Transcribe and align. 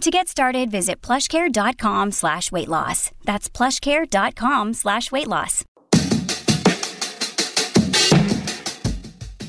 To 0.00 0.10
get 0.10 0.28
started, 0.28 0.70
visit 0.70 1.00
plushcare.com 1.00 2.12
slash 2.12 2.52
weight 2.52 2.68
loss. 2.68 3.10
That's 3.24 3.48
plushcare.com 3.48 4.74
slash 4.74 5.10
weight 5.10 5.28
loss. 5.28 5.64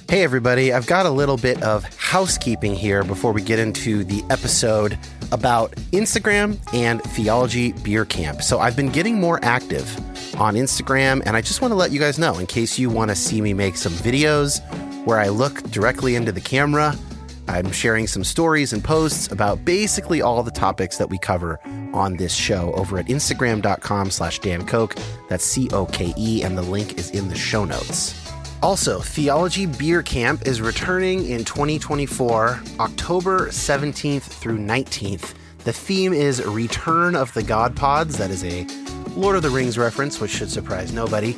Hey, 0.08 0.23
everybody. 0.23 0.72
I've 0.72 0.88
got 0.88 1.05
a 1.05 1.09
little 1.09 1.36
bit 1.36 1.62
of 1.62 1.84
housekeeping 1.98 2.73
here 2.73 3.03
before 3.03 3.33
we 3.33 3.42
get 3.42 3.59
into 3.59 4.05
the 4.05 4.23
episode 4.30 4.97
about 5.33 5.72
Instagram 5.92 6.58
and 6.73 7.02
Theology 7.02 7.73
Beer 7.73 8.05
Camp. 8.05 8.42
So 8.42 8.59
I've 8.59 8.77
been 8.77 8.89
getting 8.89 9.20
more 9.20 9.39
active 9.44 9.98
on 10.39 10.53
Instagram, 10.55 11.22
and 11.25 11.36
I 11.36 11.42
just 11.42 11.61
want 11.61 11.72
to 11.72 11.75
let 11.75 11.92
you 11.92 12.00
guys 12.00 12.17
know 12.17 12.38
in 12.38 12.45
case 12.45 12.80
you 12.80 12.89
want 12.89 13.09
to 13.09 13.16
see 13.16 13.42
me 13.42 13.53
make 13.53 13.75
some 13.75 13.92
videos 13.94 14.61
where 15.05 15.20
I 15.20 15.27
look 15.27 15.64
directly 15.72 16.16
into 16.16 16.31
the 16.31 16.39
camera. 16.39 16.95
I'm 17.48 17.72
sharing 17.72 18.08
some 18.08 18.24
stories 18.24 18.74
and 18.74 18.84
posts 18.84 19.32
about 19.32 19.64
basically 19.64 20.22
all 20.22 20.42
the 20.44 20.52
topics 20.52 20.98
that 20.98 21.10
we 21.10 21.18
cover 21.18 21.60
on 21.94 22.18
this 22.18 22.34
show 22.34 22.74
over 22.74 22.98
at 22.98 23.06
instagram.com 23.06 24.12
slash 24.12 24.40
Dan 24.40 24.66
Koch. 24.66 24.96
That's 25.30 25.44
C-O-K-E, 25.46 26.44
and 26.44 26.58
the 26.58 26.64
link 26.64 26.98
is 26.98 27.12
in 27.12 27.28
the 27.28 27.36
show 27.36 27.66
notes. 27.66 28.20
Also, 28.64 29.00
Theology 29.00 29.68
Beer 29.68 30.02
Camp 30.02 30.48
is 30.48 30.60
returning 30.60 31.30
in 31.30 31.46
2024, 31.46 32.60
October 32.80 33.48
17th 33.48 34.23
through 34.23 34.58
19th. 34.58 35.36
The 35.60 35.73
theme 35.73 36.14
is 36.14 36.44
Return 36.44 37.16
of 37.16 37.34
the 37.34 37.44
God 37.44 37.76
Pods. 37.76 38.18
That 38.18 38.32
is 38.32 38.44
a 38.44 38.66
Lord 39.16 39.36
of 39.36 39.44
the 39.44 39.50
Rings 39.50 39.78
reference, 39.78 40.20
which 40.20 40.32
should 40.32 40.50
surprise 40.50 40.92
nobody. 40.92 41.38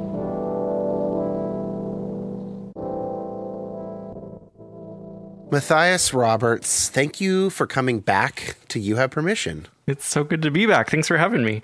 Matthias 5.51 6.13
Roberts, 6.13 6.87
thank 6.87 7.19
you 7.19 7.49
for 7.49 7.67
coming 7.67 7.99
back 7.99 8.55
to 8.69 8.79
You 8.79 8.95
Have 8.95 9.11
Permission. 9.11 9.67
It's 9.85 10.05
so 10.05 10.23
good 10.23 10.41
to 10.43 10.49
be 10.49 10.65
back. 10.65 10.89
Thanks 10.89 11.09
for 11.09 11.17
having 11.17 11.43
me. 11.43 11.61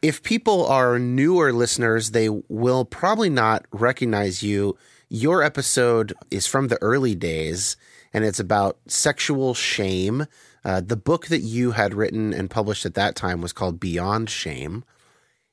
If 0.00 0.22
people 0.22 0.64
are 0.64 0.98
newer 0.98 1.52
listeners, 1.52 2.12
they 2.12 2.30
will 2.30 2.86
probably 2.86 3.28
not 3.28 3.66
recognize 3.70 4.42
you. 4.42 4.78
Your 5.10 5.42
episode 5.42 6.14
is 6.30 6.46
from 6.46 6.68
the 6.68 6.80
early 6.80 7.14
days, 7.14 7.76
and 8.14 8.24
it's 8.24 8.40
about 8.40 8.78
sexual 8.86 9.52
shame. 9.52 10.24
Uh, 10.64 10.80
the 10.80 10.96
book 10.96 11.26
that 11.26 11.40
you 11.40 11.72
had 11.72 11.92
written 11.92 12.32
and 12.32 12.48
published 12.48 12.86
at 12.86 12.94
that 12.94 13.14
time 13.14 13.42
was 13.42 13.52
called 13.52 13.78
Beyond 13.78 14.30
Shame. 14.30 14.84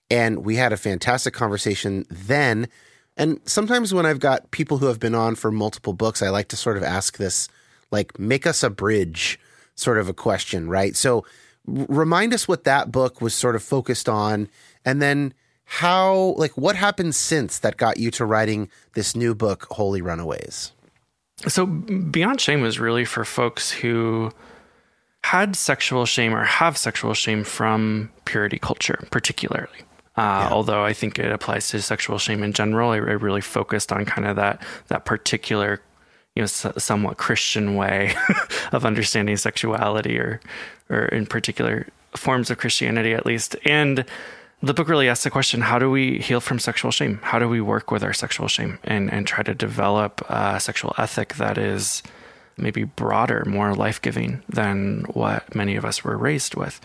And 0.09 0.45
we 0.45 0.55
had 0.55 0.71
a 0.71 0.77
fantastic 0.77 1.33
conversation 1.33 2.05
then. 2.09 2.69
And 3.17 3.41
sometimes 3.43 3.93
when 3.93 4.05
I've 4.05 4.21
got 4.21 4.51
people 4.51 4.77
who 4.77 4.85
have 4.85 4.99
been 5.01 5.15
on 5.15 5.35
for 5.35 5.51
multiple 5.51 5.91
books, 5.91 6.21
I 6.21 6.29
like 6.29 6.47
to 6.49 6.55
sort 6.55 6.77
of 6.77 6.83
ask 6.83 7.17
this 7.17 7.49
like 7.91 8.17
make 8.19 8.45
us 8.45 8.63
a 8.63 8.69
bridge 8.69 9.39
sort 9.75 9.97
of 9.97 10.09
a 10.09 10.13
question, 10.13 10.69
right? 10.69 10.95
So 10.95 11.25
r- 11.67 11.85
remind 11.89 12.33
us 12.33 12.47
what 12.47 12.63
that 12.63 12.91
book 12.91 13.21
was 13.21 13.33
sort 13.33 13.55
of 13.55 13.63
focused 13.63 14.09
on 14.09 14.49
and 14.83 15.01
then 15.01 15.33
how 15.65 16.35
like 16.37 16.57
what 16.57 16.75
happened 16.75 17.15
since 17.15 17.59
that 17.59 17.77
got 17.77 17.97
you 17.97 18.11
to 18.11 18.25
writing 18.25 18.69
this 18.93 19.15
new 19.15 19.33
book 19.33 19.67
Holy 19.71 20.01
Runaways? 20.01 20.71
So 21.47 21.65
Beyond 21.65 22.39
Shame 22.39 22.61
was 22.61 22.79
really 22.79 23.05
for 23.05 23.25
folks 23.25 23.71
who 23.71 24.31
had 25.23 25.55
sexual 25.55 26.05
shame 26.05 26.35
or 26.35 26.43
have 26.43 26.77
sexual 26.77 27.15
shame 27.15 27.43
from 27.43 28.11
purity 28.25 28.59
culture, 28.59 29.07
particularly. 29.09 29.79
Uh, 30.17 30.21
yeah. 30.21 30.49
Although 30.51 30.85
I 30.85 30.93
think 30.93 31.19
it 31.19 31.31
applies 31.31 31.67
to 31.69 31.81
sexual 31.81 32.19
shame 32.19 32.41
in 32.43 32.53
general, 32.53 32.91
I, 32.91 32.97
I 32.97 32.99
really 32.99 33.41
focused 33.41 33.91
on 33.91 34.05
kind 34.05 34.27
of 34.27 34.35
that 34.37 34.61
that 34.87 35.03
particular 35.03 35.81
you 36.35 36.41
know 36.41 36.47
somewhat 36.47 37.17
Christian 37.17 37.75
way 37.75 38.13
of 38.71 38.85
understanding 38.85 39.37
sexuality, 39.37 40.17
or 40.17 40.39
or 40.89 41.05
in 41.05 41.25
particular 41.25 41.87
forms 42.15 42.49
of 42.49 42.57
Christianity 42.57 43.13
at 43.13 43.25
least. 43.25 43.55
And 43.65 44.05
the 44.61 44.73
book 44.73 44.87
really 44.87 45.09
asks 45.09 45.23
the 45.23 45.29
question: 45.29 45.61
How 45.61 45.79
do 45.79 45.89
we 45.89 46.19
heal 46.19 46.41
from 46.41 46.59
sexual 46.59 46.91
shame? 46.91 47.19
How 47.23 47.39
do 47.39 47.47
we 47.47 47.61
work 47.61 47.91
with 47.91 48.03
our 48.03 48.13
sexual 48.13 48.47
shame 48.47 48.79
and 48.83 49.11
and 49.11 49.25
try 49.25 49.43
to 49.43 49.53
develop 49.53 50.21
a 50.29 50.59
sexual 50.59 50.93
ethic 50.97 51.35
that 51.35 51.57
is 51.57 52.03
maybe 52.57 52.83
broader, 52.83 53.43
more 53.45 53.75
life 53.75 54.01
giving 54.01 54.41
than 54.47 55.03
what 55.13 55.53
many 55.53 55.75
of 55.75 55.85
us 55.85 56.03
were 56.03 56.17
raised 56.17 56.55
with? 56.55 56.79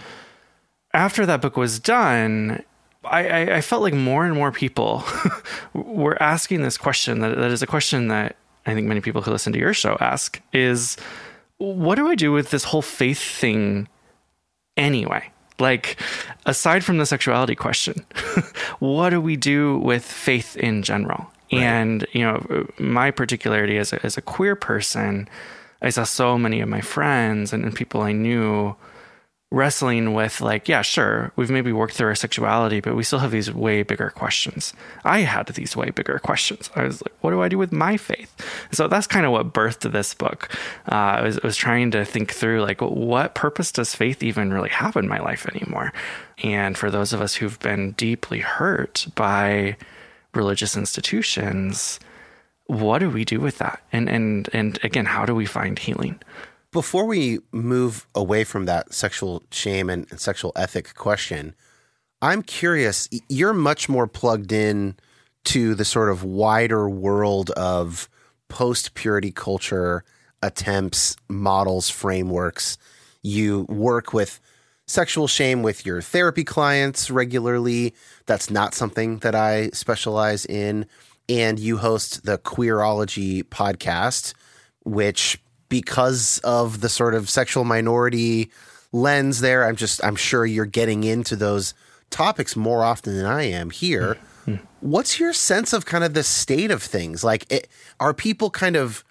After 0.92 1.24
that 1.26 1.40
book 1.40 1.56
was 1.56 1.78
done, 1.78 2.64
I, 3.04 3.54
I, 3.54 3.60
felt 3.60 3.82
like 3.82 3.94
more 3.94 4.26
and 4.26 4.34
more 4.34 4.50
people 4.50 5.04
were 5.72 6.20
asking 6.20 6.62
this 6.62 6.76
question 6.76 7.20
that, 7.20 7.36
that 7.36 7.52
is 7.52 7.62
a 7.62 7.66
question 7.66 8.08
that 8.08 8.34
I 8.66 8.74
think 8.74 8.86
many 8.86 9.00
people 9.00 9.22
who 9.22 9.30
listen 9.30 9.52
to 9.52 9.58
your 9.58 9.74
show 9.74 9.96
ask 10.00 10.40
is 10.52 10.96
what 11.58 11.96
do 11.96 12.08
I 12.08 12.14
do 12.14 12.32
with 12.32 12.50
this 12.50 12.64
whole 12.64 12.82
faith 12.82 13.20
thing 13.20 13.88
anyway? 14.76 15.30
Like, 15.58 16.00
aside 16.46 16.84
from 16.84 16.96
the 16.96 17.04
sexuality 17.04 17.54
question, 17.54 18.04
what 18.78 19.10
do 19.10 19.20
we 19.20 19.36
do 19.36 19.78
with 19.78 20.04
faith 20.04 20.56
in 20.56 20.82
general? 20.82 21.30
Right. 21.52 21.62
And, 21.62 22.06
you 22.12 22.22
know, 22.22 22.66
my 22.78 23.10
particularity 23.10 23.76
as 23.76 23.92
a, 23.92 24.04
as 24.04 24.16
a 24.16 24.22
queer 24.22 24.56
person, 24.56 25.28
I 25.82 25.90
saw 25.90 26.04
so 26.04 26.38
many 26.38 26.60
of 26.60 26.68
my 26.68 26.80
friends 26.80 27.52
and, 27.52 27.62
and 27.64 27.74
people 27.74 28.00
I 28.00 28.12
knew 28.12 28.74
wrestling 29.52 30.14
with 30.14 30.40
like, 30.40 30.68
yeah, 30.68 30.80
sure, 30.80 31.32
we've 31.34 31.50
maybe 31.50 31.72
worked 31.72 31.94
through 31.94 32.06
our 32.06 32.14
sexuality, 32.14 32.80
but 32.80 32.94
we 32.94 33.02
still 33.02 33.18
have 33.18 33.32
these 33.32 33.52
way 33.52 33.82
bigger 33.82 34.10
questions. 34.10 34.72
I 35.04 35.20
had 35.20 35.48
these 35.48 35.76
way 35.76 35.90
bigger 35.90 36.20
questions. 36.20 36.70
I 36.76 36.84
was 36.84 37.02
like, 37.02 37.12
what 37.20 37.30
do 37.32 37.42
I 37.42 37.48
do 37.48 37.58
with 37.58 37.72
my 37.72 37.96
faith? 37.96 38.32
so 38.70 38.86
that's 38.86 39.08
kind 39.08 39.26
of 39.26 39.32
what 39.32 39.52
birthed 39.52 39.90
this 39.90 40.14
book. 40.14 40.50
Uh, 40.90 40.94
I, 40.94 41.22
was, 41.22 41.42
was 41.42 41.56
trying 41.56 41.90
to 41.90 42.04
think 42.04 42.32
through 42.32 42.62
like, 42.62 42.80
what 42.80 43.34
purpose 43.34 43.72
does 43.72 43.94
faith 43.94 44.22
even 44.22 44.52
really 44.52 44.70
have 44.70 44.96
in 44.96 45.08
my 45.08 45.18
life 45.18 45.46
anymore? 45.46 45.92
And 46.44 46.78
for 46.78 46.90
those 46.90 47.12
of 47.12 47.20
us 47.20 47.34
who've 47.34 47.58
been 47.58 47.92
deeply 47.92 48.38
hurt 48.38 49.08
by 49.16 49.76
religious 50.32 50.76
institutions, 50.76 51.98
what 52.66 53.00
do 53.00 53.10
we 53.10 53.24
do 53.24 53.40
with 53.40 53.58
that? 53.58 53.82
And 53.92 54.08
and 54.08 54.48
and 54.52 54.78
again, 54.84 55.06
how 55.06 55.26
do 55.26 55.34
we 55.34 55.44
find 55.44 55.76
healing? 55.76 56.20
Before 56.72 57.04
we 57.04 57.40
move 57.50 58.06
away 58.14 58.44
from 58.44 58.66
that 58.66 58.94
sexual 58.94 59.42
shame 59.50 59.90
and, 59.90 60.08
sexual 60.20 60.52
ethic 60.54 60.94
question, 60.94 61.56
I'm 62.22 62.42
curious. 62.42 63.08
You're 63.28 63.52
much 63.52 63.88
more 63.88 64.06
plugged 64.06 64.52
in 64.52 64.94
to 65.46 65.74
the 65.74 65.84
sort 65.84 66.10
of 66.10 66.22
wider 66.22 66.88
world 66.88 67.50
of 67.50 68.08
post 68.48 68.94
purity 68.94 69.32
culture 69.32 70.04
attempts, 70.42 71.16
models, 71.28 71.90
frameworks. 71.90 72.78
You 73.20 73.62
work 73.62 74.12
with 74.12 74.38
sexual 74.86 75.26
shame 75.26 75.62
with 75.62 75.84
your 75.84 76.00
therapy 76.00 76.44
clients 76.44 77.10
regularly. 77.10 77.94
That's 78.26 78.48
not 78.48 78.74
something 78.74 79.18
that 79.18 79.34
I 79.34 79.70
specialize 79.70 80.46
in. 80.46 80.86
And 81.28 81.58
you 81.58 81.78
host 81.78 82.24
the 82.24 82.38
Queerology 82.38 83.42
podcast, 83.42 84.34
which 84.84 85.40
because 85.70 86.38
of 86.44 86.82
the 86.82 86.90
sort 86.90 87.14
of 87.14 87.30
sexual 87.30 87.64
minority 87.64 88.50
lens 88.92 89.40
there. 89.40 89.66
I'm 89.66 89.76
just 89.76 90.04
I'm 90.04 90.16
sure 90.16 90.44
you're 90.44 90.66
getting 90.66 91.04
into 91.04 91.34
those 91.36 91.72
topics 92.10 92.54
more 92.54 92.84
often 92.84 93.16
than 93.16 93.24
I 93.24 93.44
am 93.44 93.70
here. 93.70 94.18
Mm-hmm. 94.46 94.64
What's 94.80 95.18
your 95.18 95.32
sense 95.32 95.72
of 95.72 95.86
kind 95.86 96.04
of 96.04 96.12
the 96.12 96.24
state 96.24 96.70
of 96.70 96.82
things? 96.82 97.24
Like, 97.24 97.50
it, 97.50 97.68
are 97.98 98.12
people 98.12 98.50
kind 98.50 98.76
of 98.76 99.04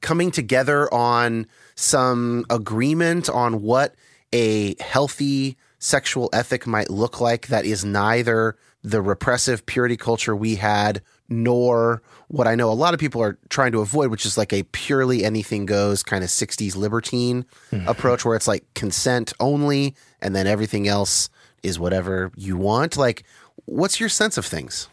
coming 0.00 0.30
together 0.30 0.92
on 0.92 1.46
some 1.74 2.44
agreement 2.50 3.28
on 3.28 3.62
what 3.62 3.94
a 4.32 4.74
healthy 4.82 5.56
sexual 5.78 6.28
ethic 6.32 6.66
might 6.66 6.90
look 6.90 7.20
like 7.20 7.48
that 7.48 7.64
is 7.64 7.84
neither 7.84 8.56
the 8.82 9.02
repressive 9.02 9.64
purity 9.66 9.96
culture 9.96 10.34
we 10.34 10.56
had 10.56 11.02
nor 11.30 12.02
what 12.28 12.46
I 12.46 12.56
know 12.56 12.70
a 12.70 12.74
lot 12.74 12.92
of 12.92 13.00
people 13.00 13.22
are 13.22 13.38
trying 13.48 13.72
to 13.72 13.80
avoid, 13.80 14.10
which 14.10 14.26
is 14.26 14.36
like 14.36 14.52
a 14.52 14.64
purely 14.64 15.24
anything 15.24 15.64
goes 15.64 16.02
kind 16.02 16.24
of 16.24 16.30
60s 16.30 16.76
libertine 16.76 17.46
mm-hmm. 17.72 17.88
approach 17.88 18.24
where 18.24 18.36
it's 18.36 18.48
like 18.48 18.64
consent 18.74 19.32
only 19.40 19.94
and 20.20 20.34
then 20.34 20.46
everything 20.46 20.88
else 20.88 21.30
is 21.62 21.78
whatever 21.78 22.32
you 22.36 22.56
want. 22.56 22.96
Like, 22.96 23.22
what's 23.64 24.00
your 24.00 24.08
sense 24.08 24.36
of 24.36 24.44
things? 24.44 24.88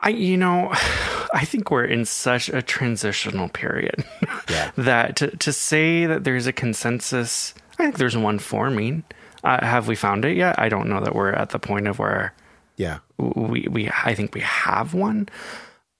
I, 0.00 0.10
you 0.10 0.36
know, 0.36 0.70
I 1.34 1.44
think 1.44 1.70
we're 1.70 1.84
in 1.84 2.04
such 2.04 2.48
a 2.48 2.62
transitional 2.62 3.48
period 3.48 4.04
yeah. 4.48 4.70
that 4.76 5.16
to, 5.16 5.36
to 5.36 5.52
say 5.52 6.06
that 6.06 6.24
there's 6.24 6.46
a 6.46 6.52
consensus, 6.52 7.54
I 7.78 7.84
think 7.84 7.98
there's 7.98 8.16
one 8.16 8.38
forming. 8.38 9.04
Uh, 9.42 9.64
have 9.64 9.88
we 9.88 9.96
found 9.96 10.24
it 10.24 10.36
yet? 10.36 10.58
I 10.58 10.70
don't 10.70 10.88
know 10.88 11.00
that 11.00 11.14
we're 11.14 11.32
at 11.32 11.50
the 11.50 11.58
point 11.58 11.86
of 11.86 11.98
where, 11.98 12.32
yeah, 12.76 13.00
we 13.18 13.66
we 13.70 13.90
I 14.04 14.14
think 14.14 14.34
we 14.34 14.40
have 14.40 14.94
one. 14.94 15.28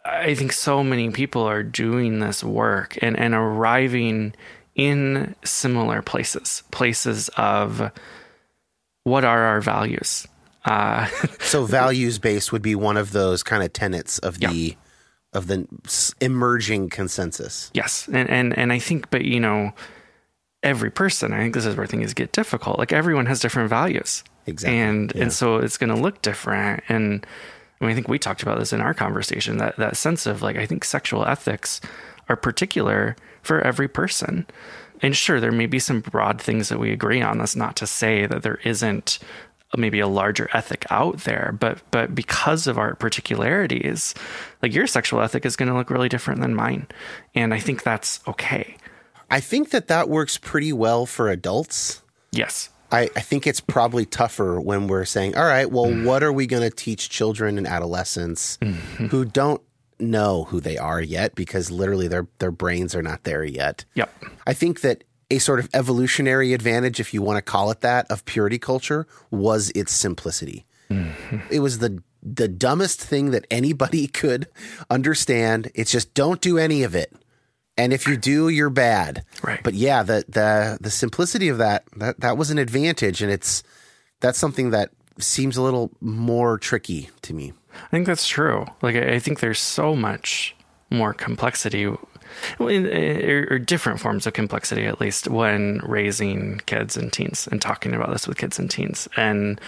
I 0.05 0.35
think 0.35 0.53
so 0.53 0.85
many 0.85 1.11
people 1.11 1.43
are 1.43 1.63
doing 1.63 2.21
this 2.21 2.45
work 2.45 2.99
and, 3.01 3.19
and 3.19 3.33
arriving 3.33 4.35
in 4.75 5.35
similar 5.45 6.03
places, 6.03 6.63
places 6.71 7.31
of 7.37 7.91
what 9.05 9.25
are 9.25 9.43
our 9.43 9.61
values. 9.61 10.27
Uh, 10.65 11.07
so 11.41 11.65
values 11.65 12.19
based 12.19 12.53
would 12.53 12.63
be 12.63 12.75
one 12.75 12.97
of 12.97 13.13
those 13.13 13.43
kind 13.43 13.63
of 13.63 13.73
tenets 13.73 14.19
of 14.19 14.41
the 14.41 14.47
yeah. 14.53 14.75
of 15.33 15.47
the 15.47 15.67
emerging 16.21 16.91
consensus. 16.91 17.71
Yes, 17.75 18.09
and 18.13 18.29
and 18.29 18.57
and 18.57 18.73
I 18.73 18.79
think, 18.79 19.11
but 19.11 19.25
you 19.25 19.41
know, 19.41 19.73
every 20.63 20.91
person. 20.91 21.33
I 21.33 21.39
think 21.39 21.55
this 21.55 21.67
is 21.67 21.77
where 21.77 21.87
things 21.87 22.15
get 22.15 22.33
difficult. 22.33 22.79
Like 22.79 22.93
everyone 22.93 23.27
has 23.27 23.41
different 23.41 23.69
values, 23.69 24.25
exactly, 24.47 24.79
and 24.79 25.13
yeah. 25.15 25.23
and 25.23 25.33
so 25.33 25.59
it's 25.59 25.77
going 25.77 25.95
to 25.95 26.01
look 26.01 26.23
different 26.23 26.83
and 26.89 27.27
I 27.85 27.87
mean, 27.87 27.93
I 27.93 27.95
think 27.95 28.09
we 28.09 28.19
talked 28.19 28.43
about 28.43 28.59
this 28.59 28.73
in 28.73 28.81
our 28.81 28.95
conversation 28.95 29.59
that 29.59 29.77
that 29.77 29.97
sense 29.97 30.27
of 30.27 30.43
like 30.43 30.57
I 30.57 30.67
think 30.67 30.85
sexual 30.85 31.27
ethics 31.27 31.81
are 32.29 32.37
particular 32.37 33.17
for 33.43 33.61
every 33.61 33.89
person. 33.89 34.47
And 35.03 35.15
sure, 35.15 35.41
there 35.41 35.53
may 35.53 35.67
be 35.67 35.79
some 35.79 36.01
broad 36.01 36.41
things 36.41 36.71
that 36.71 36.79
we 36.79 36.91
agree 36.91 37.21
on. 37.21 37.39
That's 37.39 37.57
not 37.57 37.77
to 37.77 37.87
say 37.87 38.27
that 38.27 38.43
there 38.43 38.61
isn't 38.65 39.19
maybe 39.77 40.01
a 40.01 40.09
larger 40.09 40.49
ethic 40.55 40.87
out 40.91 41.19
there, 41.19 41.55
but 41.59 41.79
but 41.91 42.15
because 42.15 42.67
of 42.67 42.79
our 42.79 42.95
particularities, 42.95 44.15
like 44.63 44.75
your 44.75 44.87
sexual 44.87 45.21
ethic 45.21 45.45
is 45.45 45.57
going 45.57 45.69
to 45.69 45.75
look 45.75 45.91
really 45.91 46.09
different 46.09 46.41
than 46.41 46.55
mine, 46.55 46.87
and 47.35 47.53
I 47.53 47.61
think 47.61 47.83
that's 47.83 48.21
okay. 48.27 48.77
I 49.31 49.41
think 49.41 49.71
that 49.71 49.89
that 49.89 50.09
works 50.09 50.39
pretty 50.39 50.73
well 50.73 51.07
for 51.07 51.29
adults. 51.29 52.03
Yes. 52.31 52.71
I, 52.95 53.11
I 53.17 53.21
think 53.21 53.47
it's 53.47 53.61
probably 53.61 54.07
tougher 54.07 54.61
when 54.61 54.87
we're 54.87 55.05
saying, 55.05 55.37
all 55.37 55.45
right, 55.45 55.71
well, 55.71 55.87
mm. 55.87 56.05
what 56.05 56.23
are 56.23 56.33
we 56.33 56.47
going 56.47 56.63
to 56.63 56.71
teach 56.71 57.11
children 57.11 57.59
and 57.59 57.67
adolescents 57.67 58.57
mm-hmm. 58.59 59.07
who 59.07 59.25
don't 59.25 59.61
know 59.99 60.45
who 60.45 60.61
they 60.61 60.77
are 60.79 61.01
yet 61.01 61.35
because 61.35 61.71
literally 61.71 62.09
their 62.09 62.27
their 62.39 62.51
brains 62.51 62.95
are 62.95 63.03
not 63.03 63.25
there 63.25 63.45
yet. 63.45 63.85
Yep. 63.95 64.13
I 64.47 64.53
think 64.53 64.81
that 64.81 65.05
a 65.31 65.39
sort 65.39 65.59
of 65.59 65.69
evolutionary 65.73 66.53
advantage, 66.53 67.01
if 67.01 67.15
you 67.15 67.23
want 67.23 67.39
to 67.39 67.43
call 67.43 67.71
it 67.71 67.81
that, 67.81 68.11
of 68.11 68.25
purity 68.25 68.59
culture 68.59 69.07
was 69.31 69.71
its 69.71 69.93
simplicity. 69.93 70.65
Mm-hmm. 70.91 71.39
It 71.51 71.61
was 71.61 71.79
the 71.79 72.03
the 72.23 72.49
dumbest 72.49 73.01
thing 73.01 73.33
that 73.33 73.47
anybody 73.51 74.07
could 74.21 74.49
understand. 74.89 75.71
It's 75.75 75.91
just 75.91 76.15
don't 76.15 76.41
do 76.41 76.59
any 76.59 76.83
of 76.83 76.95
it 76.95 77.13
and 77.77 77.93
if 77.93 78.07
you 78.07 78.17
do, 78.17 78.49
you're 78.49 78.71
bad. 78.71 79.25
Right. 79.43 79.61
But 79.63 79.75
yeah, 79.75 80.03
the 80.03 80.25
the 80.29 80.79
the 80.81 80.91
simplicity 80.91 81.49
of 81.49 81.59
that 81.59 81.85
that 81.97 82.21
that 82.21 82.37
was 82.37 82.51
an 82.51 82.59
advantage, 82.59 83.23
and 83.23 83.31
it's 83.31 83.63
that's 84.21 84.39
something 84.39 84.71
that 84.71 84.91
seems 85.19 85.57
a 85.57 85.63
little 85.63 85.91
more 86.01 86.59
tricky 86.59 87.11
to 87.23 87.35
me. 87.35 87.53
I 87.75 87.89
think 87.89 88.07
that's 88.07 88.27
true. 88.27 88.67
Like 88.83 88.97
I 88.97 89.19
think 89.19 89.41
there's 89.41 89.59
so 89.59 89.97
much 89.97 90.55
more 90.91 91.13
complexity, 91.13 91.87
eh, 92.61 93.45
or 93.51 93.59
different 93.59 94.01
forms 94.01 94.27
of 94.27 94.33
complexity, 94.33 94.87
at 94.87 95.01
least 95.01 95.29
when 95.29 95.81
raising 95.85 96.61
kids 96.67 96.97
and 96.97 97.13
teens 97.13 97.49
and 97.51 97.61
talking 97.61 97.95
about 97.95 98.11
this 98.11 98.29
with 98.29 98.39
kids 98.39 98.59
and 98.59 98.71
teens, 98.71 99.09
and 99.17 99.61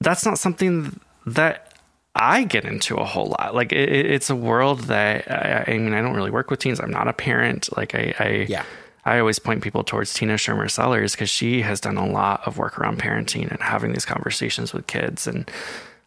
that's 0.00 0.26
not 0.26 0.38
something 0.38 0.98
that 1.26 1.75
I 2.16 2.44
get 2.44 2.64
into 2.64 2.96
a 2.96 3.04
whole 3.04 3.34
lot. 3.38 3.54
Like 3.54 3.72
it, 3.72 3.88
it's 3.88 4.30
a 4.30 4.36
world 4.36 4.80
that 4.84 5.30
I, 5.30 5.72
I, 5.72 5.78
mean, 5.78 5.92
I 5.92 6.00
don't 6.00 6.14
really 6.14 6.30
work 6.30 6.50
with 6.50 6.60
teens. 6.60 6.80
I'm 6.80 6.90
not 6.90 7.08
a 7.08 7.12
parent. 7.12 7.74
Like 7.76 7.94
I, 7.94 8.14
I 8.18 8.46
yeah. 8.48 8.64
I 9.04 9.20
always 9.20 9.38
point 9.38 9.62
people 9.62 9.84
towards 9.84 10.12
Tina 10.12 10.34
Schermer 10.34 10.68
Sellers 10.68 11.12
because 11.12 11.30
she 11.30 11.62
has 11.62 11.80
done 11.80 11.96
a 11.96 12.06
lot 12.06 12.44
of 12.44 12.58
work 12.58 12.76
around 12.76 12.98
parenting 12.98 13.48
and 13.48 13.60
having 13.60 13.92
these 13.92 14.04
conversations 14.04 14.72
with 14.72 14.88
kids, 14.88 15.28
and 15.28 15.48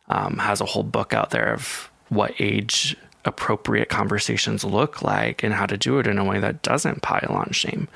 um, 0.09 0.37
has 0.37 0.59
a 0.59 0.65
whole 0.65 0.83
book 0.83 1.13
out 1.13 1.29
there 1.29 1.53
of 1.53 1.89
what 2.09 2.33
age 2.39 2.97
appropriate 3.25 3.89
conversations 3.89 4.63
look 4.63 5.01
like 5.01 5.43
and 5.43 5.53
how 5.53 5.65
to 5.65 5.77
do 5.77 5.99
it 5.99 6.07
in 6.07 6.17
a 6.17 6.23
way 6.23 6.39
that 6.39 6.61
doesn't 6.61 7.01
pile 7.01 7.31
on 7.31 7.51
shame. 7.51 7.87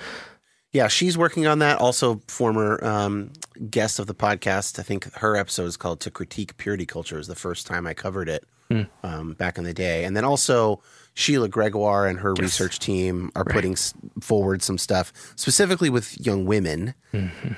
Yeah, 0.73 0.87
she's 0.87 1.17
working 1.17 1.45
on 1.45 1.59
that. 1.59 1.77
Also, 1.77 2.21
former 2.27 2.83
um, 2.83 3.31
guest 3.69 3.99
of 3.99 4.07
the 4.07 4.15
podcast. 4.15 4.79
I 4.79 4.83
think 4.83 5.13
her 5.13 5.37
episode 5.37 5.65
is 5.65 5.77
called 5.77 5.99
"To 6.01 6.11
Critique 6.11 6.57
Purity 6.57 6.87
Culture." 6.87 7.19
Is 7.19 7.27
the 7.27 7.35
first 7.35 7.67
time 7.67 7.85
I 7.85 7.93
covered 7.93 8.27
it 8.27 8.43
mm. 8.71 8.89
um, 9.03 9.33
back 9.33 9.59
in 9.59 9.65
the 9.65 9.73
day, 9.73 10.03
and 10.03 10.17
then 10.17 10.25
also 10.25 10.81
Sheila 11.13 11.47
Gregoire 11.47 12.07
and 12.07 12.19
her 12.19 12.33
yes. 12.35 12.41
research 12.41 12.79
team 12.79 13.31
are 13.35 13.43
right. 13.43 13.53
putting 13.53 13.75
forward 14.19 14.63
some 14.63 14.79
stuff 14.79 15.13
specifically 15.35 15.91
with 15.91 16.19
young 16.25 16.45
women. 16.45 16.95
Mm-hmm. 17.13 17.53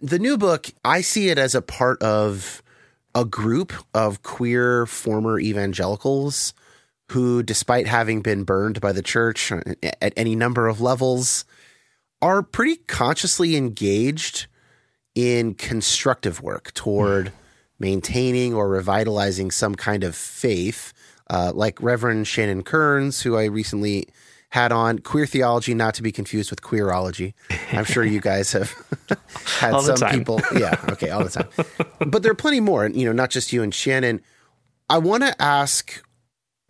The 0.00 0.18
new 0.20 0.38
book, 0.38 0.68
I 0.84 1.00
see 1.00 1.30
it 1.30 1.38
as 1.38 1.56
a 1.56 1.62
part 1.62 2.00
of 2.02 2.62
a 3.16 3.24
group 3.24 3.72
of 3.94 4.22
queer 4.22 4.86
former 4.86 5.40
evangelicals 5.40 6.54
who, 7.10 7.42
despite 7.42 7.86
having 7.86 8.22
been 8.22 8.44
burned 8.44 8.80
by 8.80 8.92
the 8.92 9.02
church 9.02 9.52
at 9.52 10.12
any 10.16 10.36
number 10.36 10.68
of 10.68 10.80
levels 10.80 11.44
are 12.24 12.42
pretty 12.42 12.76
consciously 12.86 13.54
engaged 13.54 14.46
in 15.14 15.52
constructive 15.52 16.40
work 16.40 16.72
toward 16.72 17.30
maintaining 17.78 18.54
or 18.54 18.66
revitalizing 18.66 19.50
some 19.50 19.74
kind 19.74 20.02
of 20.02 20.16
faith, 20.16 20.94
uh, 21.28 21.52
like 21.54 21.80
Reverend 21.82 22.26
Shannon 22.26 22.62
Kearns, 22.62 23.20
who 23.20 23.36
I 23.36 23.44
recently 23.44 24.08
had 24.48 24.72
on 24.72 25.00
queer 25.00 25.26
theology, 25.26 25.74
not 25.74 25.92
to 25.94 26.02
be 26.02 26.10
confused 26.10 26.48
with 26.48 26.62
queerology. 26.62 27.34
I'm 27.72 27.84
sure 27.84 28.02
you 28.02 28.22
guys 28.22 28.52
have 28.52 28.72
had 29.58 29.78
some 29.80 29.96
time. 29.96 30.18
people. 30.18 30.40
Yeah, 30.56 30.82
okay, 30.92 31.10
all 31.10 31.24
the 31.24 31.28
time. 31.28 31.48
But 32.10 32.22
there 32.22 32.32
are 32.32 32.36
plenty 32.36 32.60
more, 32.60 32.86
you 32.86 33.04
know, 33.04 33.12
not 33.12 33.28
just 33.28 33.52
you 33.52 33.62
and 33.62 33.74
Shannon. 33.74 34.22
I 34.88 34.96
want 34.96 35.24
to 35.24 35.42
ask 35.42 36.02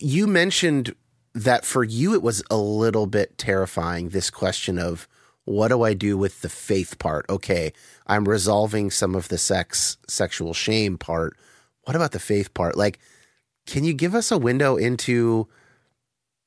you 0.00 0.26
mentioned 0.26 0.96
that 1.32 1.64
for 1.64 1.84
you 1.84 2.12
it 2.12 2.22
was 2.22 2.42
a 2.50 2.56
little 2.56 3.06
bit 3.06 3.38
terrifying 3.38 4.08
this 4.08 4.30
question 4.30 4.80
of 4.80 5.06
what 5.44 5.68
do 5.68 5.82
I 5.82 5.94
do 5.94 6.16
with 6.16 6.40
the 6.40 6.48
faith 6.48 6.98
part? 6.98 7.26
Okay, 7.28 7.72
I'm 8.06 8.28
resolving 8.28 8.90
some 8.90 9.14
of 9.14 9.28
the 9.28 9.38
sex 9.38 9.98
sexual 10.08 10.54
shame 10.54 10.98
part. 10.98 11.36
What 11.84 11.96
about 11.96 12.12
the 12.12 12.18
faith 12.18 12.54
part? 12.54 12.76
Like 12.76 12.98
can 13.66 13.84
you 13.84 13.94
give 13.94 14.14
us 14.14 14.30
a 14.30 14.38
window 14.38 14.76
into 14.76 15.48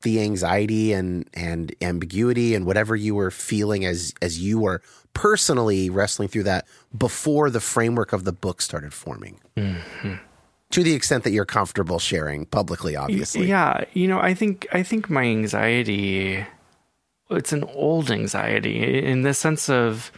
the 0.04 0.22
anxiety 0.22 0.94
and 0.94 1.28
and 1.34 1.74
ambiguity 1.82 2.54
and 2.54 2.66
whatever 2.66 2.96
you 2.96 3.16
were 3.16 3.32
feeling 3.32 3.86
as 3.86 4.14
as 4.22 4.40
you 4.40 4.60
were 4.60 4.82
personally 5.14 5.90
wrestling 5.90 6.28
through 6.28 6.44
that 6.44 6.68
before 6.96 7.50
the 7.50 7.60
framework 7.60 8.14
of 8.14 8.24
the 8.24 8.32
book 8.32 8.62
started 8.62 8.94
forming? 8.94 9.40
Mm-hmm. 9.56 10.16
To 10.72 10.84
the 10.84 10.94
extent 10.94 11.24
that 11.24 11.32
you're 11.32 11.46
comfortable 11.46 11.98
sharing 11.98 12.46
publicly, 12.46 12.96
obviously. 12.96 13.48
Yeah, 13.48 13.86
you 13.94 14.08
know, 14.08 14.20
I 14.20 14.34
think 14.34 14.68
I 14.72 14.84
think 14.84 15.10
my 15.10 15.24
anxiety 15.24 16.46
it's 17.30 17.54
an 17.54 17.64
old 17.64 18.12
anxiety 18.12 19.04
in 19.04 19.22
the 19.22 19.34
sense 19.34 19.70
of 19.70 20.12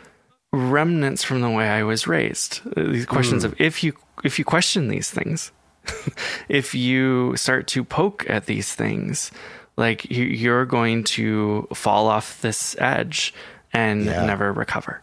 remnants 0.52 1.24
from 1.24 1.42
the 1.42 1.50
way 1.50 1.70
I 1.70 1.84
was 1.84 2.08
raised. 2.08 2.62
These 2.76 3.06
questions 3.06 3.44
mm. 3.44 3.48
of 3.48 3.62
if 3.62 3.84
you 3.84 3.94
if 4.24 4.38
you 4.40 4.46
question 4.46 4.88
these 4.88 5.10
things, 5.10 5.52
if 6.50 6.76
you 6.76 7.36
start 7.36 7.68
to 7.68 7.84
poke 7.84 8.30
at 8.30 8.46
these 8.46 8.74
things, 8.74 9.32
like 9.78 10.06
you're 10.10 10.66
going 10.66 11.04
to 11.06 11.68
fall 11.74 12.08
off 12.08 12.42
this 12.42 12.76
edge 12.80 13.34
and 13.72 14.06
yeah. 14.06 14.26
never 14.26 14.52
recover. 14.52 15.00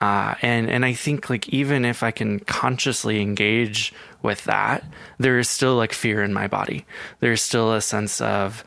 Uh, 0.00 0.34
and 0.42 0.70
and 0.70 0.84
I 0.84 0.92
think 0.92 1.28
like 1.28 1.48
even 1.48 1.84
if 1.84 2.02
I 2.02 2.12
can 2.12 2.38
consciously 2.40 3.20
engage 3.20 3.92
with 4.22 4.44
that, 4.44 4.84
there 5.18 5.38
is 5.38 5.48
still 5.48 5.74
like 5.74 5.92
fear 5.92 6.22
in 6.22 6.32
my 6.32 6.46
body. 6.46 6.86
There's 7.20 7.42
still 7.42 7.72
a 7.72 7.80
sense 7.80 8.20
of 8.20 8.64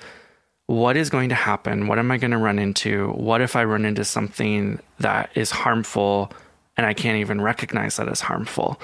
what 0.68 0.96
is 0.96 1.10
going 1.10 1.30
to 1.30 1.36
happen? 1.36 1.88
What 1.88 2.00
am 2.00 2.12
I 2.12 2.18
going 2.18 2.32
to 2.32 2.38
run 2.38 2.60
into? 2.60 3.10
What 3.10 3.42
if 3.42 3.56
I 3.56 3.64
run 3.64 3.86
into 3.86 4.06
something 4.06 4.80
that 5.00 5.30
is 5.36 5.52
harmful 5.52 6.32
and 6.78 6.86
I 6.86 6.94
can't 6.94 7.18
even 7.18 7.42
recognize 7.42 7.98
that 7.98 8.08
as 8.08 8.22
harmful? 8.22 8.80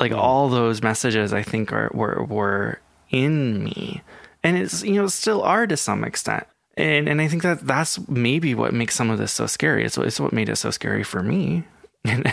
Like 0.00 0.12
mm. 0.12 0.18
all 0.18 0.48
those 0.48 0.82
messages, 0.82 1.32
I 1.32 1.42
think 1.42 1.72
are 1.72 1.90
were 1.92 2.24
were 2.24 2.80
in 3.10 3.64
me, 3.64 4.02
and 4.42 4.56
it's 4.56 4.82
you 4.82 4.94
know 4.94 5.06
still 5.06 5.42
are 5.42 5.66
to 5.66 5.76
some 5.76 6.04
extent. 6.04 6.46
And 6.76 7.08
and 7.08 7.20
I 7.20 7.28
think 7.28 7.42
that 7.42 7.66
that's 7.66 8.06
maybe 8.08 8.54
what 8.54 8.74
makes 8.74 8.94
some 8.94 9.10
of 9.10 9.18
this 9.18 9.32
so 9.32 9.46
scary. 9.46 9.84
It's, 9.84 9.96
it's 9.96 10.20
what 10.20 10.32
made 10.32 10.48
it 10.48 10.56
so 10.56 10.70
scary 10.70 11.02
for 11.02 11.22
me. 11.22 11.64
And, 12.08 12.32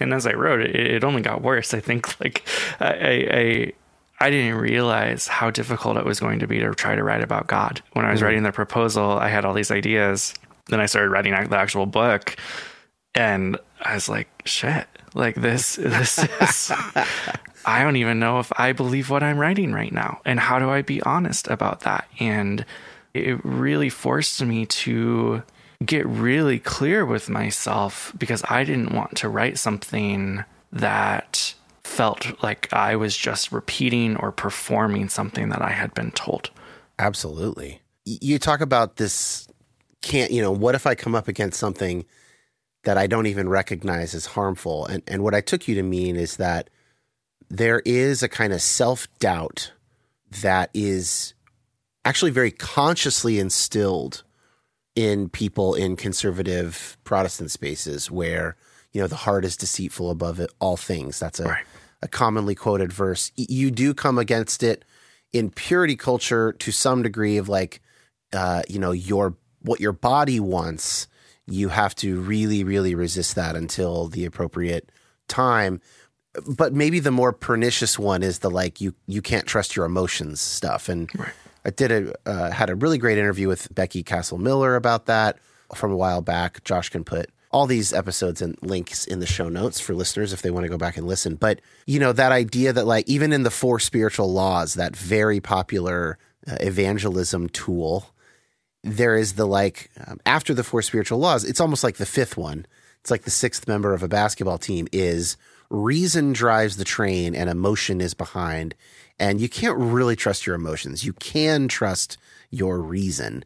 and 0.00 0.12
as 0.12 0.26
I 0.26 0.34
wrote 0.34 0.60
it, 0.60 0.76
it 0.76 1.02
only 1.02 1.22
got 1.22 1.40
worse. 1.40 1.72
I 1.72 1.80
think 1.80 2.20
like 2.20 2.46
I, 2.78 2.92
I 3.30 3.72
I 4.20 4.30
didn't 4.30 4.56
realize 4.56 5.28
how 5.28 5.50
difficult 5.50 5.96
it 5.96 6.04
was 6.04 6.18
going 6.18 6.40
to 6.40 6.46
be 6.46 6.58
to 6.58 6.74
try 6.74 6.96
to 6.96 7.04
write 7.04 7.22
about 7.22 7.46
God. 7.46 7.82
When 7.92 8.04
I 8.04 8.10
was 8.10 8.20
mm 8.20 8.24
writing 8.24 8.42
the 8.42 8.52
proposal, 8.52 9.12
I 9.12 9.28
had 9.28 9.44
all 9.44 9.54
these 9.54 9.70
ideas. 9.70 10.34
Then 10.66 10.80
I 10.80 10.86
started 10.86 11.10
writing 11.10 11.32
the 11.32 11.56
actual 11.56 11.86
book, 11.86 12.36
and 13.14 13.56
I 13.80 13.94
was 13.94 14.08
like, 14.08 14.28
"Shit! 14.44 14.86
Like 15.14 15.36
this, 15.36 15.76
this 15.76 16.18
is." 16.18 16.72
I 17.64 17.82
don't 17.82 17.96
even 17.96 18.18
know 18.18 18.38
if 18.38 18.50
I 18.58 18.72
believe 18.72 19.10
what 19.10 19.22
I'm 19.22 19.38
writing 19.38 19.72
right 19.72 19.92
now, 19.92 20.20
and 20.24 20.40
how 20.40 20.58
do 20.58 20.70
I 20.70 20.82
be 20.82 21.02
honest 21.02 21.48
about 21.48 21.80
that? 21.80 22.08
And 22.18 22.64
it 23.14 23.44
really 23.44 23.88
forced 23.88 24.42
me 24.42 24.66
to 24.66 25.42
get 25.84 26.06
really 26.06 26.58
clear 26.58 27.04
with 27.06 27.28
myself 27.28 28.12
because 28.18 28.42
I 28.48 28.64
didn't 28.64 28.92
want 28.92 29.16
to 29.18 29.28
write 29.28 29.58
something 29.58 30.44
that 30.72 31.54
felt 31.88 32.42
like 32.42 32.72
I 32.72 32.94
was 32.94 33.16
just 33.16 33.50
repeating 33.50 34.16
or 34.16 34.30
performing 34.30 35.08
something 35.08 35.48
that 35.48 35.62
I 35.62 35.70
had 35.70 35.94
been 35.94 36.12
told. 36.12 36.50
Absolutely. 36.98 37.80
You 38.04 38.38
talk 38.38 38.60
about 38.60 38.96
this 38.96 39.48
can't, 40.02 40.30
you 40.30 40.40
know, 40.40 40.52
what 40.52 40.74
if 40.74 40.86
I 40.86 40.94
come 40.94 41.14
up 41.14 41.26
against 41.26 41.58
something 41.58 42.04
that 42.84 42.96
I 42.98 43.06
don't 43.06 43.26
even 43.26 43.48
recognize 43.48 44.14
as 44.14 44.26
harmful? 44.26 44.86
And 44.86 45.02
and 45.08 45.24
what 45.24 45.34
I 45.34 45.40
took 45.40 45.66
you 45.66 45.74
to 45.76 45.82
mean 45.82 46.14
is 46.14 46.36
that 46.36 46.70
there 47.50 47.82
is 47.84 48.22
a 48.22 48.28
kind 48.28 48.52
of 48.52 48.62
self-doubt 48.62 49.72
that 50.42 50.70
is 50.74 51.34
actually 52.04 52.30
very 52.30 52.52
consciously 52.52 53.38
instilled 53.38 54.22
in 54.94 55.28
people 55.30 55.74
in 55.74 55.96
conservative 55.96 56.96
Protestant 57.02 57.50
spaces 57.50 58.10
where 58.10 58.56
you 58.92 59.00
know 59.00 59.06
the 59.08 59.16
heart 59.16 59.44
is 59.44 59.56
deceitful 59.56 60.10
above 60.10 60.38
it, 60.38 60.52
all 60.60 60.76
things. 60.76 61.18
That's 61.18 61.40
a 61.40 61.44
right 61.44 61.64
a 62.02 62.08
commonly 62.08 62.54
quoted 62.54 62.92
verse. 62.92 63.32
You 63.36 63.70
do 63.70 63.94
come 63.94 64.18
against 64.18 64.62
it 64.62 64.84
in 65.32 65.50
purity 65.50 65.96
culture 65.96 66.52
to 66.52 66.72
some 66.72 67.02
degree 67.02 67.36
of 67.36 67.48
like, 67.48 67.80
uh, 68.32 68.62
you 68.68 68.78
know, 68.78 68.92
your 68.92 69.36
what 69.62 69.80
your 69.80 69.92
body 69.92 70.40
wants. 70.40 71.08
You 71.46 71.70
have 71.70 71.94
to 71.96 72.20
really, 72.20 72.62
really 72.62 72.94
resist 72.94 73.34
that 73.34 73.56
until 73.56 74.08
the 74.08 74.24
appropriate 74.24 74.90
time. 75.28 75.80
But 76.46 76.72
maybe 76.72 77.00
the 77.00 77.10
more 77.10 77.32
pernicious 77.32 77.98
one 77.98 78.22
is 78.22 78.40
the 78.40 78.50
like 78.50 78.80
you 78.80 78.94
you 79.06 79.22
can't 79.22 79.46
trust 79.46 79.74
your 79.74 79.86
emotions 79.86 80.40
stuff. 80.40 80.88
And 80.88 81.10
right. 81.18 81.32
I 81.64 81.70
did 81.70 81.90
a 81.90 82.14
uh, 82.28 82.50
had 82.50 82.70
a 82.70 82.74
really 82.74 82.98
great 82.98 83.18
interview 83.18 83.48
with 83.48 83.74
Becky 83.74 84.02
Castle 84.02 84.38
Miller 84.38 84.76
about 84.76 85.06
that 85.06 85.38
from 85.74 85.90
a 85.90 85.96
while 85.96 86.22
back. 86.22 86.62
Josh 86.64 86.90
can 86.90 87.02
put 87.02 87.30
all 87.50 87.66
these 87.66 87.92
episodes 87.92 88.42
and 88.42 88.58
links 88.62 89.06
in 89.06 89.20
the 89.20 89.26
show 89.26 89.48
notes 89.48 89.80
for 89.80 89.94
listeners 89.94 90.32
if 90.32 90.42
they 90.42 90.50
want 90.50 90.64
to 90.64 90.70
go 90.70 90.76
back 90.76 90.96
and 90.96 91.06
listen. 91.06 91.34
But, 91.34 91.60
you 91.86 91.98
know, 91.98 92.12
that 92.12 92.32
idea 92.32 92.72
that, 92.72 92.86
like, 92.86 93.08
even 93.08 93.32
in 93.32 93.42
the 93.42 93.50
four 93.50 93.78
spiritual 93.78 94.32
laws, 94.32 94.74
that 94.74 94.94
very 94.94 95.40
popular 95.40 96.18
uh, 96.46 96.56
evangelism 96.60 97.48
tool, 97.48 98.10
there 98.84 99.16
is 99.16 99.34
the 99.34 99.46
like, 99.46 99.90
um, 100.06 100.20
after 100.26 100.52
the 100.52 100.64
four 100.64 100.82
spiritual 100.82 101.18
laws, 101.18 101.44
it's 101.44 101.60
almost 101.60 101.82
like 101.82 101.96
the 101.96 102.06
fifth 102.06 102.36
one. 102.36 102.66
It's 103.00 103.10
like 103.10 103.22
the 103.22 103.30
sixth 103.30 103.66
member 103.66 103.94
of 103.94 104.02
a 104.02 104.08
basketball 104.08 104.58
team 104.58 104.86
is 104.92 105.36
reason 105.70 106.32
drives 106.32 106.76
the 106.76 106.84
train 106.84 107.34
and 107.34 107.48
emotion 107.48 108.00
is 108.00 108.14
behind. 108.14 108.74
And 109.18 109.40
you 109.40 109.48
can't 109.48 109.78
really 109.78 110.16
trust 110.16 110.46
your 110.46 110.54
emotions. 110.54 111.04
You 111.04 111.12
can 111.14 111.68
trust 111.68 112.18
your 112.50 112.80
reason. 112.80 113.44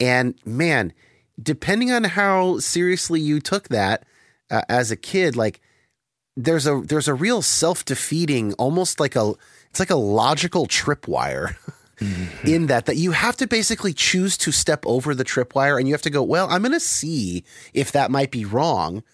And 0.00 0.34
man, 0.44 0.92
depending 1.40 1.90
on 1.90 2.04
how 2.04 2.58
seriously 2.58 3.20
you 3.20 3.40
took 3.40 3.68
that 3.68 4.04
uh, 4.50 4.62
as 4.68 4.90
a 4.90 4.96
kid, 4.96 5.36
like 5.36 5.60
there's 6.36 6.66
a 6.66 6.80
there's 6.80 7.08
a 7.08 7.14
real 7.14 7.42
self 7.42 7.84
defeating, 7.84 8.52
almost 8.54 9.00
like 9.00 9.16
a 9.16 9.34
it's 9.70 9.80
like 9.80 9.90
a 9.90 9.96
logical 9.96 10.66
tripwire. 10.66 11.56
Mm-hmm. 11.98 12.48
in 12.48 12.66
that 12.66 12.86
that 12.86 12.96
you 12.96 13.12
have 13.12 13.36
to 13.36 13.46
basically 13.46 13.92
choose 13.92 14.36
to 14.38 14.50
step 14.50 14.84
over 14.84 15.14
the 15.14 15.24
tripwire 15.24 15.78
and 15.78 15.86
you 15.86 15.94
have 15.94 16.02
to 16.02 16.10
go 16.10 16.24
well 16.24 16.48
i'm 16.50 16.60
going 16.60 16.72
to 16.72 16.80
see 16.80 17.44
if 17.72 17.92
that 17.92 18.10
might 18.10 18.32
be 18.32 18.44
wrong 18.44 19.04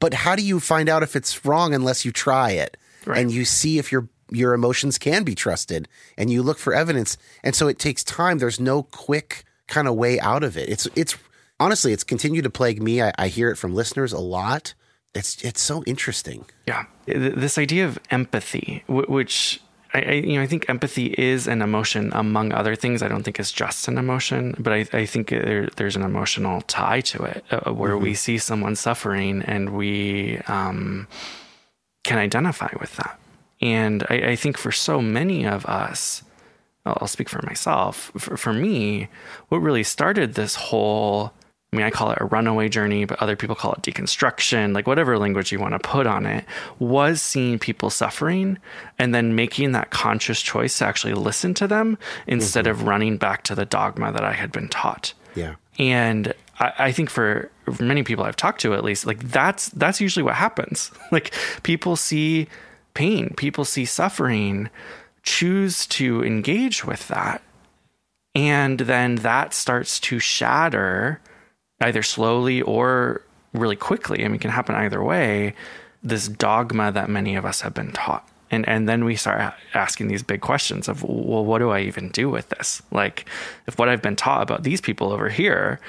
but 0.00 0.12
how 0.12 0.36
do 0.36 0.44
you 0.44 0.60
find 0.60 0.90
out 0.90 1.02
if 1.02 1.16
it's 1.16 1.46
wrong 1.46 1.72
unless 1.72 2.04
you 2.04 2.12
try 2.12 2.50
it 2.50 2.76
right. 3.06 3.16
and 3.16 3.32
you 3.32 3.46
see 3.46 3.78
if 3.78 3.90
your 3.90 4.10
your 4.30 4.52
emotions 4.52 4.98
can 4.98 5.24
be 5.24 5.34
trusted 5.34 5.88
and 6.18 6.30
you 6.30 6.42
look 6.42 6.58
for 6.58 6.74
evidence 6.74 7.16
and 7.42 7.54
so 7.54 7.68
it 7.68 7.78
takes 7.78 8.04
time 8.04 8.36
there's 8.36 8.60
no 8.60 8.82
quick 8.82 9.42
kind 9.66 9.88
of 9.88 9.94
way 9.94 10.20
out 10.20 10.44
of 10.44 10.58
it 10.58 10.68
it's 10.68 10.86
it's 10.94 11.16
honestly, 11.58 11.92
it's 11.92 12.04
continued 12.04 12.42
to 12.42 12.50
plague 12.50 12.82
me. 12.82 13.02
I, 13.02 13.12
I 13.18 13.28
hear 13.28 13.50
it 13.50 13.56
from 13.56 13.74
listeners 13.74 14.12
a 14.12 14.20
lot. 14.20 14.74
It's 15.14 15.42
it's 15.42 15.62
so 15.62 15.82
interesting. 15.84 16.44
Yeah, 16.66 16.84
this 17.06 17.56
idea 17.56 17.86
of 17.86 17.98
empathy, 18.10 18.84
which 18.86 19.60
I, 19.94 20.00
I, 20.00 20.12
you 20.12 20.36
know 20.36 20.42
I 20.42 20.46
think 20.46 20.68
empathy 20.68 21.06
is 21.06 21.46
an 21.46 21.62
emotion 21.62 22.12
among 22.14 22.52
other 22.52 22.76
things. 22.76 23.02
I 23.02 23.08
don't 23.08 23.22
think 23.22 23.40
it's 23.40 23.52
just 23.52 23.88
an 23.88 23.96
emotion, 23.96 24.54
but 24.58 24.72
I, 24.72 24.86
I 24.92 25.06
think 25.06 25.30
there, 25.30 25.68
there's 25.76 25.96
an 25.96 26.02
emotional 26.02 26.60
tie 26.62 27.00
to 27.02 27.22
it 27.24 27.44
uh, 27.50 27.72
where 27.72 27.94
mm-hmm. 27.94 28.02
we 28.02 28.14
see 28.14 28.36
someone 28.36 28.76
suffering 28.76 29.42
and 29.42 29.70
we 29.70 30.38
um, 30.48 31.08
can 32.04 32.18
identify 32.18 32.70
with 32.78 32.94
that. 32.96 33.18
And 33.62 34.04
I, 34.10 34.14
I, 34.32 34.36
think 34.36 34.58
for 34.58 34.70
so 34.70 35.00
many 35.00 35.46
of 35.46 35.64
us, 35.64 36.22
I'll 36.84 37.08
speak 37.08 37.30
for 37.30 37.40
myself. 37.46 38.12
For, 38.18 38.36
for 38.36 38.52
me, 38.52 39.08
what 39.48 39.58
really 39.58 39.82
started 39.82 40.34
this 40.34 40.56
whole 40.56 41.32
I 41.72 41.76
mean, 41.76 41.86
I 41.86 41.90
call 41.90 42.12
it 42.12 42.18
a 42.20 42.24
runaway 42.24 42.68
journey, 42.68 43.04
but 43.04 43.20
other 43.20 43.36
people 43.36 43.56
call 43.56 43.72
it 43.72 43.82
deconstruction, 43.82 44.72
like 44.72 44.86
whatever 44.86 45.18
language 45.18 45.50
you 45.52 45.58
want 45.58 45.72
to 45.74 45.78
put 45.80 46.06
on 46.06 46.24
it, 46.24 46.44
was 46.78 47.20
seeing 47.20 47.58
people 47.58 47.90
suffering 47.90 48.58
and 48.98 49.14
then 49.14 49.34
making 49.34 49.72
that 49.72 49.90
conscious 49.90 50.40
choice 50.40 50.78
to 50.78 50.86
actually 50.86 51.14
listen 51.14 51.54
to 51.54 51.66
them 51.66 51.98
instead 52.26 52.64
mm-hmm. 52.64 52.80
of 52.80 52.86
running 52.86 53.16
back 53.16 53.42
to 53.44 53.54
the 53.54 53.66
dogma 53.66 54.12
that 54.12 54.24
I 54.24 54.32
had 54.32 54.52
been 54.52 54.68
taught. 54.68 55.12
Yeah. 55.34 55.56
And 55.78 56.32
I, 56.58 56.72
I 56.78 56.92
think 56.92 57.10
for, 57.10 57.50
for 57.70 57.82
many 57.82 58.04
people 58.04 58.24
I've 58.24 58.36
talked 58.36 58.60
to, 58.62 58.72
at 58.74 58.84
least, 58.84 59.04
like 59.04 59.28
that's 59.28 59.68
that's 59.70 60.00
usually 60.00 60.22
what 60.22 60.34
happens. 60.36 60.90
Like 61.10 61.34
people 61.62 61.96
see 61.96 62.48
pain, 62.94 63.34
people 63.36 63.64
see 63.64 63.84
suffering, 63.84 64.70
choose 65.22 65.86
to 65.88 66.24
engage 66.24 66.84
with 66.84 67.08
that 67.08 67.42
And 68.34 68.78
then 68.80 69.16
that 69.16 69.52
starts 69.54 69.98
to 70.00 70.18
shatter 70.18 71.20
either 71.80 72.02
slowly 72.02 72.62
or 72.62 73.22
really 73.52 73.76
quickly. 73.76 74.24
I 74.24 74.28
mean, 74.28 74.36
it 74.36 74.40
can 74.40 74.50
happen 74.50 74.74
either 74.74 75.02
way. 75.02 75.54
This 76.02 76.28
dogma 76.28 76.92
that 76.92 77.08
many 77.08 77.36
of 77.36 77.44
us 77.44 77.62
have 77.62 77.74
been 77.74 77.92
taught. 77.92 78.28
And, 78.50 78.68
and 78.68 78.88
then 78.88 79.04
we 79.04 79.16
start 79.16 79.54
asking 79.74 80.08
these 80.08 80.22
big 80.22 80.40
questions 80.40 80.88
of, 80.88 81.02
well, 81.02 81.44
what 81.44 81.58
do 81.58 81.70
I 81.70 81.80
even 81.80 82.10
do 82.10 82.30
with 82.30 82.48
this? 82.50 82.80
Like, 82.92 83.28
if 83.66 83.78
what 83.78 83.88
I've 83.88 84.02
been 84.02 84.14
taught 84.14 84.42
about 84.42 84.62
these 84.62 84.80
people 84.80 85.12
over 85.12 85.28
here 85.28 85.80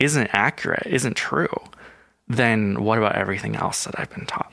isn't 0.00 0.30
accurate, 0.32 0.86
isn't 0.86 1.16
true, 1.16 1.54
then 2.26 2.82
what 2.82 2.98
about 2.98 3.14
everything 3.14 3.54
else 3.54 3.84
that 3.84 3.98
I've 3.98 4.10
been 4.10 4.26
taught? 4.26 4.52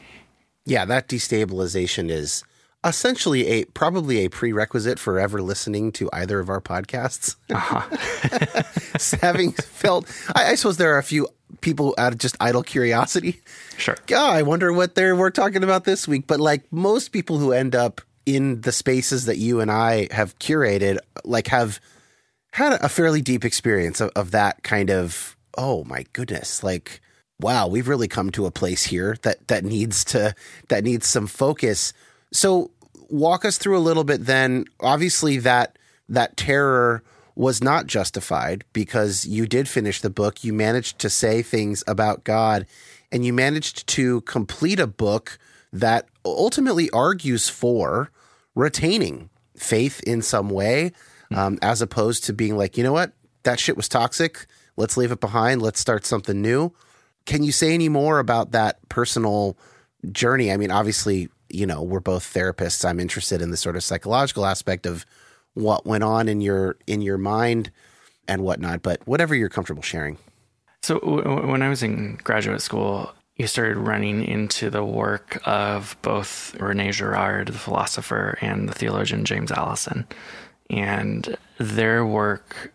Yeah, 0.65 0.85
that 0.85 1.07
destabilization 1.07 2.11
is 2.11 2.43
essentially 2.83 3.47
a 3.47 3.65
probably 3.65 4.25
a 4.25 4.29
prerequisite 4.29 4.99
for 4.99 5.19
ever 5.19 5.41
listening 5.41 5.91
to 5.93 6.09
either 6.13 6.39
of 6.39 6.49
our 6.49 6.61
podcasts. 6.61 7.35
Uh-huh. 7.49 9.17
Having 9.21 9.53
felt, 9.53 10.07
I, 10.35 10.51
I, 10.51 10.55
suppose 10.55 10.77
there 10.77 10.93
are 10.93 10.97
a 10.97 11.03
few 11.03 11.27
people 11.61 11.93
out 11.97 12.13
of 12.13 12.19
just 12.19 12.37
idle 12.39 12.63
curiosity. 12.63 13.41
Sure. 13.77 13.97
Yeah, 14.07 14.23
I 14.23 14.43
wonder 14.43 14.71
what 14.71 14.95
they're 14.95 15.15
we're 15.15 15.29
talking 15.29 15.63
about 15.63 15.83
this 15.83 16.07
week. 16.07 16.27
But 16.27 16.39
like 16.39 16.71
most 16.71 17.09
people 17.09 17.37
who 17.37 17.51
end 17.51 17.75
up 17.75 18.01
in 18.25 18.61
the 18.61 18.71
spaces 18.71 19.25
that 19.25 19.37
you 19.37 19.59
and 19.59 19.71
I 19.71 20.07
have 20.11 20.37
curated, 20.39 20.99
like 21.23 21.47
have 21.47 21.79
had 22.51 22.73
a 22.73 22.89
fairly 22.89 23.21
deep 23.21 23.43
experience 23.43 24.01
of, 24.01 24.11
of 24.15 24.31
that 24.31 24.63
kind 24.63 24.89
of. 24.89 25.35
Oh 25.57 25.83
my 25.83 26.05
goodness! 26.13 26.63
Like 26.63 27.01
wow, 27.39 27.67
we've 27.67 27.87
really 27.87 28.07
come 28.07 28.29
to 28.31 28.45
a 28.45 28.51
place 28.51 28.83
here 28.83 29.17
that 29.23 29.47
that 29.47 29.63
needs 29.63 30.03
to 30.05 30.35
that 30.67 30.83
needs 30.83 31.07
some 31.07 31.27
focus. 31.27 31.93
So 32.31 32.71
walk 33.09 33.45
us 33.45 33.57
through 33.57 33.77
a 33.77 33.79
little 33.79 34.03
bit 34.03 34.25
then. 34.25 34.65
Obviously 34.79 35.37
that 35.39 35.77
that 36.07 36.37
terror 36.37 37.03
was 37.35 37.63
not 37.63 37.87
justified 37.87 38.65
because 38.73 39.25
you 39.25 39.47
did 39.47 39.67
finish 39.69 40.01
the 40.01 40.09
book. 40.09 40.43
You 40.43 40.53
managed 40.53 40.99
to 40.99 41.09
say 41.09 41.41
things 41.41 41.83
about 41.87 42.23
God 42.23 42.65
and 43.11 43.25
you 43.25 43.31
managed 43.33 43.87
to 43.87 44.21
complete 44.21 44.79
a 44.79 44.87
book 44.87 45.39
that 45.71 46.07
ultimately 46.25 46.89
argues 46.91 47.47
for 47.47 48.11
retaining 48.55 49.29
faith 49.55 50.01
in 50.01 50.21
some 50.21 50.49
way, 50.49 50.91
um, 51.33 51.57
as 51.61 51.81
opposed 51.81 52.23
to 52.25 52.33
being 52.33 52.57
like, 52.57 52.77
you 52.77 52.83
know 52.83 52.93
what, 52.93 53.13
that 53.43 53.59
shit 53.59 53.77
was 53.77 53.87
toxic. 53.87 54.45
Let's 54.75 54.97
leave 54.97 55.11
it 55.11 55.19
behind. 55.19 55.61
Let's 55.61 55.79
start 55.79 56.05
something 56.05 56.41
new. 56.41 56.73
Can 57.25 57.43
you 57.43 57.51
say 57.51 57.73
any 57.73 57.89
more 57.89 58.19
about 58.19 58.51
that 58.51 58.79
personal 58.89 59.57
journey? 60.11 60.51
I 60.51 60.57
mean, 60.57 60.71
obviously, 60.71 61.29
you 61.49 61.65
know, 61.65 61.81
we're 61.81 61.99
both 61.99 62.31
therapists. 62.33 62.87
I'm 62.87 62.99
interested 62.99 63.41
in 63.41 63.51
the 63.51 63.57
sort 63.57 63.75
of 63.75 63.83
psychological 63.83 64.45
aspect 64.45 64.85
of 64.85 65.05
what 65.53 65.85
went 65.85 66.03
on 66.03 66.27
in 66.27 66.41
your 66.41 66.77
in 66.87 67.01
your 67.01 67.17
mind 67.17 67.71
and 68.27 68.43
whatnot. 68.43 68.81
But 68.81 69.05
whatever 69.05 69.35
you're 69.35 69.49
comfortable 69.49 69.83
sharing. 69.83 70.17
So 70.81 70.99
w- 70.99 71.47
when 71.47 71.61
I 71.61 71.69
was 71.69 71.83
in 71.83 72.19
graduate 72.23 72.61
school, 72.61 73.13
you 73.35 73.47
started 73.47 73.77
running 73.77 74.23
into 74.23 74.69
the 74.69 74.83
work 74.83 75.41
of 75.45 75.97
both 76.01 76.55
Rene 76.59 76.91
Girard, 76.91 77.47
the 77.47 77.57
philosopher, 77.57 78.37
and 78.41 78.69
the 78.69 78.73
theologian 78.73 79.25
James 79.25 79.51
Alison, 79.51 80.07
and 80.69 81.37
their 81.57 82.05
work 82.05 82.71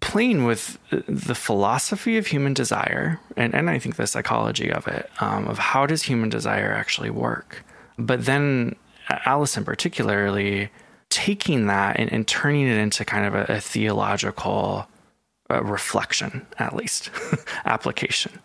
playing 0.00 0.44
with 0.44 0.78
the 0.90 1.34
philosophy 1.34 2.16
of 2.16 2.26
human 2.26 2.54
desire 2.54 3.20
and, 3.36 3.54
and 3.54 3.68
I 3.68 3.78
think 3.78 3.96
the 3.96 4.06
psychology 4.06 4.72
of 4.72 4.88
it, 4.88 5.10
um, 5.20 5.46
of 5.46 5.58
how 5.58 5.86
does 5.86 6.02
human 6.02 6.30
desire 6.30 6.72
actually 6.72 7.10
work. 7.10 7.64
But 7.98 8.24
then 8.24 8.76
Alison 9.08 9.64
particularly 9.64 10.70
taking 11.08 11.66
that 11.66 11.98
and, 11.98 12.12
and 12.12 12.26
turning 12.26 12.68
it 12.68 12.76
into 12.76 13.04
kind 13.04 13.26
of 13.26 13.34
a, 13.34 13.56
a 13.56 13.60
theological 13.60 14.86
uh, 15.50 15.62
reflection, 15.62 16.46
at 16.58 16.76
least 16.76 17.10
application. 17.64 18.38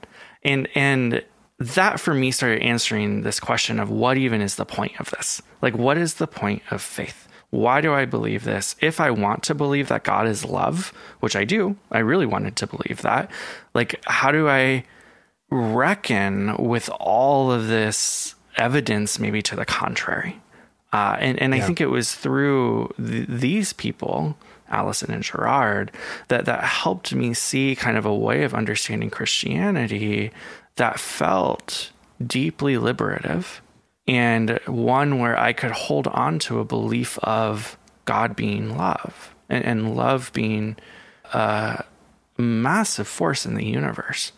And 0.44 0.68
and 0.76 1.24
that 1.60 2.00
for 2.00 2.14
me 2.14 2.32
started 2.32 2.62
answering 2.62 3.22
this 3.22 3.40
question 3.40 3.80
of 3.80 3.90
what 3.90 4.18
even 4.18 4.42
is 4.42 4.56
the 4.56 4.66
point 4.66 5.00
of 5.00 5.10
this? 5.12 5.42
Like 5.62 5.76
what 5.76 5.98
is 5.98 6.16
the 6.16 6.28
point 6.28 6.64
of 6.72 6.82
faith? 6.82 7.28
Why 7.52 7.80
do 7.80 7.94
I 7.94 8.06
believe 8.06 8.44
this? 8.44 8.76
If 8.82 9.00
I 9.00 9.12
want 9.12 9.44
to 9.44 9.56
believe 9.56 9.88
that 9.88 10.04
God 10.04 10.28
is 10.28 10.44
love, 10.44 10.92
which 11.22 11.36
I 11.36 11.46
do, 11.46 11.78
I 11.90 12.00
really 12.00 12.26
wanted 12.26 12.58
to 12.58 12.68
believe 12.68 13.02
that. 13.04 13.32
Like, 13.74 14.04
how 14.06 14.32
do 14.32 14.50
I 14.50 14.84
reckon 15.50 16.58
with 16.58 16.90
all 17.00 17.52
of 17.52 17.68
this 17.68 18.35
evidence, 18.58 19.20
maybe 19.20 19.42
to 19.44 19.56
the 19.56 19.66
contrary? 19.66 20.42
Uh, 20.94 21.18
and 21.20 21.42
and 21.42 21.54
yeah. 21.54 21.62
I 21.62 21.66
think 21.66 21.82
it 21.82 21.88
was 21.88 22.16
through 22.16 22.94
th- 22.98 23.28
these 23.28 23.74
people, 23.74 24.38
Alison 24.70 25.12
and 25.12 25.24
Girard, 25.24 25.92
that 26.30 26.46
that 26.46 26.64
helped 26.64 27.14
me 27.14 27.34
see 27.34 27.76
kind 27.76 27.98
of 27.98 28.06
a 28.06 28.16
way 28.16 28.44
of 28.44 28.54
understanding 28.54 29.10
Christianity 29.10 30.32
that 30.76 31.00
felt 31.00 31.92
deeply 32.26 32.78
liberative 32.78 33.62
and 34.08 34.60
one 34.68 35.20
where 35.20 35.38
I 35.38 35.54
could 35.54 35.72
hold 35.72 36.08
on 36.08 36.40
to 36.40 36.60
a 36.60 36.66
belief 36.66 37.18
of 37.20 37.78
God 38.06 38.36
being 38.36 38.78
love 38.78 39.36
and, 39.50 39.66
and 39.66 39.96
love 39.96 40.32
being 40.34 40.78
a 41.34 41.84
massive 42.38 43.08
force 43.08 43.46
in 43.46 43.56
the 43.56 43.66
universe. 43.66 44.32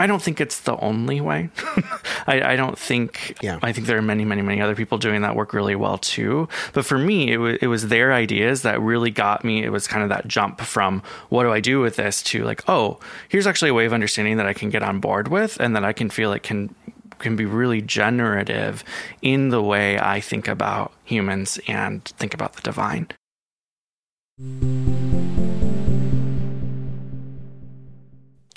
I 0.00 0.06
don't 0.06 0.22
think 0.22 0.40
it's 0.40 0.60
the 0.60 0.76
only 0.76 1.20
way. 1.20 1.50
I, 2.26 2.52
I, 2.52 2.56
don't 2.56 2.78
think. 2.78 3.36
Yeah. 3.42 3.58
I 3.62 3.72
think 3.72 3.86
there 3.88 3.98
are 3.98 4.02
many, 4.02 4.24
many, 4.24 4.42
many 4.42 4.60
other 4.60 4.76
people 4.76 4.96
doing 4.96 5.22
that 5.22 5.34
work 5.34 5.52
really 5.52 5.74
well 5.74 5.98
too. 5.98 6.48
But 6.72 6.84
for 6.86 6.98
me, 6.98 7.32
it 7.32 7.38
was 7.38 7.58
it 7.60 7.66
was 7.66 7.88
their 7.88 8.12
ideas 8.12 8.62
that 8.62 8.80
really 8.80 9.10
got 9.10 9.44
me. 9.44 9.64
It 9.64 9.70
was 9.70 9.88
kind 9.88 10.04
of 10.04 10.08
that 10.10 10.28
jump 10.28 10.60
from 10.60 11.02
what 11.30 11.42
do 11.42 11.52
I 11.52 11.60
do 11.60 11.80
with 11.80 11.96
this 11.96 12.22
to 12.24 12.44
like, 12.44 12.68
oh, 12.68 13.00
here's 13.28 13.46
actually 13.46 13.70
a 13.70 13.74
way 13.74 13.86
of 13.86 13.92
understanding 13.92 14.36
that 14.36 14.46
I 14.46 14.52
can 14.52 14.70
get 14.70 14.82
on 14.82 15.00
board 15.00 15.28
with, 15.28 15.58
and 15.58 15.74
that 15.74 15.84
I 15.84 15.92
can 15.92 16.10
feel 16.10 16.32
it 16.32 16.42
can 16.44 16.74
can 17.18 17.34
be 17.34 17.44
really 17.44 17.82
generative 17.82 18.84
in 19.22 19.48
the 19.48 19.62
way 19.62 19.98
I 19.98 20.20
think 20.20 20.46
about 20.46 20.92
humans 21.04 21.58
and 21.66 22.04
think 22.04 22.34
about 22.34 22.54
the 22.54 22.62
divine. 22.62 23.08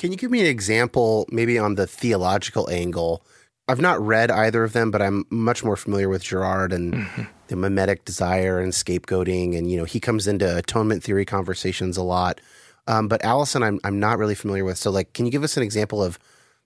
Can 0.02 0.12
you 0.12 0.18
give 0.18 0.32
me 0.32 0.40
an 0.40 0.48
example, 0.48 1.28
maybe 1.32 1.60
on 1.60 1.76
the 1.76 1.86
theological 1.86 2.68
angle? 2.72 3.24
I've 3.68 3.80
not 3.80 4.02
read 4.02 4.32
either 4.32 4.64
of 4.64 4.74
them, 4.74 4.90
but 4.90 5.00
I'm 5.00 5.26
much 5.30 5.64
more 5.64 5.76
familiar 5.76 6.10
with 6.10 6.24
Girard 6.24 6.74
and 6.74 6.96
mm-hmm. 6.96 7.24
the 7.50 7.56
mimetic 7.56 8.04
desire 8.04 8.60
and 8.60 8.74
scapegoating. 8.74 9.56
And, 9.56 9.70
you 9.70 9.78
know, 9.78 9.86
he 9.86 10.00
comes 10.00 10.26
into 10.26 10.58
atonement 10.58 11.04
theory 11.04 11.24
conversations 11.24 11.98
a 11.98 12.02
lot. 12.02 12.42
Um, 12.88 13.10
but 13.10 13.24
Alison, 13.24 13.62
I'm, 13.62 13.80
I'm 13.84 14.00
not 14.00 14.18
really 14.18 14.34
familiar 14.34 14.66
with. 14.66 14.80
So, 14.80 14.90
like, 14.90 15.14
can 15.14 15.28
you 15.28 15.32
give 15.32 15.44
us 15.44 15.56
an 15.56 15.62
example 15.62 16.02
of 16.02 16.18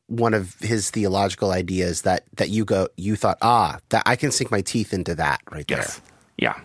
one 0.07 0.33
of 0.33 0.55
his 0.61 0.89
theological 0.89 1.51
ideas 1.51 2.03
that 2.03 2.23
that 2.37 2.49
you 2.49 2.63
go 2.63 2.87
you 2.95 3.15
thought 3.15 3.39
ah 3.41 3.79
that 3.89 4.03
I 4.05 4.15
can 4.15 4.31
sink 4.31 4.51
my 4.51 4.61
teeth 4.61 4.93
into 4.93 5.15
that 5.15 5.41
right 5.51 5.65
yes. 5.67 5.95
there. 5.97 6.05
Yeah. 6.37 6.61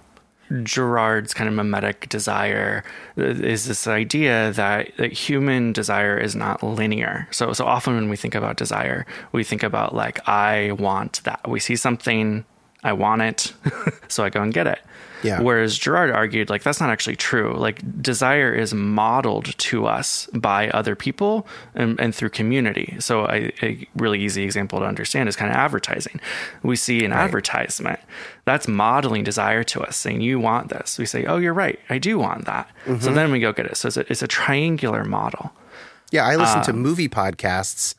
Girard's 0.62 1.32
kind 1.32 1.48
of 1.48 1.54
mimetic 1.54 2.08
desire 2.08 2.82
is 3.16 3.66
this 3.66 3.86
idea 3.86 4.52
that, 4.52 4.96
that 4.96 5.12
human 5.12 5.72
desire 5.72 6.18
is 6.18 6.34
not 6.34 6.62
linear. 6.62 7.28
So 7.30 7.52
so 7.52 7.66
often 7.66 7.94
when 7.94 8.08
we 8.08 8.16
think 8.16 8.34
about 8.34 8.56
desire, 8.56 9.06
we 9.32 9.44
think 9.44 9.62
about 9.62 9.94
like 9.94 10.26
I 10.28 10.72
want 10.72 11.22
that. 11.24 11.48
We 11.48 11.60
see 11.60 11.76
something, 11.76 12.44
I 12.82 12.92
want 12.92 13.22
it, 13.22 13.52
so 14.08 14.24
I 14.24 14.30
go 14.30 14.42
and 14.42 14.52
get 14.52 14.66
it. 14.66 14.80
Yeah. 15.22 15.40
Whereas 15.40 15.78
Girard 15.78 16.10
argued, 16.10 16.50
like, 16.50 16.62
that's 16.62 16.80
not 16.80 16.90
actually 16.90 17.16
true. 17.16 17.54
Like, 17.56 18.02
desire 18.02 18.52
is 18.52 18.72
modeled 18.72 19.56
to 19.58 19.86
us 19.86 20.28
by 20.32 20.70
other 20.70 20.94
people 20.94 21.46
and, 21.74 22.00
and 22.00 22.14
through 22.14 22.30
community. 22.30 22.96
So, 23.00 23.26
a, 23.26 23.52
a, 23.62 23.88
really 23.96 24.20
easy 24.20 24.42
example 24.44 24.78
to 24.80 24.84
understand 24.84 25.28
is 25.28 25.36
kind 25.36 25.50
of 25.50 25.56
advertising. 25.56 26.20
We 26.62 26.76
see 26.76 27.04
an 27.04 27.10
right. 27.10 27.20
advertisement 27.20 28.00
that's 28.44 28.66
modeling 28.66 29.24
desire 29.24 29.62
to 29.64 29.82
us, 29.82 29.96
saying, 29.96 30.20
You 30.20 30.38
want 30.38 30.68
this. 30.70 30.98
We 30.98 31.06
say, 31.06 31.26
Oh, 31.26 31.36
you're 31.36 31.54
right. 31.54 31.78
I 31.88 31.98
do 31.98 32.18
want 32.18 32.46
that. 32.46 32.68
Mm-hmm. 32.86 33.02
So 33.02 33.12
then 33.12 33.30
we 33.32 33.40
go 33.40 33.52
get 33.52 33.66
it. 33.66 33.76
So, 33.76 33.88
it's 33.88 33.96
a, 33.96 34.10
it's 34.10 34.22
a 34.22 34.28
triangular 34.28 35.04
model. 35.04 35.52
Yeah. 36.10 36.26
I 36.26 36.36
listen 36.36 36.58
um, 36.58 36.64
to 36.64 36.72
movie 36.72 37.08
podcasts 37.08 37.94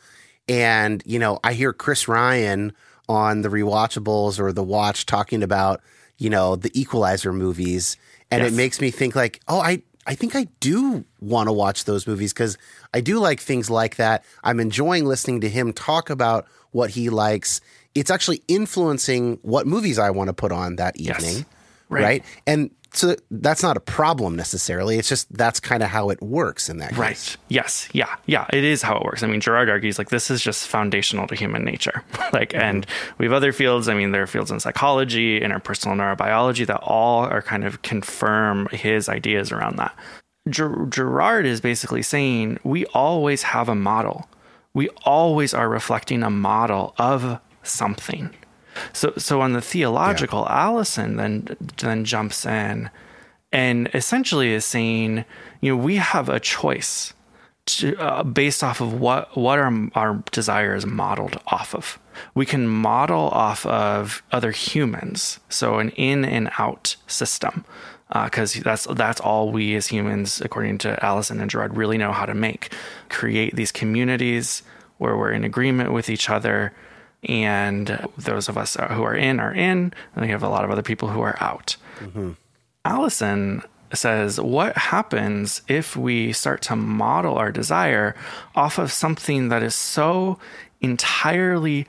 and, 0.47 1.01
you 1.05 1.19
know, 1.19 1.39
I 1.43 1.53
hear 1.53 1.71
Chris 1.71 2.07
Ryan 2.07 2.73
on 3.07 3.41
the 3.41 3.49
rewatchables 3.49 4.39
or 4.39 4.51
the 4.51 4.63
watch 4.63 5.05
talking 5.05 5.43
about 5.43 5.81
you 6.21 6.29
know, 6.29 6.55
the 6.55 6.69
Equalizer 6.79 7.33
movies, 7.33 7.97
and 8.29 8.43
yes. 8.43 8.53
it 8.53 8.55
makes 8.55 8.79
me 8.79 8.91
think 8.91 9.15
like, 9.15 9.41
oh, 9.47 9.59
I 9.59 9.81
I 10.05 10.13
think 10.13 10.35
I 10.35 10.43
do 10.59 11.03
want 11.19 11.47
to 11.47 11.51
watch 11.51 11.85
those 11.85 12.05
movies 12.05 12.31
because 12.31 12.59
I 12.93 13.01
do 13.01 13.17
like 13.17 13.39
things 13.39 13.71
like 13.71 13.95
that. 13.95 14.23
I'm 14.43 14.59
enjoying 14.59 15.05
listening 15.05 15.41
to 15.41 15.49
him 15.49 15.73
talk 15.73 16.11
about 16.11 16.45
what 16.73 16.91
he 16.91 17.09
likes. 17.09 17.59
It's 17.95 18.11
actually 18.11 18.43
influencing 18.47 19.39
what 19.41 19.65
movies 19.65 19.97
I 19.97 20.11
want 20.11 20.27
to 20.27 20.33
put 20.33 20.51
on 20.51 20.75
that 20.75 20.95
evening, 20.95 21.37
yes. 21.37 21.45
right. 21.89 22.03
right? 22.03 22.25
And 22.45 22.69
so 22.93 23.15
that's 23.29 23.63
not 23.63 23.77
a 23.77 23.79
problem 23.79 24.35
necessarily. 24.35 24.97
It's 24.97 25.07
just 25.07 25.31
that's 25.31 25.59
kind 25.59 25.81
of 25.81 25.89
how 25.89 26.09
it 26.09 26.21
works 26.21 26.67
in 26.69 26.77
that 26.77 26.97
right. 26.97 27.09
case. 27.09 27.37
Right. 27.37 27.45
Yes. 27.47 27.89
Yeah. 27.93 28.15
Yeah. 28.25 28.47
It 28.51 28.65
is 28.65 28.81
how 28.81 28.97
it 28.97 29.03
works. 29.05 29.23
I 29.23 29.27
mean, 29.27 29.39
Girard 29.39 29.69
argues 29.69 29.97
like 29.97 30.09
this 30.09 30.29
is 30.29 30.41
just 30.41 30.67
foundational 30.67 31.25
to 31.27 31.35
human 31.35 31.63
nature. 31.63 32.03
like, 32.33 32.49
mm-hmm. 32.49 32.61
and 32.61 32.85
we 33.17 33.25
have 33.25 33.33
other 33.33 33.53
fields. 33.53 33.87
I 33.87 33.93
mean, 33.93 34.11
there 34.11 34.23
are 34.23 34.27
fields 34.27 34.51
in 34.51 34.59
psychology, 34.59 35.39
interpersonal 35.39 35.95
neurobiology 35.95 36.67
that 36.67 36.81
all 36.83 37.23
are 37.23 37.41
kind 37.41 37.63
of 37.63 37.81
confirm 37.81 38.67
his 38.71 39.07
ideas 39.07 39.53
around 39.53 39.77
that. 39.77 39.97
Ger- 40.49 40.85
Girard 40.87 41.45
is 41.45 41.61
basically 41.61 42.01
saying 42.01 42.59
we 42.63 42.85
always 42.87 43.43
have 43.43 43.69
a 43.69 43.75
model. 43.75 44.27
We 44.73 44.89
always 45.05 45.53
are 45.53 45.69
reflecting 45.69 46.23
a 46.23 46.29
model 46.29 46.93
of 46.97 47.39
something. 47.63 48.31
So, 48.93 49.13
so 49.17 49.41
on 49.41 49.53
the 49.53 49.61
theological, 49.61 50.45
yeah. 50.47 50.63
Alison 50.65 51.17
then 51.17 51.57
then 51.77 52.05
jumps 52.05 52.45
in 52.45 52.89
and 53.51 53.89
essentially 53.93 54.53
is 54.53 54.65
saying, 54.65 55.25
you 55.59 55.75
know, 55.75 55.81
we 55.81 55.97
have 55.97 56.29
a 56.29 56.39
choice 56.39 57.13
to, 57.65 57.95
uh, 57.97 58.23
based 58.23 58.63
off 58.63 58.81
of 58.81 58.99
what 58.99 59.35
what 59.37 59.59
our 59.59 59.71
our 59.93 60.23
desire 60.31 60.75
is 60.75 60.85
modeled 60.85 61.39
off 61.47 61.75
of. 61.75 61.99
We 62.35 62.45
can 62.45 62.67
model 62.67 63.29
off 63.29 63.65
of 63.65 64.23
other 64.31 64.51
humans, 64.51 65.39
so 65.49 65.79
an 65.79 65.89
in 65.91 66.25
and 66.25 66.49
out 66.57 66.95
system, 67.07 67.65
because 68.09 68.57
uh, 68.57 68.61
that's 68.63 68.85
that's 68.85 69.21
all 69.21 69.51
we 69.51 69.75
as 69.75 69.87
humans, 69.87 70.41
according 70.41 70.79
to 70.79 71.03
Alison 71.03 71.39
and 71.39 71.49
Girard, 71.49 71.77
really 71.77 71.97
know 71.97 72.11
how 72.11 72.25
to 72.25 72.33
make. 72.33 72.73
Create 73.09 73.55
these 73.55 73.71
communities 73.71 74.63
where 74.97 75.17
we're 75.17 75.31
in 75.31 75.43
agreement 75.43 75.93
with 75.93 76.09
each 76.09 76.29
other, 76.29 76.73
and 77.23 78.07
those 78.17 78.49
of 78.49 78.57
us 78.57 78.75
who 78.75 79.03
are 79.03 79.15
in 79.15 79.39
are 79.39 79.53
in, 79.53 79.93
and 80.15 80.25
we 80.25 80.29
have 80.29 80.43
a 80.43 80.49
lot 80.49 80.63
of 80.63 80.71
other 80.71 80.81
people 80.81 81.09
who 81.09 81.21
are 81.21 81.37
out. 81.41 81.75
Mm-hmm. 81.99 82.31
Alison 82.83 83.63
says, 83.93 84.39
What 84.39 84.77
happens 84.77 85.61
if 85.67 85.95
we 85.95 86.33
start 86.33 86.61
to 86.63 86.75
model 86.75 87.35
our 87.35 87.51
desire 87.51 88.15
off 88.55 88.77
of 88.77 88.91
something 88.91 89.49
that 89.49 89.63
is 89.63 89.75
so 89.75 90.39
entirely 90.79 91.87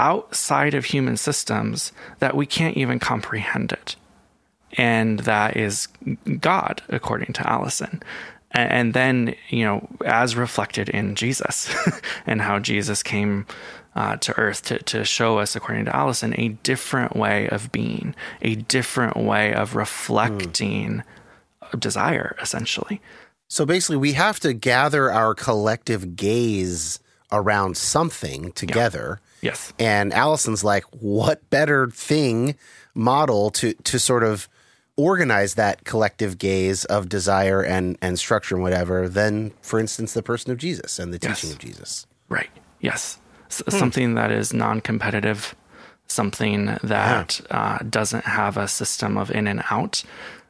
outside 0.00 0.74
of 0.74 0.86
human 0.86 1.16
systems 1.16 1.92
that 2.18 2.36
we 2.36 2.46
can't 2.46 2.76
even 2.76 2.98
comprehend 2.98 3.72
it? 3.72 3.96
And 4.74 5.20
that 5.20 5.56
is 5.56 5.88
God, 6.40 6.82
according 6.88 7.34
to 7.34 7.48
Alison. 7.48 8.02
And 8.52 8.92
then, 8.92 9.34
you 9.48 9.64
know, 9.64 9.88
as 10.04 10.36
reflected 10.36 10.88
in 10.88 11.14
Jesus 11.14 11.74
and 12.26 12.42
how 12.42 12.58
Jesus 12.58 13.02
came 13.02 13.46
uh, 13.94 14.16
to 14.16 14.36
earth 14.38 14.62
to, 14.62 14.78
to 14.84 15.04
show 15.04 15.38
us, 15.38 15.54
according 15.54 15.84
to 15.84 15.94
Alison, 15.94 16.34
a 16.38 16.48
different 16.48 17.16
way 17.16 17.48
of 17.48 17.70
being, 17.72 18.14
a 18.40 18.54
different 18.54 19.16
way 19.16 19.52
of 19.52 19.74
reflecting 19.74 21.02
mm. 21.62 21.80
desire, 21.80 22.36
essentially. 22.40 23.00
So 23.48 23.66
basically, 23.66 23.98
we 23.98 24.12
have 24.12 24.40
to 24.40 24.54
gather 24.54 25.10
our 25.10 25.34
collective 25.34 26.16
gaze 26.16 27.00
around 27.30 27.76
something 27.76 28.52
together. 28.52 29.20
Yeah. 29.42 29.50
Yes. 29.50 29.72
And 29.78 30.12
Alison's 30.12 30.62
like, 30.62 30.84
what 31.00 31.48
better 31.50 31.88
thing 31.88 32.54
model 32.94 33.50
to 33.50 33.72
to 33.74 33.98
sort 33.98 34.22
of 34.22 34.48
organize 34.96 35.54
that 35.54 35.84
collective 35.84 36.38
gaze 36.38 36.84
of 36.84 37.08
desire 37.08 37.60
and 37.62 37.98
and 38.00 38.18
structure 38.18 38.54
and 38.54 38.62
whatever 38.62 39.08
than, 39.08 39.52
for 39.60 39.80
instance, 39.80 40.14
the 40.14 40.22
person 40.22 40.52
of 40.52 40.58
Jesus 40.58 40.98
and 40.98 41.12
the 41.12 41.18
yes. 41.20 41.40
teaching 41.40 41.52
of 41.52 41.58
Jesus. 41.58 42.06
Right. 42.28 42.50
Yes 42.80 43.18
hmm. 43.60 43.70
something 43.70 44.14
that 44.14 44.30
is 44.30 44.52
non-competitive, 44.52 45.54
something 46.06 46.78
that 46.82 47.40
yeah. 47.50 47.56
uh, 47.56 47.78
doesn't 47.88 48.24
have 48.24 48.56
a 48.56 48.68
system 48.68 49.16
of 49.16 49.30
in 49.30 49.46
and 49.46 49.62
out. 49.70 50.02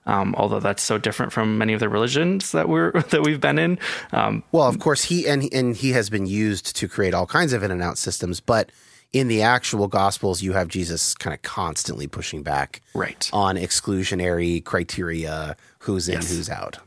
Um, 0.05 0.35
although 0.37 0.59
that's 0.59 0.83
so 0.83 0.99
different 0.99 1.33
from 1.33 1.59
many 1.59 1.75
of 1.75 1.81
the 1.81 1.89
religions 1.89 2.51
that 2.53 2.69
we're 2.69 2.91
that 3.11 3.23
we've 3.23 3.41
been 3.41 3.59
in. 3.59 3.79
Um, 4.11 4.43
well, 4.51 4.67
of 4.67 4.81
course, 4.81 5.05
he 5.05 5.29
and 5.29 5.49
and 5.53 5.77
he 5.77 5.93
has 5.93 6.11
been 6.11 6.27
used 6.27 6.75
to 6.77 6.89
create 6.89 7.15
all 7.15 7.27
kinds 7.27 7.53
of 7.53 7.63
in 7.63 7.71
and 7.71 7.83
out 7.83 7.99
systems, 7.99 8.41
but 8.41 8.71
in 9.13 9.29
the 9.29 9.43
actual 9.43 9.89
gospels 9.89 10.43
you 10.43 10.53
have 10.53 10.69
jesus 10.69 11.15
kind 11.15 11.35
of 11.35 11.43
constantly 11.43 12.07
pushing 12.07 12.43
back 12.43 12.81
right 12.95 13.29
on 13.33 13.57
exclusionary 13.57 14.65
criteria 14.65 15.57
who's 15.81 16.09
in 16.09 16.15
yes. 16.15 16.31
who's 16.31 16.49
out 16.49 16.79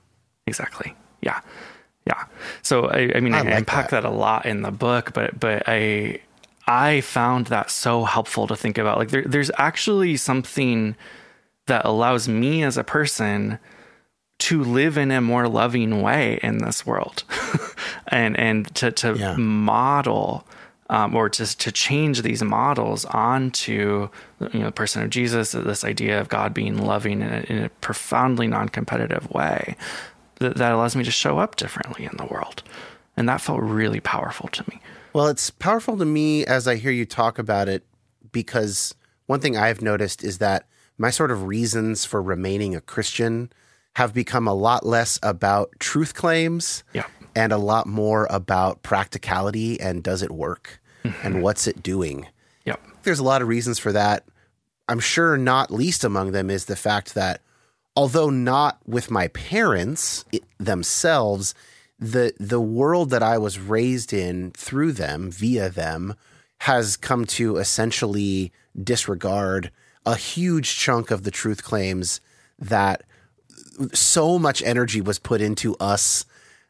exactly 0.47 0.95
yeah 1.21 1.39
yeah. 2.05 2.25
So 2.61 2.85
I, 2.85 3.11
I 3.15 3.19
mean, 3.19 3.33
I, 3.33 3.39
I 3.39 3.41
like 3.41 3.53
unpack 3.59 3.89
that. 3.89 4.03
that. 4.03 4.09
a 4.09 4.13
lot 4.13 4.45
in 4.45 4.61
the 4.61 4.71
book, 4.71 5.13
but 5.13 5.39
but 5.39 5.63
I 5.67 6.19
I 6.67 7.01
found 7.01 7.47
that 7.47 7.69
so 7.69 8.03
helpful 8.03 8.47
to 8.47 8.55
think 8.55 8.77
about. 8.77 8.97
Like 8.97 9.09
there, 9.09 9.23
there's 9.23 9.51
actually 9.57 10.17
something 10.17 10.95
that 11.67 11.85
allows 11.85 12.27
me 12.27 12.63
as 12.63 12.77
a 12.77 12.83
person 12.83 13.59
to 14.37 14.63
live 14.63 14.97
in 14.97 15.11
a 15.11 15.21
more 15.21 15.47
loving 15.47 16.01
way 16.01 16.39
in 16.43 16.59
this 16.59 16.85
world, 16.85 17.23
and 18.07 18.37
and 18.37 18.73
to 18.75 18.91
to 18.91 19.15
yeah. 19.15 19.35
model. 19.35 20.45
Um, 20.87 21.15
or 21.15 21.29
just 21.29 21.59
to 21.61 21.71
change 21.71 22.21
these 22.21 22.43
models 22.43 23.05
onto 23.05 24.07
you 24.53 24.59
know 24.59 24.65
the 24.67 24.71
person 24.71 25.01
of 25.01 25.09
Jesus, 25.09 25.53
this 25.53 25.83
idea 25.83 26.21
of 26.21 26.29
God 26.29 26.53
being 26.53 26.77
loving 26.77 27.23
in 27.23 27.33
a, 27.33 27.39
in 27.49 27.63
a 27.63 27.69
profoundly 27.81 28.45
non-competitive 28.45 29.31
way, 29.31 29.77
that, 30.39 30.55
that 30.57 30.71
allows 30.71 30.95
me 30.95 31.03
to 31.03 31.11
show 31.11 31.39
up 31.39 31.55
differently 31.55 32.05
in 32.05 32.17
the 32.17 32.25
world. 32.25 32.63
And 33.17 33.29
that 33.29 33.41
felt 33.41 33.61
really 33.61 33.99
powerful 33.99 34.49
to 34.49 34.63
me. 34.69 34.81
Well, 35.13 35.27
it's 35.27 35.49
powerful 35.49 35.97
to 35.97 36.05
me 36.05 36.45
as 36.45 36.67
I 36.67 36.75
hear 36.75 36.91
you 36.91 37.05
talk 37.05 37.39
about 37.39 37.69
it 37.69 37.85
because 38.31 38.93
one 39.27 39.39
thing 39.39 39.55
I've 39.55 39.81
noticed 39.81 40.23
is 40.23 40.39
that 40.39 40.67
my 40.97 41.09
sort 41.09 41.31
of 41.31 41.43
reasons 41.43 42.05
for 42.05 42.21
remaining 42.21 42.75
a 42.75 42.81
Christian 42.81 43.51
have 43.95 44.13
become 44.13 44.47
a 44.47 44.53
lot 44.53 44.85
less 44.85 45.17
about 45.23 45.71
truth 45.79 46.13
claims 46.13 46.83
yeah. 46.93 47.05
and 47.33 47.53
a 47.53 47.57
lot 47.57 47.87
more 47.87 48.27
about 48.29 48.83
practicality 48.83 49.79
and 49.79 50.03
does 50.03 50.21
it 50.21 50.31
work 50.31 50.81
mm-hmm. 51.03 51.25
and 51.25 51.41
what's 51.41 51.65
it 51.65 51.81
doing. 51.81 52.27
Yep. 52.65 52.81
There's 53.03 53.19
a 53.19 53.23
lot 53.23 53.41
of 53.41 53.47
reasons 53.47 53.79
for 53.79 53.93
that. 53.93 54.25
I'm 54.89 54.99
sure 54.99 55.37
not 55.37 55.71
least 55.71 56.03
among 56.03 56.33
them 56.33 56.49
is 56.49 56.65
the 56.65 56.75
fact 56.75 57.15
that 57.15 57.41
although 57.95 58.29
not 58.29 58.79
with 58.85 59.09
my 59.09 59.27
parents 59.29 60.25
themselves, 60.57 61.53
the 61.97 62.33
the 62.39 62.61
world 62.61 63.09
that 63.11 63.23
I 63.23 63.37
was 63.37 63.59
raised 63.59 64.11
in 64.13 64.51
through 64.51 64.93
them, 64.93 65.31
via 65.31 65.69
them, 65.69 66.15
has 66.59 66.97
come 66.97 67.25
to 67.25 67.57
essentially 67.57 68.51
disregard 68.81 69.71
a 70.05 70.15
huge 70.15 70.75
chunk 70.75 71.09
of 71.11 71.23
the 71.23 71.31
truth 71.31 71.63
claims 71.63 72.21
that 72.59 73.03
so 73.93 74.37
much 74.39 74.61
energy 74.63 75.01
was 75.01 75.19
put 75.19 75.41
into 75.41 75.75
us 75.77 76.25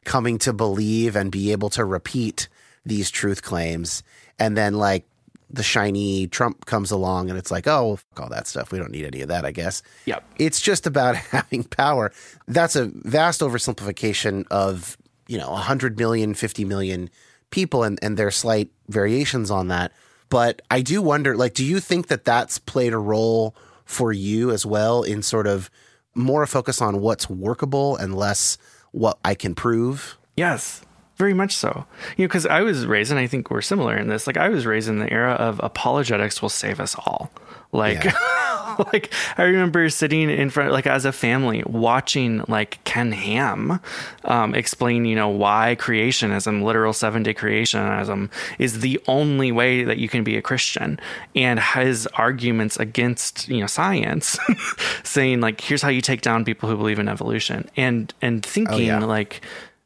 coming 0.06 0.38
to 0.40 0.54
believe 0.54 1.16
and 1.16 1.32
be 1.32 1.52
able 1.52 1.70
to 1.70 1.84
repeat 1.84 2.48
these 2.86 3.10
truth 3.10 3.42
claims. 3.42 4.04
And 4.40 4.56
then 4.56 4.76
like 4.76 5.06
the 5.50 5.64
shiny 5.64 6.28
Trump 6.28 6.66
comes 6.66 6.92
along 6.92 7.30
and 7.30 7.38
it's 7.38 7.52
like, 7.52 7.68
oh, 7.68 8.00
all 8.18 8.30
that 8.30 8.48
stuff. 8.48 8.72
We 8.72 8.80
don't 8.80 8.92
need 8.92 9.06
any 9.06 9.22
of 9.22 9.30
that, 9.30 9.46
I 9.46 9.52
guess. 9.52 9.82
Yep. 10.06 10.24
It's 10.38 10.62
just 10.62 10.88
about 10.88 11.16
having 11.32 11.64
power. 11.64 12.12
That's 12.48 12.76
a 12.76 12.86
vast 12.94 13.42
oversimplification 13.42 14.46
of, 14.50 14.98
you 15.28 15.38
know, 15.38 15.52
100 15.52 15.98
million, 15.98 16.34
50 16.34 16.66
million 16.66 17.10
people 17.52 17.84
and, 17.84 18.00
and 18.02 18.18
their 18.18 18.32
slight 18.32 18.70
variations 18.88 19.52
on 19.52 19.68
that. 19.70 19.92
But 20.30 20.62
I 20.72 20.82
do 20.82 21.02
wonder, 21.02 21.36
like, 21.36 21.54
do 21.54 21.64
you 21.64 21.80
think 21.80 22.08
that 22.08 22.26
that's 22.26 22.58
played 22.58 22.94
a 22.94 22.98
role 22.98 23.56
for 23.86 24.12
you 24.12 24.52
as 24.52 24.66
well 24.66 25.04
in 25.04 25.22
sort 25.22 25.46
of 25.46 25.70
more 26.16 26.44
a 26.44 26.48
focus 26.48 26.82
on 26.82 27.02
what's 27.02 27.30
workable 27.30 27.96
and 27.96 28.16
less 28.16 28.58
what 28.92 29.20
I 29.24 29.36
can 29.36 29.54
prove? 29.54 30.18
Yes 30.36 30.82
very 31.16 31.34
much 31.34 31.56
so. 31.56 31.86
You 32.18 32.24
know, 32.24 32.28
because 32.28 32.46
I 32.46 32.62
was 32.62 32.86
raised, 32.86 33.12
and 33.12 33.20
I 33.20 33.28
think 33.28 33.50
we're 33.50 33.62
similar 33.62 33.98
in 33.98 34.08
this. 34.08 34.28
Like, 34.28 34.38
I 34.38 34.50
was 34.50 34.66
raised 34.66 34.90
in 34.90 35.00
the 35.00 35.12
era 35.12 35.34
of 35.34 35.60
apologetics 35.64 36.42
will 36.42 36.50
save 36.50 36.80
us 36.80 36.96
all. 37.06 37.32
Like, 37.72 38.04
yeah. 38.06 38.76
like 38.94 39.14
I 39.38 39.44
remember 39.44 39.90
sitting 39.90 40.30
in 40.30 40.50
front, 40.50 40.72
like 40.72 40.88
as 40.88 41.06
a 41.06 41.12
family, 41.12 41.64
watching 41.66 42.44
like 42.48 42.84
Ken 42.84 43.12
Ham 43.12 43.80
um, 44.24 44.56
explain, 44.56 45.06
you 45.06 45.16
know, 45.16 45.30
why 45.30 45.76
creationism, 45.80 46.64
literal 46.64 46.94
seven 46.94 47.24
day 47.24 47.34
creationism, 47.34 48.30
is 48.60 48.80
the 48.80 49.00
only 49.08 49.52
way 49.52 49.84
that 49.84 49.98
you 49.98 50.10
can 50.10 50.24
be 50.24 50.38
a 50.38 50.42
Christian, 50.42 51.00
and 51.36 51.60
his 51.60 52.08
arguments 52.14 52.78
against, 52.78 53.48
you 53.48 53.60
know, 53.60 53.68
science, 53.68 54.38
saying 55.04 55.42
like, 55.42 55.62
here's 55.62 55.82
how 55.82 55.90
you 55.90 56.02
take 56.02 56.22
down 56.22 56.46
people 56.46 56.70
who 56.70 56.78
believe 56.78 57.00
in 57.00 57.08
evolution, 57.08 57.70
and 57.76 58.14
and 58.22 58.46
thinking 58.46 58.92
oh, 58.92 59.00
yeah. 59.00 59.06
like 59.06 59.42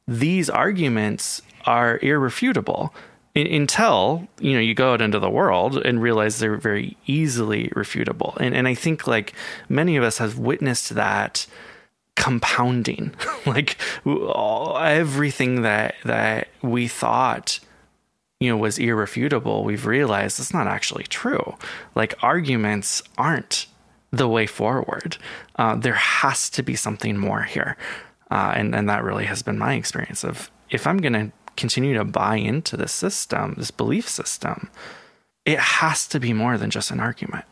these 0.09 0.49
arguments 0.49 1.41
are 1.65 1.99
irrefutable. 2.01 2.93
Until 3.35 4.27
you 4.39 4.53
know 4.53 4.59
you 4.59 4.73
go 4.73 4.91
out 4.91 5.01
into 5.01 5.19
the 5.19 5.29
world 5.29 5.77
and 5.77 6.01
realize 6.01 6.39
they're 6.39 6.57
very 6.57 6.97
easily 7.05 7.69
refutable. 7.69 8.35
And 8.37 8.55
and 8.55 8.67
I 8.67 8.73
think 8.73 9.05
like 9.05 9.33
many 9.69 9.95
of 9.95 10.03
us 10.03 10.17
have 10.17 10.39
witnessed 10.39 10.95
that 10.95 11.45
compounding. 12.15 13.13
Like 13.45 13.77
everything 14.05 15.61
that 15.61 15.95
that 16.03 16.49
we 16.61 16.87
thought 16.87 17.59
you 18.39 18.49
know 18.49 18.57
was 18.57 18.77
irrefutable 18.77 19.63
we've 19.63 19.85
realized 19.85 20.39
it's 20.39 20.53
not 20.53 20.67
actually 20.67 21.05
true. 21.05 21.55
Like 21.95 22.15
arguments 22.21 23.01
aren't 23.17 23.67
the 24.11 24.27
way 24.27 24.47
forward. 24.47 25.17
Uh, 25.55 25.75
there 25.75 25.93
has 25.93 26.49
to 26.49 26.63
be 26.63 26.75
something 26.75 27.15
more 27.15 27.43
here 27.43 27.77
uh, 28.31 28.53
and, 28.55 28.75
and 28.75 28.89
that 28.89 29.03
really 29.03 29.25
has 29.25 29.41
been 29.41 29.57
my 29.57 29.73
experience 29.73 30.23
of 30.23 30.51
if 30.69 30.85
I'm 30.85 30.97
going 30.97 31.13
to 31.13 31.31
continue 31.57 31.93
to 31.95 32.05
buy 32.05 32.37
into 32.37 32.77
this 32.77 32.91
system, 32.91 33.55
this 33.57 33.71
belief 33.71 34.07
system, 34.07 34.69
it 35.45 35.59
has 35.59 36.07
to 36.07 36.19
be 36.19 36.33
more 36.33 36.57
than 36.57 36.69
just 36.69 36.91
an 36.91 36.99
argument. 36.99 37.45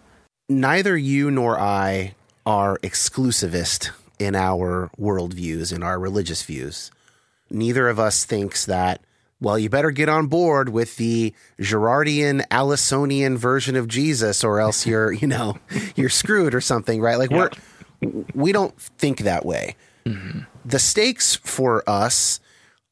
Neither 0.49 0.95
you 0.95 1.29
nor 1.29 1.59
I 1.59 2.15
are 2.45 2.77
exclusivist 2.77 3.89
in 4.19 4.35
our 4.35 4.89
worldviews, 4.99 5.73
in 5.73 5.83
our 5.83 5.99
religious 5.99 6.43
views. 6.43 6.91
Neither 7.49 7.89
of 7.89 7.99
us 7.99 8.23
thinks 8.23 8.65
that, 8.65 9.01
well, 9.41 9.59
you 9.59 9.69
better 9.69 9.91
get 9.91 10.09
on 10.09 10.27
board 10.27 10.69
with 10.69 10.95
the 10.97 11.33
Girardian, 11.59 12.47
Alisonian 12.47 13.37
version 13.37 13.75
of 13.75 13.87
Jesus, 13.87 14.43
or 14.43 14.59
else 14.59 14.87
you're, 14.87 15.11
you 15.21 15.27
know, 15.27 15.57
you're 15.95 16.09
screwed 16.09 16.55
or 16.55 16.61
something, 16.61 17.01
right? 17.01 17.17
Like 17.17 17.31
yeah. 17.31 17.49
we're, 18.01 18.23
we 18.33 18.51
don't 18.51 18.79
think 18.79 19.19
that 19.19 19.45
way. 19.45 19.75
Mm-hmm. 20.05 20.39
The 20.67 20.79
stakes 20.79 21.35
for 21.35 21.81
us 21.89 22.41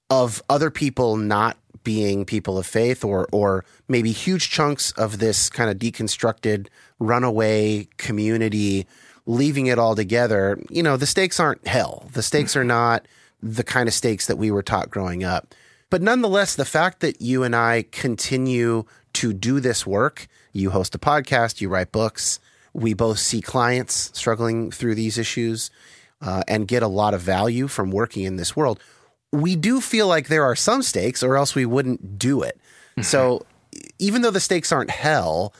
of 0.10 0.42
other 0.50 0.70
people 0.70 1.18
not 1.18 1.58
being 1.84 2.24
people 2.26 2.58
of 2.58 2.66
faith 2.66 3.04
or 3.04 3.28
or 3.32 3.66
maybe 3.90 4.12
huge 4.12 4.50
chunks 4.50 4.92
of 4.94 5.20
this 5.20 5.50
kind 5.50 5.70
of 5.70 5.78
deconstructed 5.78 6.68
runaway 7.00 7.88
community 7.98 8.88
leaving 9.26 9.68
it 9.68 9.78
all 9.78 9.96
together, 9.96 10.58
you 10.70 10.84
know, 10.84 10.96
the 10.96 11.06
stakes 11.06 11.40
aren't 11.40 11.68
hell. 11.68 12.08
The 12.14 12.22
stakes 12.22 12.56
are 12.56 12.64
not 12.64 13.08
the 13.42 13.64
kind 13.64 13.90
of 13.90 13.94
stakes 13.94 14.28
that 14.28 14.38
we 14.38 14.52
were 14.52 14.64
taught 14.64 14.90
growing 14.90 15.24
up. 15.24 15.54
But 15.90 16.02
nonetheless, 16.02 16.56
the 16.56 16.66
fact 16.66 17.00
that 17.02 17.22
you 17.22 17.44
and 17.44 17.56
I 17.56 17.86
continue 17.92 18.86
to 19.14 19.34
do 19.34 19.60
this 19.60 19.86
work, 19.86 20.28
you 20.54 20.70
host 20.70 20.96
a 20.96 21.00
podcast, 21.00 21.60
you 21.60 21.70
write 21.70 21.92
books, 21.92 22.40
we 22.74 22.94
both 22.94 23.20
see 23.20 23.42
clients 23.42 24.12
struggling 24.14 24.72
through 24.72 24.96
these 24.96 25.18
issues 25.18 25.72
uh, 26.22 26.44
and 26.48 26.68
get 26.68 26.84
a 26.84 26.88
lot 26.88 27.14
of 27.14 27.22
value 27.22 27.68
from 27.68 27.92
working 27.92 28.24
in 28.24 28.36
this 28.36 28.56
world. 28.56 28.80
We 29.32 29.56
do 29.56 29.82
feel 29.82 30.08
like 30.08 30.28
there 30.28 30.44
are 30.44 30.56
some 30.56 30.82
stakes, 30.82 31.24
or 31.24 31.36
else 31.36 31.56
we 31.56 31.66
wouldn't 31.66 32.18
do 32.18 32.42
it. 32.42 32.60
Mm-hmm. 32.92 33.02
So 33.02 33.46
even 34.00 34.22
though 34.22 34.32
the 34.32 34.40
stakes 34.40 34.72
aren't 34.72 34.92
hell, 34.92 35.54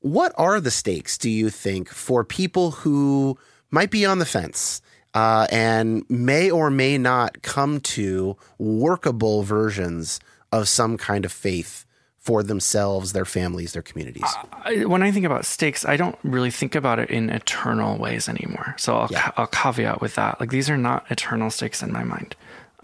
what 0.00 0.32
are 0.36 0.60
the 0.60 0.70
stakes, 0.70 1.16
do 1.16 1.30
you 1.30 1.48
think, 1.48 1.88
for 1.88 2.24
people 2.24 2.72
who 2.72 3.38
might 3.70 3.90
be 3.90 4.04
on 4.04 4.18
the 4.18 4.26
fence 4.26 4.82
uh, 5.14 5.46
and 5.50 6.04
may 6.08 6.50
or 6.50 6.70
may 6.70 6.98
not 6.98 7.42
come 7.42 7.80
to 7.80 8.36
workable 8.58 9.42
versions 9.42 10.18
of 10.50 10.68
some 10.68 10.96
kind 10.96 11.24
of 11.24 11.32
faith 11.32 11.86
for 12.22 12.42
themselves, 12.42 13.12
their 13.12 13.24
families, 13.24 13.72
their 13.72 13.82
communities? 13.82 14.32
Uh, 14.64 14.88
when 14.88 15.02
I 15.02 15.10
think 15.10 15.26
about 15.26 15.44
stakes, 15.44 15.84
I 15.84 15.96
don't 15.96 16.16
really 16.22 16.50
think 16.50 16.74
about 16.74 16.98
it 16.98 17.10
in 17.10 17.30
eternal 17.30 17.98
ways 17.98 18.28
anymore. 18.28 18.74
So 18.78 18.96
I'll, 18.96 19.08
yeah. 19.10 19.32
I'll 19.36 19.48
caveat 19.48 20.00
with 20.00 20.14
that. 20.14 20.40
Like 20.40 20.50
these 20.50 20.70
are 20.70 20.76
not 20.76 21.04
eternal 21.10 21.50
stakes 21.50 21.82
in 21.82 21.92
my 21.92 22.04
mind. 22.04 22.36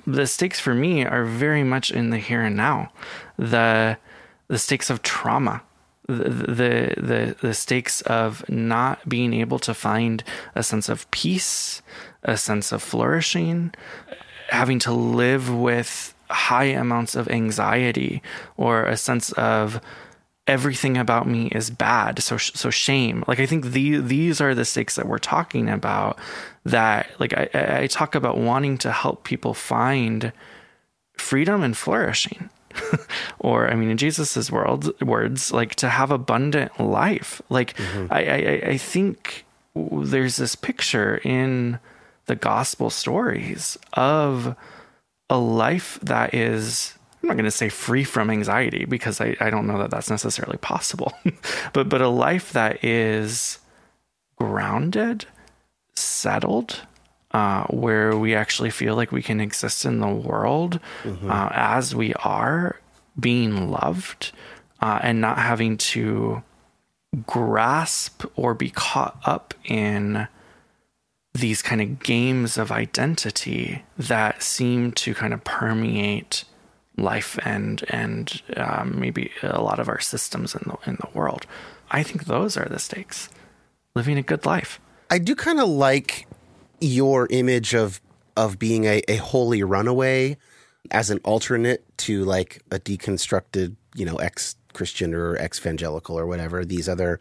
The 0.06 0.26
stakes 0.26 0.58
for 0.58 0.74
me 0.74 1.04
are 1.04 1.24
very 1.24 1.64
much 1.64 1.90
in 1.90 2.10
the 2.10 2.18
here 2.18 2.42
and 2.42 2.56
now. 2.56 2.90
The 3.38 3.98
the 4.48 4.58
stakes 4.58 4.88
of 4.88 5.02
trauma 5.02 5.62
the 6.08 6.94
the 6.96 7.36
the 7.40 7.54
stakes 7.54 8.00
of 8.02 8.48
not 8.48 9.06
being 9.08 9.34
able 9.34 9.58
to 9.58 9.74
find 9.74 10.24
a 10.54 10.62
sense 10.62 10.88
of 10.88 11.08
peace, 11.10 11.82
a 12.22 12.36
sense 12.36 12.72
of 12.72 12.82
flourishing, 12.82 13.74
having 14.48 14.78
to 14.80 14.92
live 14.92 15.54
with 15.54 16.14
high 16.30 16.64
amounts 16.64 17.14
of 17.14 17.28
anxiety 17.28 18.22
or 18.56 18.84
a 18.84 18.96
sense 18.96 19.32
of 19.32 19.80
everything 20.46 20.96
about 20.96 21.26
me 21.26 21.48
is 21.48 21.68
bad 21.68 22.22
so 22.22 22.38
so 22.38 22.70
shame 22.70 23.22
like 23.28 23.38
i 23.38 23.44
think 23.44 23.66
the, 23.66 23.98
these 23.98 24.40
are 24.40 24.54
the 24.54 24.64
stakes 24.64 24.96
that 24.96 25.06
we're 25.06 25.18
talking 25.18 25.68
about 25.68 26.18
that 26.64 27.08
like 27.18 27.34
I, 27.36 27.80
I 27.82 27.86
talk 27.86 28.14
about 28.14 28.38
wanting 28.38 28.78
to 28.78 28.90
help 28.90 29.24
people 29.24 29.52
find 29.52 30.32
freedom 31.18 31.62
and 31.62 31.76
flourishing 31.76 32.48
or 33.38 33.70
I 33.70 33.74
mean, 33.74 33.90
in 33.90 33.96
Jesus's 33.96 34.50
world 34.50 35.00
words, 35.00 35.52
like 35.52 35.74
to 35.76 35.88
have 35.88 36.10
abundant 36.10 36.78
life. 36.78 37.40
Like 37.48 37.76
mm-hmm. 37.76 38.12
I, 38.12 38.24
I, 38.24 38.70
I 38.70 38.78
think 38.78 39.44
there's 39.74 40.36
this 40.36 40.54
picture 40.54 41.20
in 41.24 41.78
the 42.26 42.36
gospel 42.36 42.90
stories 42.90 43.78
of 43.94 44.56
a 45.30 45.38
life 45.38 45.98
that 46.02 46.34
is 46.34 46.94
I'm 47.22 47.28
not 47.28 47.34
going 47.34 47.44
to 47.44 47.50
say 47.50 47.68
free 47.68 48.04
from 48.04 48.30
anxiety 48.30 48.84
because 48.84 49.20
I, 49.20 49.36
I 49.40 49.50
don't 49.50 49.66
know 49.66 49.78
that 49.78 49.90
that's 49.90 50.10
necessarily 50.10 50.58
possible, 50.58 51.12
but 51.72 51.88
but 51.88 52.00
a 52.00 52.08
life 52.08 52.52
that 52.52 52.84
is 52.84 53.58
grounded, 54.36 55.26
settled, 55.96 56.82
uh, 57.32 57.64
where 57.64 58.16
we 58.16 58.34
actually 58.34 58.70
feel 58.70 58.94
like 58.94 59.10
we 59.10 59.22
can 59.22 59.40
exist 59.40 59.84
in 59.84 59.98
the 59.98 60.08
world 60.08 60.80
mm-hmm. 61.02 61.30
uh, 61.30 61.48
as 61.52 61.94
we 61.94 62.14
are, 62.14 62.80
being 63.18 63.68
loved, 63.68 64.30
uh, 64.80 65.00
and 65.02 65.20
not 65.20 65.38
having 65.38 65.76
to 65.76 66.42
grasp 67.26 68.24
or 68.36 68.54
be 68.54 68.70
caught 68.70 69.18
up 69.24 69.54
in 69.64 70.28
these 71.38 71.62
kind 71.62 71.80
of 71.80 72.00
games 72.00 72.58
of 72.58 72.72
identity 72.72 73.82
that 73.96 74.42
seem 74.42 74.92
to 74.92 75.14
kind 75.14 75.32
of 75.32 75.44
permeate 75.44 76.44
life 76.96 77.38
and 77.44 77.84
and 77.88 78.42
um, 78.56 78.98
maybe 78.98 79.30
a 79.42 79.62
lot 79.62 79.78
of 79.78 79.88
our 79.88 80.00
systems 80.00 80.54
in 80.54 80.62
the 80.66 80.90
in 80.90 80.96
the 80.96 81.08
world. 81.14 81.46
I 81.90 82.02
think 82.02 82.24
those 82.24 82.56
are 82.56 82.68
the 82.68 82.78
stakes. 82.78 83.28
Living 83.94 84.18
a 84.18 84.22
good 84.22 84.44
life. 84.44 84.80
I 85.10 85.18
do 85.18 85.34
kind 85.34 85.60
of 85.60 85.68
like 85.68 86.26
your 86.80 87.26
image 87.30 87.74
of 87.74 88.00
of 88.36 88.58
being 88.58 88.84
a, 88.84 89.02
a 89.08 89.16
holy 89.16 89.62
runaway 89.62 90.36
as 90.90 91.10
an 91.10 91.18
alternate 91.24 91.84
to 91.98 92.24
like 92.24 92.62
a 92.70 92.78
deconstructed, 92.78 93.76
you 93.94 94.04
know, 94.04 94.16
ex 94.16 94.56
Christian 94.72 95.14
or 95.14 95.36
ex 95.36 95.58
evangelical 95.58 96.18
or 96.18 96.26
whatever 96.26 96.64
these 96.64 96.88
other 96.88 97.20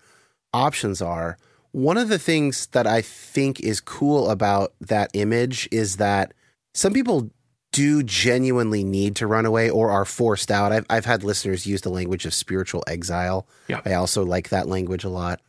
options 0.53 1.01
are. 1.01 1.37
One 1.77 1.97
of 1.97 2.09
the 2.09 2.19
things 2.19 2.67
that 2.67 2.87
I 2.87 3.01
think 3.01 3.59
is 3.59 3.79
cool 3.79 4.29
about 4.29 4.73
that 4.81 5.11
image 5.13 5.69
is 5.71 5.97
that 5.97 6.33
some 6.73 6.93
people 6.93 7.29
do 7.71 8.01
genuinely 8.01 8.83
need 8.83 9.15
to 9.17 9.27
run 9.27 9.45
away 9.45 9.69
or 9.69 9.91
are 9.91 10.05
forced 10.05 10.49
out. 10.49 10.71
I've, 10.71 10.85
I've 10.89 11.05
had 11.05 11.23
listeners 11.23 11.67
use 11.67 11.81
the 11.81 11.89
language 11.89 12.25
of 12.25 12.33
spiritual 12.33 12.83
exile. 12.87 13.47
Yeah. 13.67 13.81
I 13.85 13.93
also 13.93 14.25
like 14.25 14.49
that 14.49 14.67
language 14.67 15.03
a 15.03 15.09
lot 15.09 15.41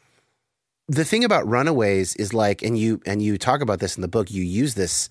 the 0.88 1.04
thing 1.04 1.22
about 1.22 1.46
runaways 1.46 2.16
is 2.16 2.32
like, 2.32 2.62
and 2.62 2.76
you 2.76 3.00
and 3.06 3.22
you 3.22 3.38
talk 3.38 3.60
about 3.60 3.78
this 3.78 3.96
in 3.96 4.02
the 4.02 4.08
book. 4.08 4.30
You 4.30 4.42
use 4.42 4.74
this 4.74 5.10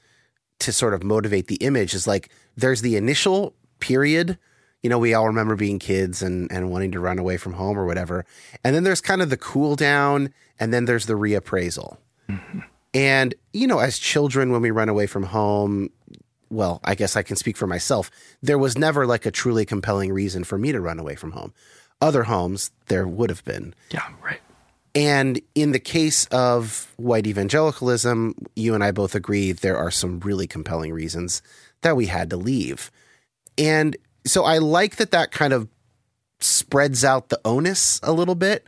to 0.59 0.73
sort 0.73 0.93
of 0.93 1.03
motivate 1.03 1.47
the 1.47 1.55
image. 1.57 1.93
Is 1.93 2.07
like 2.07 2.29
there's 2.55 2.81
the 2.81 2.97
initial 2.97 3.53
period. 3.79 4.37
You 4.83 4.89
know, 4.89 4.99
we 4.99 5.13
all 5.13 5.27
remember 5.27 5.55
being 5.55 5.79
kids 5.79 6.21
and 6.21 6.51
and 6.51 6.69
wanting 6.69 6.91
to 6.91 6.99
run 6.99 7.19
away 7.19 7.37
from 7.37 7.53
home 7.53 7.77
or 7.77 7.85
whatever. 7.85 8.25
And 8.63 8.75
then 8.75 8.83
there's 8.83 9.01
kind 9.01 9.21
of 9.21 9.29
the 9.29 9.37
cool 9.37 9.75
down, 9.75 10.33
and 10.59 10.73
then 10.73 10.85
there's 10.85 11.05
the 11.05 11.13
reappraisal. 11.13 11.97
Mm-hmm. 12.29 12.59
And 12.93 13.35
you 13.53 13.67
know, 13.67 13.79
as 13.79 13.97
children, 13.97 14.51
when 14.51 14.61
we 14.61 14.71
run 14.71 14.89
away 14.89 15.07
from 15.07 15.23
home, 15.23 15.89
well, 16.49 16.79
I 16.83 16.95
guess 16.95 17.15
I 17.15 17.23
can 17.23 17.35
speak 17.35 17.57
for 17.57 17.67
myself. 17.67 18.09
There 18.41 18.57
was 18.57 18.77
never 18.77 19.05
like 19.05 19.25
a 19.25 19.31
truly 19.31 19.65
compelling 19.65 20.13
reason 20.13 20.43
for 20.43 20.57
me 20.57 20.71
to 20.71 20.81
run 20.81 20.99
away 20.99 21.15
from 21.15 21.31
home. 21.31 21.53
Other 21.99 22.23
homes, 22.23 22.71
there 22.87 23.07
would 23.07 23.29
have 23.29 23.43
been. 23.43 23.73
Yeah, 23.89 24.07
right. 24.23 24.39
And 24.93 25.39
in 25.53 25.73
the 25.73 25.79
case 25.79 26.25
of 26.27 26.91
white 26.97 27.27
evangelicalism, 27.27 28.33
you 28.55 28.73
and 28.73 28.83
I 28.83 28.91
both 28.91 29.13
agree 29.13 29.51
there 29.51 29.77
are 29.77 29.91
some 29.91 30.19
really 30.21 30.47
compelling 30.47 30.91
reasons 30.91 31.41
that 31.81 31.95
we 31.95 32.07
had 32.07 32.29
to 32.31 32.37
leave. 32.37 32.89
And 33.57 33.95
so 34.29 34.43
I 34.43 34.57
like 34.57 34.97
that 34.97 35.11
that 35.11 35.31
kind 35.31 35.53
of 35.53 35.67
spreads 36.39 37.03
out 37.03 37.29
the 37.29 37.39
onus 37.45 37.99
a 38.03 38.11
little 38.11 38.35
bit. 38.35 38.65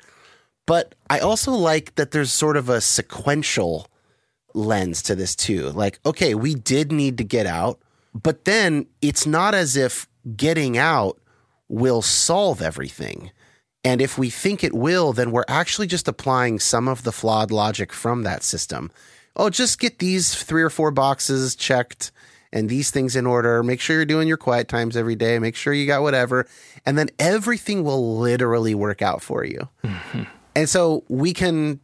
But 0.65 0.93
I 1.09 1.19
also 1.19 1.51
like 1.51 1.95
that 1.95 2.11
there's 2.11 2.31
sort 2.31 2.55
of 2.55 2.69
a 2.69 2.81
sequential 2.81 3.87
lens 4.53 5.01
to 5.03 5.15
this 5.15 5.35
too. 5.35 5.69
Like, 5.69 5.99
okay, 6.05 6.35
we 6.35 6.53
did 6.53 6.91
need 6.91 7.17
to 7.17 7.23
get 7.23 7.47
out, 7.47 7.79
but 8.13 8.45
then 8.45 8.85
it's 9.01 9.25
not 9.25 9.55
as 9.55 9.75
if 9.75 10.07
getting 10.35 10.77
out 10.77 11.19
will 11.69 12.01
solve 12.01 12.61
everything. 12.61 13.31
And 13.83 14.01
if 14.01 14.17
we 14.17 14.29
think 14.29 14.63
it 14.63 14.73
will, 14.73 15.13
then 15.13 15.31
we're 15.31 15.45
actually 15.47 15.87
just 15.87 16.07
applying 16.07 16.59
some 16.59 16.87
of 16.87 17.03
the 17.03 17.11
flawed 17.11 17.49
logic 17.49 17.93
from 17.93 18.23
that 18.23 18.43
system. 18.43 18.91
Oh, 19.35 19.49
just 19.49 19.79
get 19.79 19.99
these 19.99 20.35
three 20.35 20.61
or 20.61 20.69
four 20.69 20.91
boxes 20.91 21.55
checked 21.55 22.11
and 22.51 22.69
these 22.69 22.91
things 22.91 23.15
in 23.15 23.25
order. 23.25 23.63
Make 23.63 23.79
sure 23.79 23.95
you're 23.95 24.05
doing 24.05 24.27
your 24.27 24.37
quiet 24.37 24.67
times 24.67 24.97
every 24.97 25.15
day. 25.15 25.39
Make 25.39 25.55
sure 25.55 25.73
you 25.73 25.85
got 25.85 26.01
whatever. 26.01 26.47
And 26.85 26.97
then 26.97 27.09
everything 27.19 27.83
will 27.83 28.17
literally 28.17 28.75
work 28.75 29.01
out 29.01 29.21
for 29.21 29.43
you. 29.43 29.67
Mm-hmm. 29.83 30.23
And 30.55 30.69
so 30.69 31.03
we 31.07 31.33
can 31.33 31.79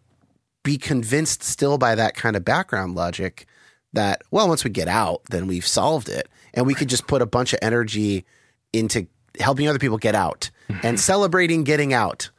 be 0.64 0.78
convinced 0.78 1.44
still 1.44 1.78
by 1.78 1.96
that 1.96 2.16
kind 2.16 2.36
of 2.36 2.44
background 2.44 2.96
logic 2.96 3.46
that, 3.94 4.24
well, 4.32 4.48
once 4.48 4.64
we 4.64 4.72
get 4.72 4.88
out, 4.88 5.22
then 5.30 5.48
we've 5.48 5.68
solved 5.68 6.10
it. 6.10 6.28
And 6.54 6.66
we 6.66 6.74
right. 6.74 6.80
could 6.80 6.90
just 6.90 7.08
put 7.08 7.22
a 7.22 7.26
bunch 7.26 7.54
of 7.54 7.60
energy 7.62 8.26
into 8.74 9.08
helping 9.40 9.68
other 9.68 9.80
people 9.80 9.98
get 9.98 10.16
out 10.16 10.50
mm-hmm. 10.70 10.86
and 10.86 11.00
celebrating 11.00 11.64
getting 11.64 11.94
out 11.94 12.30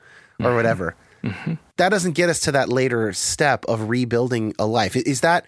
or 0.40 0.46
mm-hmm. 0.46 0.56
whatever. 0.56 0.96
Mm-hmm. 1.22 1.54
That 1.76 1.90
doesn't 1.90 2.12
get 2.12 2.28
us 2.28 2.40
to 2.40 2.52
that 2.52 2.68
later 2.68 3.12
step 3.12 3.64
of 3.66 3.88
rebuilding 3.88 4.54
a 4.58 4.66
life. 4.66 4.96
Is 4.96 5.20
that, 5.20 5.46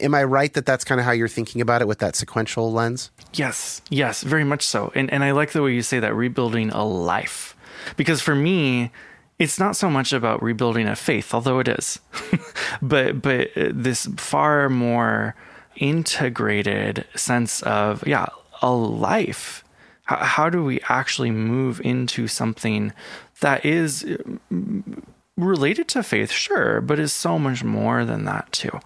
am 0.00 0.14
I 0.14 0.24
right 0.24 0.52
that 0.54 0.66
that's 0.66 0.84
kind 0.84 1.00
of 1.00 1.04
how 1.04 1.12
you're 1.12 1.28
thinking 1.28 1.60
about 1.60 1.82
it 1.82 1.88
with 1.88 1.98
that 1.98 2.16
sequential 2.16 2.72
lens? 2.72 3.10
Yes, 3.34 3.82
yes, 3.90 4.22
very 4.22 4.44
much 4.44 4.62
so. 4.62 4.92
And, 4.94 5.10
and 5.12 5.24
I 5.24 5.32
like 5.32 5.52
the 5.52 5.62
way 5.62 5.74
you 5.74 5.82
say 5.82 6.00
that 6.00 6.14
rebuilding 6.14 6.70
a 6.70 6.84
life. 6.84 7.56
Because 7.96 8.20
for 8.20 8.34
me, 8.34 8.90
it's 9.38 9.58
not 9.58 9.74
so 9.74 9.90
much 9.90 10.12
about 10.12 10.42
rebuilding 10.42 10.86
a 10.86 10.94
faith, 10.94 11.32
although 11.32 11.60
it 11.60 11.68
is, 11.68 11.98
but 12.82 13.22
but 13.22 13.56
uh, 13.56 13.70
this 13.72 14.06
far 14.16 14.68
more 14.68 15.34
integrated 15.76 17.06
sense 17.14 17.62
of, 17.62 18.06
yeah, 18.06 18.26
a 18.60 18.70
life. 18.70 19.64
How, 20.04 20.16
how 20.16 20.50
do 20.50 20.62
we 20.62 20.80
actually 20.88 21.30
move 21.30 21.80
into 21.82 22.28
something 22.28 22.92
that 23.40 23.64
is 23.64 24.04
mm, 24.52 25.02
related 25.36 25.88
to 25.88 26.02
faith, 26.02 26.30
sure, 26.30 26.80
but 26.80 26.98
is 26.98 27.12
so 27.12 27.38
much 27.38 27.64
more 27.64 28.04
than 28.04 28.24
that 28.26 28.52
too. 28.52 28.78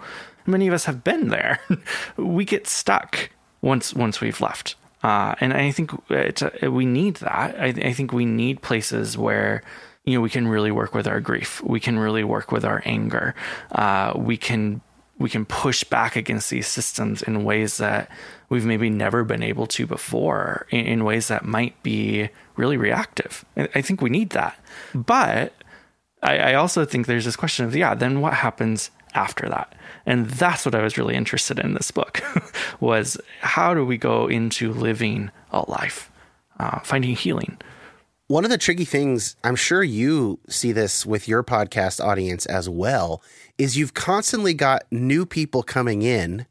Many 0.46 0.66
of 0.66 0.74
us 0.74 0.84
have 0.84 1.04
been 1.04 1.28
there. 1.28 1.60
we 2.16 2.44
get 2.44 2.66
stuck 2.66 3.30
once 3.62 3.94
once 3.94 4.20
we've 4.20 4.40
left, 4.40 4.74
uh, 5.02 5.34
and 5.40 5.52
I 5.52 5.70
think 5.70 5.92
uh, 6.10 6.70
we 6.70 6.84
need 6.84 7.16
that. 7.16 7.56
I, 7.58 7.66
I 7.66 7.92
think 7.92 8.12
we 8.12 8.24
need 8.24 8.62
places 8.62 9.16
where 9.16 9.62
you 10.04 10.14
know 10.14 10.20
we 10.20 10.30
can 10.30 10.48
really 10.48 10.70
work 10.70 10.94
with 10.94 11.06
our 11.06 11.20
grief. 11.20 11.62
We 11.62 11.80
can 11.80 11.98
really 11.98 12.24
work 12.24 12.52
with 12.52 12.64
our 12.64 12.82
anger. 12.84 13.34
Uh, 13.72 14.12
we 14.16 14.36
can 14.36 14.80
we 15.18 15.30
can 15.30 15.44
push 15.44 15.84
back 15.84 16.16
against 16.16 16.50
these 16.50 16.66
systems 16.66 17.22
in 17.22 17.44
ways 17.44 17.76
that 17.78 18.10
we've 18.48 18.64
maybe 18.64 18.90
never 18.90 19.24
been 19.24 19.42
able 19.42 19.66
to 19.68 19.86
before, 19.86 20.66
in, 20.70 20.86
in 20.86 21.04
ways 21.04 21.28
that 21.28 21.44
might 21.44 21.80
be 21.82 22.28
really 22.56 22.76
reactive. 22.76 23.44
I, 23.56 23.68
I 23.76 23.82
think 23.82 24.02
we 24.02 24.10
need 24.10 24.30
that, 24.30 24.58
but 24.94 25.54
I, 26.22 26.38
I 26.38 26.54
also 26.54 26.84
think 26.84 27.06
there's 27.06 27.24
this 27.24 27.36
question 27.36 27.64
of 27.64 27.76
yeah, 27.76 27.94
then 27.94 28.20
what 28.20 28.34
happens 28.34 28.90
after 29.14 29.48
that? 29.48 29.74
And 30.06 30.28
that's 30.28 30.64
what 30.64 30.74
I 30.74 30.82
was 30.82 30.98
really 30.98 31.14
interested 31.14 31.58
in 31.58 31.74
this 31.74 31.90
book 31.90 32.22
was 32.80 33.16
how 33.40 33.74
do 33.74 33.84
we 33.84 33.96
go 33.96 34.26
into 34.26 34.72
living 34.72 35.30
a 35.50 35.68
life, 35.70 36.10
uh, 36.58 36.80
finding 36.80 37.14
healing. 37.14 37.58
One 38.26 38.44
of 38.44 38.50
the 38.50 38.58
tricky 38.58 38.84
things, 38.86 39.36
I'm 39.44 39.56
sure 39.56 39.82
you 39.82 40.40
see 40.48 40.72
this 40.72 41.04
with 41.04 41.28
your 41.28 41.42
podcast 41.42 42.02
audience 42.02 42.46
as 42.46 42.68
well, 42.68 43.22
is 43.58 43.76
you've 43.76 43.94
constantly 43.94 44.54
got 44.54 44.84
new 44.90 45.26
people 45.26 45.62
coming 45.62 46.02
in 46.02 46.46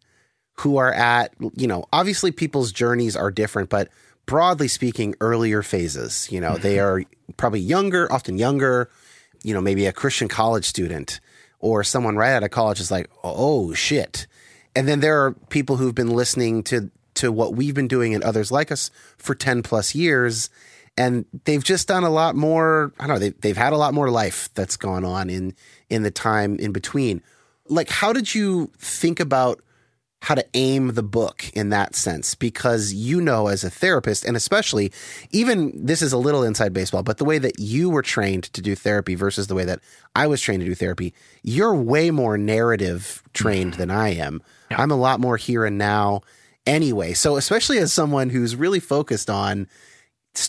who 0.57 0.77
are 0.77 0.93
at, 0.93 1.33
you 1.55 1.67
know, 1.67 1.85
obviously 1.91 2.31
people's 2.31 2.71
journeys 2.71 3.15
are 3.15 3.31
different, 3.31 3.69
but 3.69 3.89
broadly 4.25 4.67
speaking, 4.67 5.15
earlier 5.19 5.63
phases. 5.63 6.27
You 6.31 6.41
know, 6.41 6.51
mm-hmm. 6.51 6.61
they 6.61 6.79
are 6.79 7.03
probably 7.37 7.59
younger, 7.59 8.11
often 8.11 8.37
younger, 8.37 8.89
you 9.43 9.53
know, 9.53 9.61
maybe 9.61 9.85
a 9.85 9.93
Christian 9.93 10.27
college 10.27 10.65
student 10.65 11.19
or 11.63 11.81
someone 11.81 12.17
right 12.17 12.33
out 12.33 12.43
of 12.43 12.51
college 12.51 12.81
is 12.81 12.91
like, 12.91 13.09
oh 13.23 13.73
shit. 13.73 14.27
And 14.75 14.85
then 14.85 14.99
there 14.99 15.23
are 15.23 15.31
people 15.47 15.77
who've 15.77 15.95
been 15.95 16.09
listening 16.09 16.61
to 16.63 16.91
to 17.13 17.31
what 17.31 17.55
we've 17.55 17.73
been 17.73 17.87
doing 17.87 18.13
and 18.13 18.21
others 18.23 18.51
like 18.51 18.69
us 18.71 18.91
for 19.17 19.33
10 19.33 19.63
plus 19.63 19.95
years 19.95 20.49
and 20.97 21.25
they've 21.45 21.63
just 21.63 21.87
done 21.87 22.03
a 22.03 22.09
lot 22.09 22.35
more 22.35 22.91
i 22.99 23.05
don't 23.05 23.15
know 23.15 23.19
they, 23.19 23.29
they've 23.29 23.55
had 23.55 23.71
a 23.71 23.77
lot 23.77 23.93
more 23.93 24.09
life 24.09 24.49
that's 24.55 24.75
gone 24.75 25.05
on 25.05 25.29
in 25.29 25.53
in 25.91 26.01
the 26.01 26.09
time 26.09 26.57
in 26.57 26.71
between 26.71 27.21
like 27.69 27.87
how 27.87 28.11
did 28.11 28.33
you 28.33 28.71
think 28.79 29.19
about 29.19 29.61
how 30.23 30.33
to 30.33 30.45
aim 30.53 30.93
the 30.93 31.03
book 31.03 31.51
in 31.53 31.67
that 31.67 31.95
sense 31.95 32.33
because 32.33 32.93
you 32.93 33.19
know 33.19 33.47
as 33.47 33.65
a 33.65 33.69
therapist 33.69 34.23
and 34.23 34.37
especially 34.37 34.89
even 35.31 35.73
this 35.75 36.01
is 36.01 36.13
a 36.13 36.17
little 36.17 36.43
inside 36.43 36.71
baseball 36.71 37.03
but 37.03 37.17
the 37.17 37.25
way 37.25 37.37
that 37.37 37.59
you 37.59 37.89
were 37.89 38.01
trained 38.01 38.45
to 38.45 38.61
do 38.61 38.73
therapy 38.73 39.15
versus 39.15 39.47
the 39.47 39.53
way 39.53 39.65
that 39.65 39.81
I 40.15 40.27
was 40.27 40.39
trained 40.39 40.61
to 40.61 40.65
do 40.65 40.75
therapy 40.75 41.13
you're 41.41 41.75
way 41.75 42.09
more 42.09 42.37
narrative 42.37 43.21
trained 43.33 43.73
than 43.73 43.91
I 43.91 44.13
am. 44.13 44.41
Yeah. 44.71 44.81
I'm 44.81 44.91
a 44.91 44.95
lot 44.95 45.19
more 45.19 45.35
here 45.35 45.65
and 45.65 45.77
now 45.77 46.21
anyway. 46.65 47.11
So 47.11 47.35
especially 47.35 47.79
as 47.79 47.91
someone 47.91 48.29
who's 48.29 48.55
really 48.55 48.79
focused 48.79 49.29
on 49.29 49.67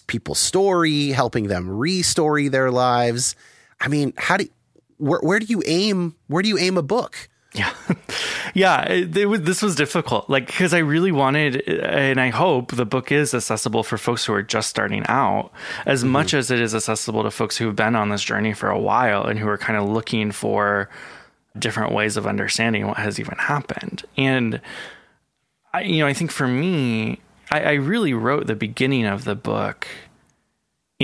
people's 0.06 0.38
story 0.38 1.08
helping 1.08 1.48
them 1.48 1.68
restory 1.68 2.48
their 2.48 2.70
lives 2.70 3.34
I 3.80 3.88
mean 3.88 4.12
how 4.16 4.36
do 4.36 4.48
where, 4.98 5.18
where 5.18 5.40
do 5.40 5.46
you 5.46 5.64
aim 5.66 6.14
where 6.28 6.44
do 6.44 6.48
you 6.48 6.58
aim 6.58 6.78
a 6.78 6.82
book 6.82 7.28
yeah. 7.54 7.72
yeah. 8.54 8.82
It, 8.82 9.16
it 9.16 9.26
was, 9.26 9.42
this 9.42 9.62
was 9.62 9.74
difficult. 9.74 10.28
Like, 10.28 10.46
because 10.46 10.74
I 10.74 10.78
really 10.78 11.12
wanted, 11.12 11.66
and 11.68 12.20
I 12.20 12.30
hope 12.30 12.72
the 12.72 12.84
book 12.84 13.12
is 13.12 13.32
accessible 13.32 13.82
for 13.82 13.96
folks 13.96 14.24
who 14.24 14.32
are 14.34 14.42
just 14.42 14.68
starting 14.68 15.04
out 15.08 15.50
as 15.86 16.02
mm-hmm. 16.02 16.12
much 16.12 16.34
as 16.34 16.50
it 16.50 16.60
is 16.60 16.74
accessible 16.74 17.22
to 17.22 17.30
folks 17.30 17.56
who 17.56 17.66
have 17.66 17.76
been 17.76 17.94
on 17.94 18.08
this 18.10 18.22
journey 18.22 18.52
for 18.52 18.68
a 18.68 18.78
while 18.78 19.24
and 19.24 19.38
who 19.38 19.48
are 19.48 19.58
kind 19.58 19.78
of 19.78 19.88
looking 19.88 20.32
for 20.32 20.90
different 21.58 21.92
ways 21.92 22.16
of 22.16 22.26
understanding 22.26 22.86
what 22.86 22.96
has 22.96 23.20
even 23.20 23.36
happened. 23.38 24.04
And, 24.16 24.60
I, 25.72 25.82
you 25.82 26.00
know, 26.00 26.06
I 26.06 26.12
think 26.12 26.32
for 26.32 26.48
me, 26.48 27.20
I, 27.50 27.60
I 27.60 27.72
really 27.74 28.14
wrote 28.14 28.46
the 28.46 28.56
beginning 28.56 29.06
of 29.06 29.24
the 29.24 29.36
book 29.36 29.86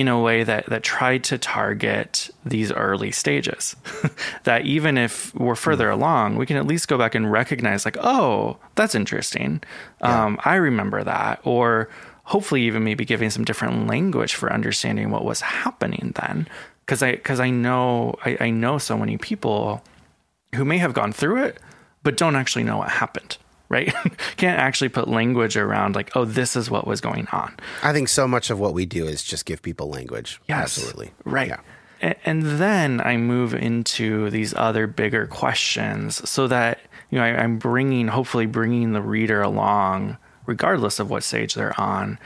in 0.00 0.08
a 0.08 0.20
way 0.20 0.42
that 0.42 0.66
that 0.66 0.82
tried 0.82 1.22
to 1.24 1.38
target 1.38 2.30
these 2.44 2.72
early 2.72 3.10
stages. 3.12 3.76
That 4.44 4.64
even 4.64 4.96
if 4.96 5.34
we're 5.34 5.54
further 5.54 5.88
mm. 5.88 5.92
along 5.92 6.36
we 6.36 6.46
can 6.46 6.56
at 6.56 6.66
least 6.66 6.88
go 6.88 6.96
back 6.96 7.14
and 7.14 7.30
recognize 7.30 7.84
like 7.84 7.96
oh 8.00 8.56
that's 8.74 8.94
interesting. 8.94 9.62
Yeah. 10.00 10.24
um, 10.24 10.40
i 10.44 10.54
remember 10.54 11.04
that. 11.04 11.40
Or 11.44 11.88
hopefully 12.24 12.62
even 12.62 12.84
maybe 12.84 13.04
giving 13.04 13.30
some 13.30 13.44
different 13.44 13.86
language 13.86 14.34
for 14.34 14.52
understanding 14.52 15.10
what 15.10 15.24
was 15.24 15.40
happening 15.40 16.12
then. 16.20 16.48
Because 16.84 17.02
i 17.02 17.12
because 17.12 17.40
i 17.40 17.50
know 17.50 18.16
I, 18.24 18.36
I 18.40 18.50
know 18.50 18.78
so 18.78 18.96
many 18.96 19.16
people 19.18 19.82
who 20.54 20.64
may 20.64 20.78
have 20.78 20.94
gone 20.94 21.12
through 21.12 21.44
it 21.44 21.58
but 22.02 22.16
don't 22.16 22.36
actually 22.36 22.64
know 22.64 22.78
what 22.78 22.90
happened 22.90 23.36
right? 23.70 23.94
Can't 24.36 24.58
actually 24.58 24.90
put 24.90 25.08
language 25.08 25.56
around 25.56 25.94
like, 25.94 26.14
oh, 26.14 26.26
this 26.26 26.56
is 26.56 26.70
what 26.70 26.86
was 26.86 27.00
going 27.00 27.26
on. 27.32 27.56
I 27.82 27.94
think 27.94 28.08
so 28.08 28.28
much 28.28 28.50
of 28.50 28.60
what 28.60 28.74
we 28.74 28.84
do 28.84 29.06
is 29.06 29.24
just 29.24 29.46
give 29.46 29.62
people 29.62 29.88
language. 29.88 30.40
Yes, 30.46 30.76
Absolutely. 30.76 31.12
Right. 31.24 31.48
Yeah. 31.48 32.14
And 32.24 32.42
then 32.42 33.00
I 33.00 33.16
move 33.16 33.54
into 33.54 34.30
these 34.30 34.54
other 34.54 34.86
bigger 34.86 35.26
questions 35.26 36.28
so 36.28 36.46
that, 36.48 36.80
you 37.10 37.18
know, 37.18 37.24
I'm 37.24 37.58
bringing, 37.58 38.08
hopefully 38.08 38.46
bringing 38.46 38.92
the 38.92 39.02
reader 39.02 39.42
along, 39.42 40.16
regardless 40.46 40.98
of 40.98 41.10
what 41.10 41.22
stage 41.22 41.54
they're 41.54 41.78
on, 41.78 42.18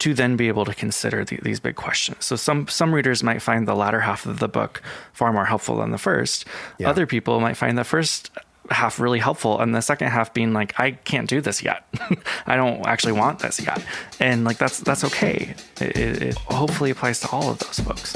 to 0.00 0.12
then 0.12 0.36
be 0.36 0.48
able 0.48 0.64
to 0.64 0.74
consider 0.74 1.24
the, 1.24 1.38
these 1.42 1.60
big 1.60 1.76
questions. 1.76 2.24
So 2.24 2.34
some 2.34 2.66
some 2.66 2.92
readers 2.92 3.22
might 3.22 3.40
find 3.40 3.68
the 3.68 3.76
latter 3.76 4.00
half 4.00 4.26
of 4.26 4.40
the 4.40 4.48
book 4.48 4.82
far 5.12 5.32
more 5.32 5.44
helpful 5.44 5.76
than 5.76 5.92
the 5.92 5.98
first. 5.98 6.44
Yeah. 6.80 6.90
Other 6.90 7.06
people 7.06 7.38
might 7.38 7.56
find 7.56 7.78
the 7.78 7.84
first 7.84 8.32
half 8.72 9.00
really 9.00 9.18
helpful 9.18 9.60
and 9.60 9.74
the 9.74 9.80
second 9.80 10.08
half 10.08 10.32
being 10.34 10.52
like 10.52 10.78
i 10.78 10.92
can't 10.92 11.28
do 11.28 11.40
this 11.40 11.62
yet. 11.62 11.84
I 12.46 12.56
don't 12.56 12.86
actually 12.86 13.12
want 13.12 13.38
this 13.38 13.60
yet. 13.60 13.84
And 14.20 14.44
like 14.44 14.58
that's 14.58 14.80
that's 14.80 15.04
okay. 15.04 15.54
It, 15.80 15.96
it, 15.96 16.34
hopefully 16.38 16.90
applies 16.90 17.20
to 17.20 17.30
all 17.30 17.50
of 17.50 17.58
those 17.58 17.80
folks. 17.80 18.14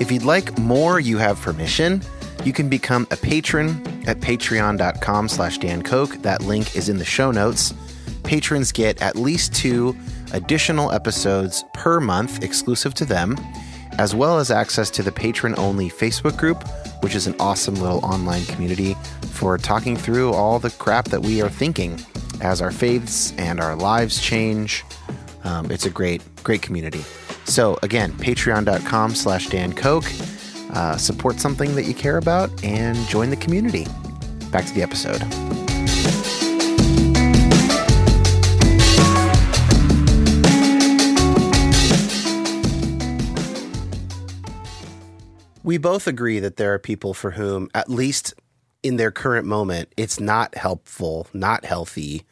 If 0.00 0.10
you'd 0.10 0.24
like 0.24 0.58
more 0.58 1.00
you 1.00 1.18
have 1.18 1.40
permission 1.40 2.02
you 2.44 2.52
can 2.52 2.68
become 2.68 3.06
a 3.12 3.16
patron 3.16 3.70
at 4.06 4.18
patreon.com 4.18 5.28
slash 5.28 5.58
dan 5.58 5.82
koch. 5.82 6.10
That 6.22 6.42
link 6.42 6.74
is 6.74 6.88
in 6.88 6.98
the 6.98 7.04
show 7.04 7.30
notes. 7.30 7.72
Patrons 8.24 8.72
get 8.72 9.00
at 9.00 9.14
least 9.14 9.54
two 9.54 9.96
additional 10.32 10.92
episodes 10.92 11.64
per 11.72 12.00
month 12.00 12.42
exclusive 12.42 12.94
to 12.94 13.04
them, 13.04 13.36
as 13.98 14.14
well 14.14 14.38
as 14.38 14.50
access 14.50 14.90
to 14.90 15.02
the 15.02 15.12
patron 15.12 15.54
only 15.58 15.88
Facebook 15.88 16.36
group, 16.36 16.66
which 17.02 17.14
is 17.14 17.26
an 17.26 17.34
awesome 17.38 17.74
little 17.76 18.04
online 18.04 18.44
community 18.46 18.94
for 19.30 19.58
talking 19.58 19.96
through 19.96 20.32
all 20.32 20.58
the 20.58 20.70
crap 20.70 21.06
that 21.06 21.20
we 21.20 21.40
are 21.42 21.50
thinking 21.50 22.00
as 22.40 22.60
our 22.60 22.70
faiths 22.70 23.32
and 23.38 23.60
our 23.60 23.76
lives 23.76 24.20
change. 24.20 24.84
Um, 25.44 25.70
it's 25.70 25.86
a 25.86 25.90
great, 25.90 26.22
great 26.42 26.62
community. 26.62 27.04
So 27.44 27.78
again, 27.82 28.12
patreon.com 28.12 29.14
slash 29.14 29.48
Dan 29.48 29.72
Koch. 29.72 30.06
Uh, 30.72 30.96
support 30.96 31.38
something 31.38 31.74
that 31.74 31.84
you 31.84 31.92
care 31.92 32.16
about 32.16 32.50
and 32.64 32.96
join 33.08 33.28
the 33.28 33.36
community. 33.36 33.86
Back 34.50 34.64
to 34.66 34.72
the 34.72 34.82
episode. 34.82 35.22
We 45.64 45.78
both 45.78 46.06
agree 46.06 46.40
that 46.40 46.56
there 46.56 46.74
are 46.74 46.78
people 46.78 47.14
for 47.14 47.32
whom, 47.32 47.68
at 47.74 47.88
least 47.88 48.34
in 48.82 48.96
their 48.96 49.10
current 49.10 49.46
moment, 49.46 49.92
it's 49.96 50.18
not 50.18 50.54
helpful, 50.56 51.26
not 51.32 51.64
healthy, 51.64 52.22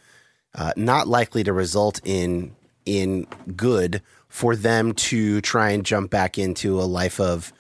uh, 0.54 0.72
not 0.76 1.08
likely 1.08 1.44
to 1.44 1.52
result 1.52 2.00
in 2.04 2.54
in 2.86 3.26
good 3.56 4.02
for 4.28 4.56
them 4.56 4.94
to 4.94 5.40
try 5.42 5.70
and 5.70 5.84
jump 5.84 6.10
back 6.10 6.38
into 6.38 6.80
a 6.80 6.82
life 6.82 7.20
of, 7.20 7.52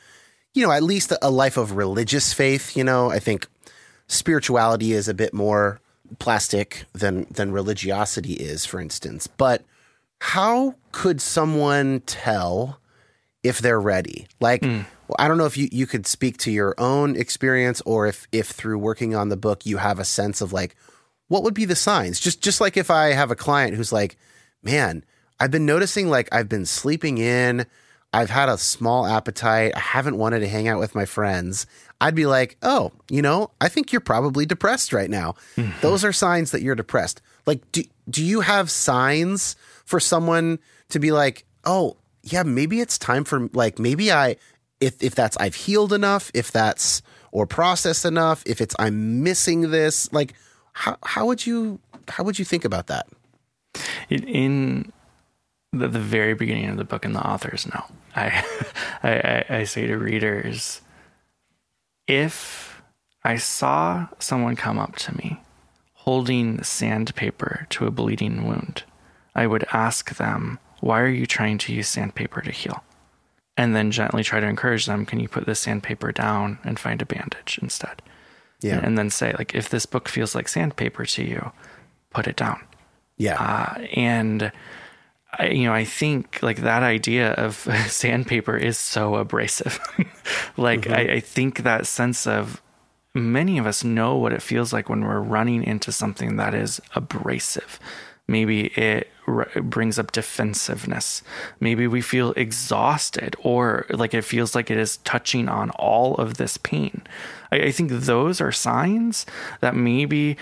you 0.54 0.66
know, 0.66 0.72
at 0.72 0.82
least 0.82 1.12
a 1.22 1.30
life 1.30 1.56
of 1.56 1.76
religious 1.76 2.32
faith. 2.32 2.76
You 2.76 2.84
know, 2.84 3.10
I 3.10 3.18
think 3.18 3.46
spirituality 4.08 4.92
is 4.92 5.08
a 5.08 5.14
bit 5.14 5.32
more 5.32 5.80
plastic 6.18 6.84
than 6.92 7.26
than 7.30 7.52
religiosity 7.52 8.34
is, 8.34 8.66
for 8.66 8.80
instance. 8.80 9.28
But 9.28 9.62
how 10.20 10.74
could 10.90 11.20
someone 11.20 12.00
tell 12.06 12.80
if 13.44 13.60
they're 13.60 13.80
ready? 13.80 14.26
Like. 14.40 14.62
Mm 14.62 14.86
I 15.18 15.28
don't 15.28 15.38
know 15.38 15.46
if 15.46 15.56
you, 15.56 15.68
you 15.72 15.86
could 15.86 16.06
speak 16.06 16.36
to 16.38 16.50
your 16.50 16.74
own 16.78 17.16
experience 17.16 17.80
or 17.82 18.06
if 18.06 18.26
if 18.32 18.48
through 18.48 18.78
working 18.78 19.14
on 19.14 19.28
the 19.28 19.36
book 19.36 19.66
you 19.66 19.78
have 19.78 19.98
a 19.98 20.04
sense 20.04 20.40
of 20.40 20.52
like 20.52 20.76
what 21.28 21.42
would 21.44 21.54
be 21.54 21.64
the 21.64 21.76
signs? 21.76 22.18
Just 22.18 22.42
just 22.42 22.60
like 22.60 22.76
if 22.76 22.90
I 22.90 23.12
have 23.12 23.30
a 23.30 23.36
client 23.36 23.76
who's 23.76 23.92
like, 23.92 24.16
"Man, 24.62 25.04
I've 25.38 25.50
been 25.50 25.66
noticing 25.66 26.08
like 26.08 26.28
I've 26.32 26.48
been 26.48 26.66
sleeping 26.66 27.18
in, 27.18 27.66
I've 28.12 28.30
had 28.30 28.48
a 28.48 28.58
small 28.58 29.06
appetite. 29.06 29.72
I 29.76 29.80
haven't 29.80 30.18
wanted 30.18 30.40
to 30.40 30.48
hang 30.48 30.66
out 30.66 30.80
with 30.80 30.94
my 30.94 31.04
friends. 31.04 31.66
I'd 32.00 32.14
be 32.14 32.26
like, 32.26 32.56
oh, 32.62 32.92
you 33.08 33.22
know, 33.22 33.50
I 33.60 33.68
think 33.68 33.92
you're 33.92 34.00
probably 34.00 34.46
depressed 34.46 34.92
right 34.92 35.10
now. 35.10 35.36
Mm-hmm. 35.56 35.80
Those 35.80 36.04
are 36.04 36.12
signs 36.12 36.50
that 36.50 36.62
you're 36.62 36.74
depressed. 36.74 37.22
Like, 37.46 37.70
do, 37.72 37.84
do 38.08 38.24
you 38.24 38.40
have 38.40 38.70
signs 38.70 39.54
for 39.84 40.00
someone 40.00 40.58
to 40.88 40.98
be 40.98 41.12
like, 41.12 41.44
oh, 41.64 41.96
yeah, 42.22 42.42
maybe 42.42 42.80
it's 42.80 42.98
time 42.98 43.24
for, 43.24 43.48
like, 43.52 43.78
maybe 43.78 44.10
I, 44.10 44.36
if, 44.80 45.02
if 45.02 45.14
that's 45.14 45.36
I've 45.36 45.54
healed 45.54 45.92
enough, 45.92 46.30
if 46.34 46.50
that's, 46.50 47.02
or 47.32 47.46
processed 47.46 48.04
enough, 48.04 48.42
if 48.46 48.60
it's 48.60 48.74
I'm 48.78 49.22
missing 49.22 49.70
this, 49.70 50.12
like, 50.12 50.34
how, 50.72 50.96
how 51.04 51.26
would 51.26 51.46
you, 51.46 51.80
how 52.08 52.24
would 52.24 52.38
you 52.38 52.44
think 52.44 52.64
about 52.64 52.86
that? 52.88 53.06
In 54.08 54.92
the, 55.72 55.88
the 55.88 56.00
very 56.00 56.34
beginning 56.34 56.66
of 56.66 56.76
the 56.76 56.84
book 56.84 57.04
and 57.04 57.14
the 57.14 57.26
authors 57.26 57.66
know, 57.66 57.84
I, 58.16 58.44
I, 59.02 59.44
I 59.48 59.64
say 59.64 59.86
to 59.86 59.96
readers, 59.96 60.80
if 62.06 62.82
I 63.22 63.36
saw 63.36 64.08
someone 64.18 64.56
come 64.56 64.78
up 64.78 64.96
to 64.96 65.16
me 65.16 65.40
holding 65.94 66.62
sandpaper 66.62 67.66
to 67.70 67.86
a 67.86 67.90
bleeding 67.90 68.46
wound, 68.46 68.82
I 69.34 69.46
would 69.46 69.64
ask 69.72 70.16
them, 70.16 70.58
Why 70.80 71.00
are 71.00 71.08
you 71.08 71.26
trying 71.26 71.58
to 71.58 71.74
use 71.74 71.88
sandpaper 71.88 72.40
to 72.40 72.50
heal? 72.50 72.82
And 73.60 73.76
then 73.76 73.90
gently 73.90 74.24
try 74.24 74.40
to 74.40 74.46
encourage 74.46 74.86
them, 74.86 75.04
Can 75.04 75.20
you 75.20 75.28
put 75.28 75.44
the 75.44 75.54
sandpaper 75.54 76.12
down 76.12 76.58
and 76.64 76.80
find 76.80 77.02
a 77.02 77.04
bandage 77.06 77.58
instead? 77.60 78.00
Yeah. 78.62 78.76
And, 78.76 78.86
and 78.86 78.98
then 78.98 79.10
say, 79.10 79.34
like, 79.36 79.54
if 79.54 79.68
this 79.68 79.84
book 79.84 80.08
feels 80.08 80.34
like 80.34 80.48
sandpaper 80.48 81.04
to 81.04 81.22
you, 81.22 81.52
put 82.08 82.26
it 82.26 82.36
down. 82.36 82.62
Yeah. 83.18 83.36
Uh, 83.38 83.82
and 83.92 84.50
I, 85.34 85.48
you 85.48 85.64
know, 85.64 85.74
I 85.74 85.84
think 85.84 86.42
like 86.42 86.62
that 86.62 86.82
idea 86.82 87.32
of 87.34 87.54
sandpaper 87.88 88.56
is 88.56 88.78
so 88.78 89.16
abrasive. 89.16 89.78
like, 90.56 90.82
mm-hmm. 90.82 90.94
I, 90.94 91.16
I 91.16 91.20
think 91.20 91.62
that 91.62 91.86
sense 91.86 92.26
of 92.26 92.62
many 93.12 93.58
of 93.58 93.66
us 93.66 93.84
know 93.84 94.16
what 94.16 94.32
it 94.32 94.40
feels 94.40 94.72
like 94.72 94.88
when 94.88 95.04
we're 95.04 95.20
running 95.20 95.64
into 95.64 95.92
something 95.92 96.36
that 96.36 96.54
is 96.54 96.80
abrasive. 96.94 97.78
Maybe 98.26 98.68
it 98.68 99.10
brings 99.62 99.98
up 99.98 100.12
defensiveness. 100.12 101.22
Maybe 101.60 101.86
we 101.86 102.00
feel 102.00 102.32
exhausted 102.32 103.36
or 103.42 103.86
like 103.90 104.14
it 104.14 104.24
feels 104.24 104.54
like 104.54 104.70
it 104.70 104.78
is 104.78 104.98
touching 104.98 105.48
on 105.48 105.70
all 105.70 106.14
of 106.16 106.36
this 106.36 106.56
pain. 106.56 107.02
I, 107.52 107.56
I 107.56 107.72
think 107.72 107.90
those 107.90 108.40
are 108.40 108.52
signs 108.52 109.26
that 109.60 109.74
maybe 109.74 110.36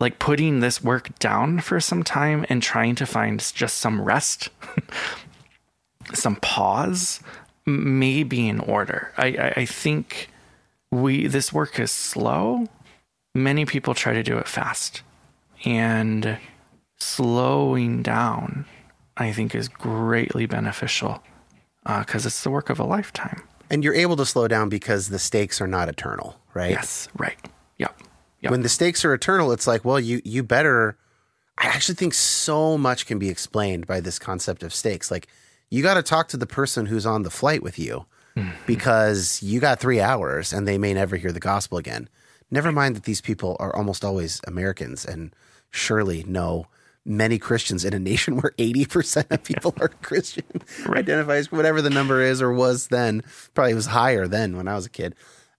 like 0.00 0.18
putting 0.18 0.60
this 0.60 0.82
work 0.82 1.16
down 1.18 1.60
for 1.60 1.80
some 1.80 2.02
time 2.02 2.44
and 2.48 2.62
trying 2.62 2.94
to 2.96 3.06
find 3.06 3.38
just 3.54 3.78
some 3.78 4.02
rest, 4.02 4.48
some 6.14 6.36
pause 6.36 7.20
may 7.64 8.24
be 8.24 8.48
in 8.48 8.60
order. 8.60 9.12
I, 9.16 9.26
I, 9.26 9.52
I 9.58 9.66
think 9.66 10.28
we 10.90 11.26
this 11.26 11.52
work 11.52 11.78
is 11.78 11.90
slow. 11.90 12.66
Many 13.34 13.64
people 13.64 13.94
try 13.94 14.12
to 14.12 14.22
do 14.22 14.38
it 14.38 14.48
fast. 14.48 15.02
And 15.64 16.38
slowing 17.02 18.02
down, 18.02 18.64
I 19.16 19.32
think, 19.32 19.54
is 19.54 19.68
greatly 19.68 20.46
beneficial 20.46 21.22
because 21.84 22.24
uh, 22.24 22.28
it's 22.28 22.42
the 22.42 22.50
work 22.50 22.70
of 22.70 22.78
a 22.78 22.84
lifetime. 22.84 23.42
And 23.70 23.82
you're 23.82 23.94
able 23.94 24.16
to 24.16 24.26
slow 24.26 24.48
down 24.48 24.68
because 24.68 25.08
the 25.08 25.18
stakes 25.18 25.60
are 25.60 25.66
not 25.66 25.88
eternal, 25.88 26.38
right? 26.54 26.70
Yes, 26.70 27.08
right. 27.16 27.36
Yep. 27.78 28.00
Yep. 28.40 28.50
When 28.50 28.62
the 28.62 28.68
stakes 28.68 29.04
are 29.04 29.14
eternal, 29.14 29.52
it's 29.52 29.66
like, 29.66 29.84
well, 29.84 29.98
you 29.98 30.20
you 30.24 30.42
better. 30.42 30.98
I 31.58 31.66
actually 31.66 31.94
think 31.94 32.14
so 32.14 32.76
much 32.76 33.06
can 33.06 33.18
be 33.18 33.28
explained 33.28 33.86
by 33.86 34.00
this 34.00 34.18
concept 34.18 34.62
of 34.62 34.74
stakes. 34.74 35.10
Like, 35.10 35.28
you 35.70 35.82
got 35.82 35.94
to 35.94 36.02
talk 36.02 36.28
to 36.28 36.36
the 36.36 36.46
person 36.46 36.86
who's 36.86 37.06
on 37.06 37.22
the 37.22 37.30
flight 37.30 37.62
with 37.62 37.78
you 37.78 38.06
mm-hmm. 38.36 38.50
because 38.66 39.42
you 39.42 39.60
got 39.60 39.80
three 39.80 40.00
hours 40.00 40.52
and 40.52 40.66
they 40.66 40.78
may 40.78 40.94
never 40.94 41.16
hear 41.16 41.32
the 41.32 41.40
gospel 41.40 41.78
again. 41.78 42.08
Never 42.50 42.72
mind 42.72 42.96
that 42.96 43.04
these 43.04 43.20
people 43.20 43.56
are 43.60 43.74
almost 43.74 44.04
always 44.04 44.40
Americans 44.46 45.04
and 45.04 45.34
surely 45.70 46.24
know 46.24 46.66
many 47.04 47.38
Christians 47.38 47.84
in 47.84 47.94
a 47.94 47.98
nation 47.98 48.36
where 48.40 48.52
80% 48.58 49.30
of 49.30 49.42
people 49.42 49.74
are 49.80 49.88
Christian, 49.88 50.44
right. 50.86 50.98
identifies 50.98 51.50
whatever 51.50 51.82
the 51.82 51.90
number 51.90 52.22
is 52.22 52.40
or 52.40 52.52
was 52.52 52.88
then. 52.88 53.22
Probably 53.54 53.74
was 53.74 53.86
higher 53.86 54.26
then 54.26 54.56
when 54.56 54.68
I 54.68 54.74
was 54.74 54.86
a 54.86 54.90
kid. 54.90 55.14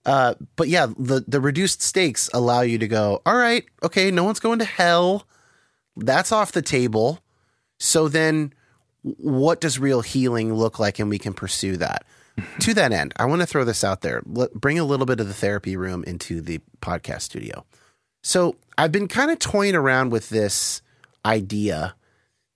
Uh, 0.06 0.36
but 0.58 0.68
yeah, 0.68 0.88
the 0.98 1.24
the 1.26 1.40
reduced 1.40 1.82
stakes 1.82 2.30
allow 2.34 2.60
you 2.60 2.78
to 2.78 2.88
go. 2.90 3.22
All 3.26 3.38
right, 3.38 3.64
okay, 3.84 4.12
no 4.12 4.26
one's 4.26 4.42
going 4.42 4.60
to 4.60 4.66
hell. 4.66 5.26
That's 5.96 6.34
off 6.34 6.52
the 6.52 6.62
table. 6.62 7.20
So 7.80 8.10
then, 8.10 8.54
what 9.02 9.62
does 9.62 9.80
real 9.80 10.02
healing 10.02 10.54
look 10.54 10.78
like, 10.78 11.00
and 11.00 11.10
we 11.10 11.20
can 11.20 11.34
pursue 11.34 11.78
that. 11.78 12.06
to 12.60 12.74
that 12.74 12.92
end, 12.92 13.14
I 13.18 13.26
want 13.26 13.42
to 13.42 13.46
throw 13.46 13.64
this 13.64 13.84
out 13.84 14.02
there. 14.02 14.22
Let, 14.26 14.54
bring 14.54 14.80
a 14.80 14.84
little 14.84 15.06
bit 15.06 15.20
of 15.20 15.28
the 15.28 15.34
therapy 15.34 15.78
room 15.78 16.04
into 16.06 16.42
the 16.42 16.60
podcast 16.82 17.22
studio. 17.22 17.66
So 18.24 18.56
I've 18.78 18.92
been 18.92 19.08
kind 19.08 19.32
of 19.32 19.40
toying 19.40 19.76
around 19.76 20.12
with 20.12 20.30
this 20.30 20.82
idea 21.26 21.96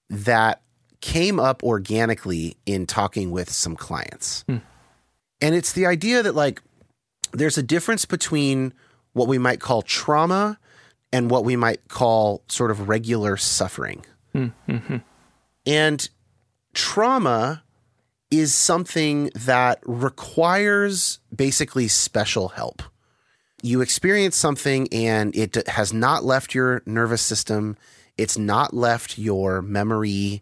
that 0.09 0.61
came 1.01 1.39
up 1.39 1.63
organically 1.63 2.57
in 2.65 2.85
talking 2.85 3.31
with 3.31 3.51
some 3.51 3.75
clients. 3.75 4.43
Hmm. 4.47 4.57
And 5.41 5.53
it's 5.55 5.73
the 5.73 5.85
idea 5.85 6.23
that 6.23 6.35
like 6.35 6.61
there's 7.31 7.57
a 7.57 7.63
difference 7.63 8.05
between 8.05 8.73
what 9.13 9.27
we 9.27 9.37
might 9.37 9.59
call 9.59 9.81
trauma 9.81 10.59
and 11.11 11.29
what 11.29 11.45
we 11.45 11.55
might 11.55 11.87
call 11.87 12.43
sort 12.47 12.71
of 12.71 12.89
regular 12.89 13.37
suffering. 13.37 14.05
Mm-hmm. 14.35 14.97
And 15.65 16.09
trauma 16.73 17.63
is 18.29 18.53
something 18.53 19.31
that 19.35 19.79
requires 19.85 21.19
basically 21.33 21.87
special 21.87 22.49
help. 22.49 22.81
You 23.63 23.81
experience 23.81 24.35
something 24.35 24.87
and 24.91 25.35
it 25.35 25.67
has 25.67 25.93
not 25.93 26.23
left 26.23 26.53
your 26.53 26.83
nervous 26.85 27.21
system, 27.21 27.77
it's 28.17 28.37
not 28.37 28.73
left 28.73 29.17
your 29.17 29.61
memory. 29.61 30.41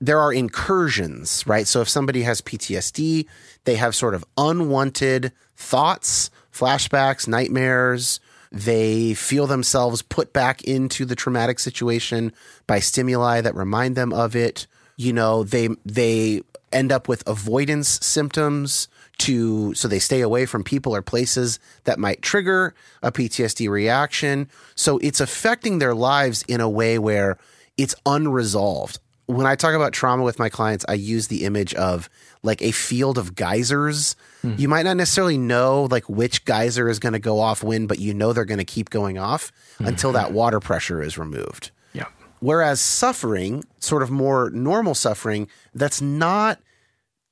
There 0.00 0.20
are 0.20 0.32
incursions, 0.32 1.46
right? 1.46 1.66
So 1.66 1.80
if 1.80 1.88
somebody 1.88 2.22
has 2.22 2.40
PTSD, 2.42 3.26
they 3.64 3.76
have 3.76 3.94
sort 3.94 4.14
of 4.14 4.24
unwanted 4.36 5.32
thoughts, 5.56 6.30
flashbacks, 6.52 7.26
nightmares. 7.26 8.20
They 8.52 9.14
feel 9.14 9.46
themselves 9.46 10.02
put 10.02 10.32
back 10.32 10.62
into 10.64 11.04
the 11.04 11.16
traumatic 11.16 11.58
situation 11.58 12.32
by 12.66 12.78
stimuli 12.78 13.40
that 13.40 13.54
remind 13.54 13.96
them 13.96 14.12
of 14.12 14.36
it. 14.36 14.66
You 14.96 15.12
know, 15.12 15.44
they 15.44 15.68
they 15.84 16.42
end 16.72 16.92
up 16.92 17.08
with 17.08 17.26
avoidance 17.26 17.88
symptoms 18.04 18.88
to 19.18 19.72
so 19.74 19.88
they 19.88 19.98
stay 19.98 20.20
away 20.20 20.46
from 20.46 20.62
people 20.62 20.94
or 20.94 21.02
places 21.02 21.58
that 21.84 21.98
might 21.98 22.22
trigger 22.22 22.74
a 23.02 23.10
PTSD 23.10 23.68
reaction. 23.68 24.48
So 24.74 24.98
it's 24.98 25.20
affecting 25.20 25.78
their 25.78 25.94
lives 25.94 26.44
in 26.48 26.60
a 26.60 26.68
way 26.68 26.98
where 26.98 27.38
it's 27.76 27.94
unresolved. 28.04 28.98
When 29.26 29.46
I 29.46 29.56
talk 29.56 29.74
about 29.74 29.92
trauma 29.92 30.22
with 30.22 30.38
my 30.38 30.48
clients, 30.48 30.84
I 30.88 30.94
use 30.94 31.26
the 31.28 31.44
image 31.44 31.74
of 31.74 32.08
like 32.42 32.62
a 32.62 32.70
field 32.70 33.18
of 33.18 33.34
geysers. 33.34 34.14
Mm. 34.44 34.58
You 34.58 34.68
might 34.68 34.84
not 34.84 34.96
necessarily 34.96 35.36
know 35.36 35.88
like 35.90 36.08
which 36.08 36.44
geyser 36.44 36.88
is 36.88 36.98
going 36.98 37.14
to 37.14 37.18
go 37.18 37.40
off 37.40 37.64
when, 37.64 37.86
but 37.86 37.98
you 37.98 38.14
know 38.14 38.32
they're 38.32 38.44
going 38.44 38.58
to 38.58 38.64
keep 38.64 38.90
going 38.90 39.18
off 39.18 39.50
mm-hmm. 39.74 39.86
until 39.86 40.12
that 40.12 40.32
water 40.32 40.60
pressure 40.60 41.02
is 41.02 41.18
removed. 41.18 41.72
Yeah. 41.92 42.06
Whereas 42.38 42.80
suffering, 42.80 43.64
sort 43.80 44.02
of 44.02 44.10
more 44.10 44.50
normal 44.50 44.94
suffering, 44.94 45.48
that's 45.74 46.00
not 46.00 46.60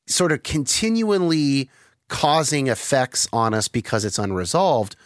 sort 0.06 0.32
of 0.32 0.42
continually 0.42 1.70
causing 2.08 2.68
effects 2.68 3.28
on 3.32 3.54
us 3.54 3.68
because 3.68 4.04
it's 4.04 4.18
unresolved. 4.18 4.96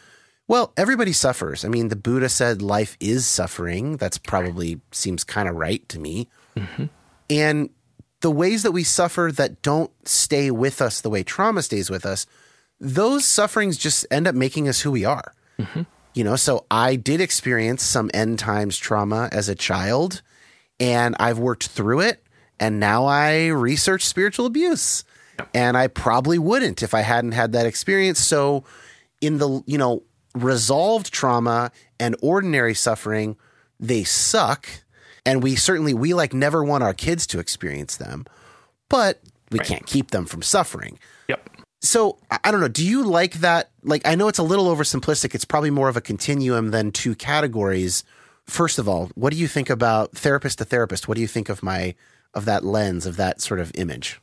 Well, 0.46 0.72
everybody 0.76 1.12
suffers. 1.12 1.64
I 1.64 1.68
mean, 1.68 1.88
the 1.88 1.96
Buddha 1.96 2.28
said 2.28 2.62
life 2.62 2.96
is 3.00 3.26
suffering. 3.26 3.98
That's 3.98 4.18
probably 4.18 4.80
seems 4.92 5.22
kind 5.22 5.48
of 5.48 5.56
right 5.56 5.86
to 5.90 5.98
me. 5.98 6.28
Mm-hmm. 6.56 6.86
And 7.30 7.70
the 8.20 8.30
ways 8.30 8.62
that 8.62 8.72
we 8.72 8.82
suffer 8.82 9.30
that 9.36 9.62
don't 9.62 9.90
stay 10.08 10.50
with 10.50 10.80
us 10.82 11.00
the 11.00 11.10
way 11.10 11.22
trauma 11.22 11.62
stays 11.62 11.90
with 11.90 12.04
us, 12.06 12.26
those 12.80 13.24
sufferings 13.24 13.76
just 13.76 14.06
end 14.10 14.26
up 14.26 14.34
making 14.34 14.68
us 14.68 14.80
who 14.80 14.90
we 14.90 15.04
are. 15.04 15.32
Mm-hmm. 15.58 15.82
You 16.14 16.24
know, 16.24 16.36
so 16.36 16.64
I 16.70 16.96
did 16.96 17.20
experience 17.20 17.82
some 17.82 18.10
end 18.12 18.38
times 18.38 18.76
trauma 18.76 19.28
as 19.30 19.48
a 19.48 19.54
child, 19.54 20.22
and 20.80 21.14
I've 21.20 21.38
worked 21.38 21.68
through 21.68 22.00
it. 22.00 22.24
And 22.60 22.80
now 22.80 23.06
I 23.06 23.48
research 23.48 24.04
spiritual 24.04 24.46
abuse. 24.46 25.04
And 25.54 25.76
I 25.76 25.86
probably 25.86 26.38
wouldn't 26.38 26.82
if 26.82 26.94
I 26.94 27.02
hadn't 27.02 27.32
had 27.32 27.52
that 27.52 27.64
experience. 27.64 28.18
So, 28.18 28.64
in 29.20 29.38
the, 29.38 29.62
you 29.66 29.78
know, 29.78 30.02
resolved 30.34 31.12
trauma 31.12 31.70
and 32.00 32.16
ordinary 32.20 32.74
suffering, 32.74 33.36
they 33.78 34.02
suck 34.02 34.68
and 35.24 35.42
we 35.42 35.54
certainly 35.54 35.94
we 35.94 36.12
like 36.12 36.34
never 36.34 36.64
want 36.64 36.82
our 36.82 36.94
kids 36.94 37.26
to 37.28 37.38
experience 37.38 37.96
them, 37.96 38.24
but 38.88 39.20
we 39.52 39.60
right. 39.60 39.68
can't 39.68 39.86
keep 39.86 40.10
them 40.10 40.26
from 40.26 40.42
suffering. 40.42 40.98
Yep. 41.28 41.48
So 41.82 42.18
I 42.44 42.50
don't 42.50 42.60
know. 42.60 42.68
Do 42.68 42.84
you 42.84 43.04
like 43.04 43.34
that? 43.34 43.70
Like 43.84 44.04
I 44.04 44.16
know 44.16 44.26
it's 44.26 44.38
a 44.38 44.44
little 44.44 44.74
oversimplistic. 44.74 45.36
It's 45.36 45.44
probably 45.44 45.70
more 45.70 45.88
of 45.88 45.96
a 45.96 46.00
continuum 46.00 46.72
than 46.72 46.90
two 46.90 47.14
categories 47.14 48.02
first 48.48 48.78
of 48.78 48.88
all, 48.88 49.10
what 49.14 49.32
do 49.32 49.38
you 49.38 49.46
think 49.46 49.70
about 49.70 50.12
therapist 50.12 50.58
to 50.58 50.64
therapist? 50.64 51.06
What 51.06 51.14
do 51.14 51.20
you 51.20 51.28
think 51.28 51.48
of 51.48 51.62
my 51.62 51.94
of 52.38 52.46
that 52.46 52.64
lens 52.64 53.04
of 53.04 53.16
that 53.16 53.42
sort 53.42 53.60
of 53.60 53.70
image? 53.74 54.18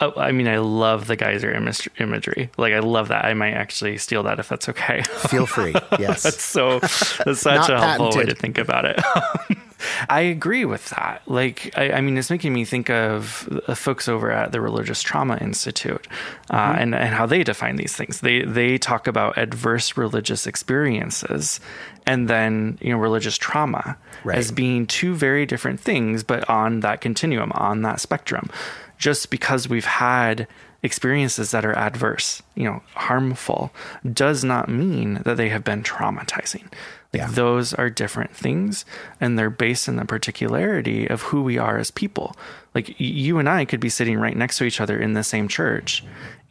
Oh, 0.00 0.12
I 0.16 0.32
mean, 0.32 0.48
I 0.48 0.58
love 0.58 1.06
the 1.06 1.16
geyser 1.16 1.50
imagery. 1.98 2.50
Like, 2.58 2.74
I 2.74 2.80
love 2.80 3.08
that. 3.08 3.24
I 3.24 3.32
might 3.34 3.52
actually 3.52 3.96
steal 3.96 4.22
that 4.24 4.38
if 4.38 4.48
that's 4.48 4.68
okay. 4.68 5.02
Feel 5.28 5.46
free. 5.46 5.74
Yes, 5.98 6.22
that's 6.24 6.42
so. 6.42 6.80
That's 6.80 7.40
such 7.40 7.68
a 7.68 7.78
helpful 7.78 8.18
way 8.18 8.26
to 8.26 8.34
think 8.34 8.58
about 8.58 8.84
it. 8.84 9.00
I 10.08 10.20
agree 10.20 10.64
with 10.64 10.90
that. 10.90 11.22
Like, 11.26 11.72
I, 11.76 11.92
I, 11.92 12.00
mean, 12.00 12.16
it's 12.16 12.30
making 12.30 12.52
me 12.52 12.64
think 12.64 12.90
of 12.90 13.48
the 13.66 13.76
folks 13.76 14.08
over 14.08 14.30
at 14.30 14.52
the 14.52 14.60
Religious 14.60 15.02
Trauma 15.02 15.36
Institute 15.38 16.06
uh, 16.50 16.56
mm-hmm. 16.56 16.82
and, 16.82 16.94
and 16.94 17.14
how 17.14 17.26
they 17.26 17.42
define 17.42 17.76
these 17.76 17.94
things. 17.94 18.20
They 18.20 18.42
they 18.42 18.78
talk 18.78 19.06
about 19.06 19.38
adverse 19.38 19.96
religious 19.96 20.46
experiences 20.46 21.60
and 22.06 22.28
then 22.28 22.78
you 22.80 22.90
know 22.90 22.98
religious 22.98 23.36
trauma 23.36 23.96
right. 24.24 24.38
as 24.38 24.50
being 24.50 24.86
two 24.86 25.14
very 25.14 25.46
different 25.46 25.80
things, 25.80 26.22
but 26.22 26.48
on 26.48 26.80
that 26.80 27.00
continuum, 27.00 27.52
on 27.54 27.82
that 27.82 28.00
spectrum. 28.00 28.50
Just 28.98 29.30
because 29.30 29.68
we've 29.68 29.84
had 29.84 30.46
experiences 30.82 31.52
that 31.52 31.64
are 31.64 31.76
adverse, 31.76 32.42
you 32.54 32.64
know, 32.64 32.82
harmful, 32.94 33.72
does 34.12 34.42
not 34.42 34.68
mean 34.68 35.22
that 35.24 35.36
they 35.36 35.48
have 35.48 35.64
been 35.64 35.82
traumatizing. 35.82 36.64
Like 37.12 37.22
yeah. 37.22 37.30
those 37.30 37.74
are 37.74 37.90
different 37.90 38.34
things 38.34 38.84
and 39.20 39.38
they're 39.38 39.50
based 39.50 39.86
in 39.86 39.96
the 39.96 40.04
particularity 40.04 41.06
of 41.06 41.22
who 41.22 41.42
we 41.42 41.58
are 41.58 41.78
as 41.78 41.90
people. 41.90 42.34
Like 42.74 42.98
you 42.98 43.38
and 43.38 43.48
I 43.48 43.64
could 43.64 43.80
be 43.80 43.90
sitting 43.90 44.18
right 44.18 44.36
next 44.36 44.58
to 44.58 44.64
each 44.64 44.80
other 44.80 44.98
in 44.98 45.12
the 45.12 45.22
same 45.22 45.46
church 45.46 46.02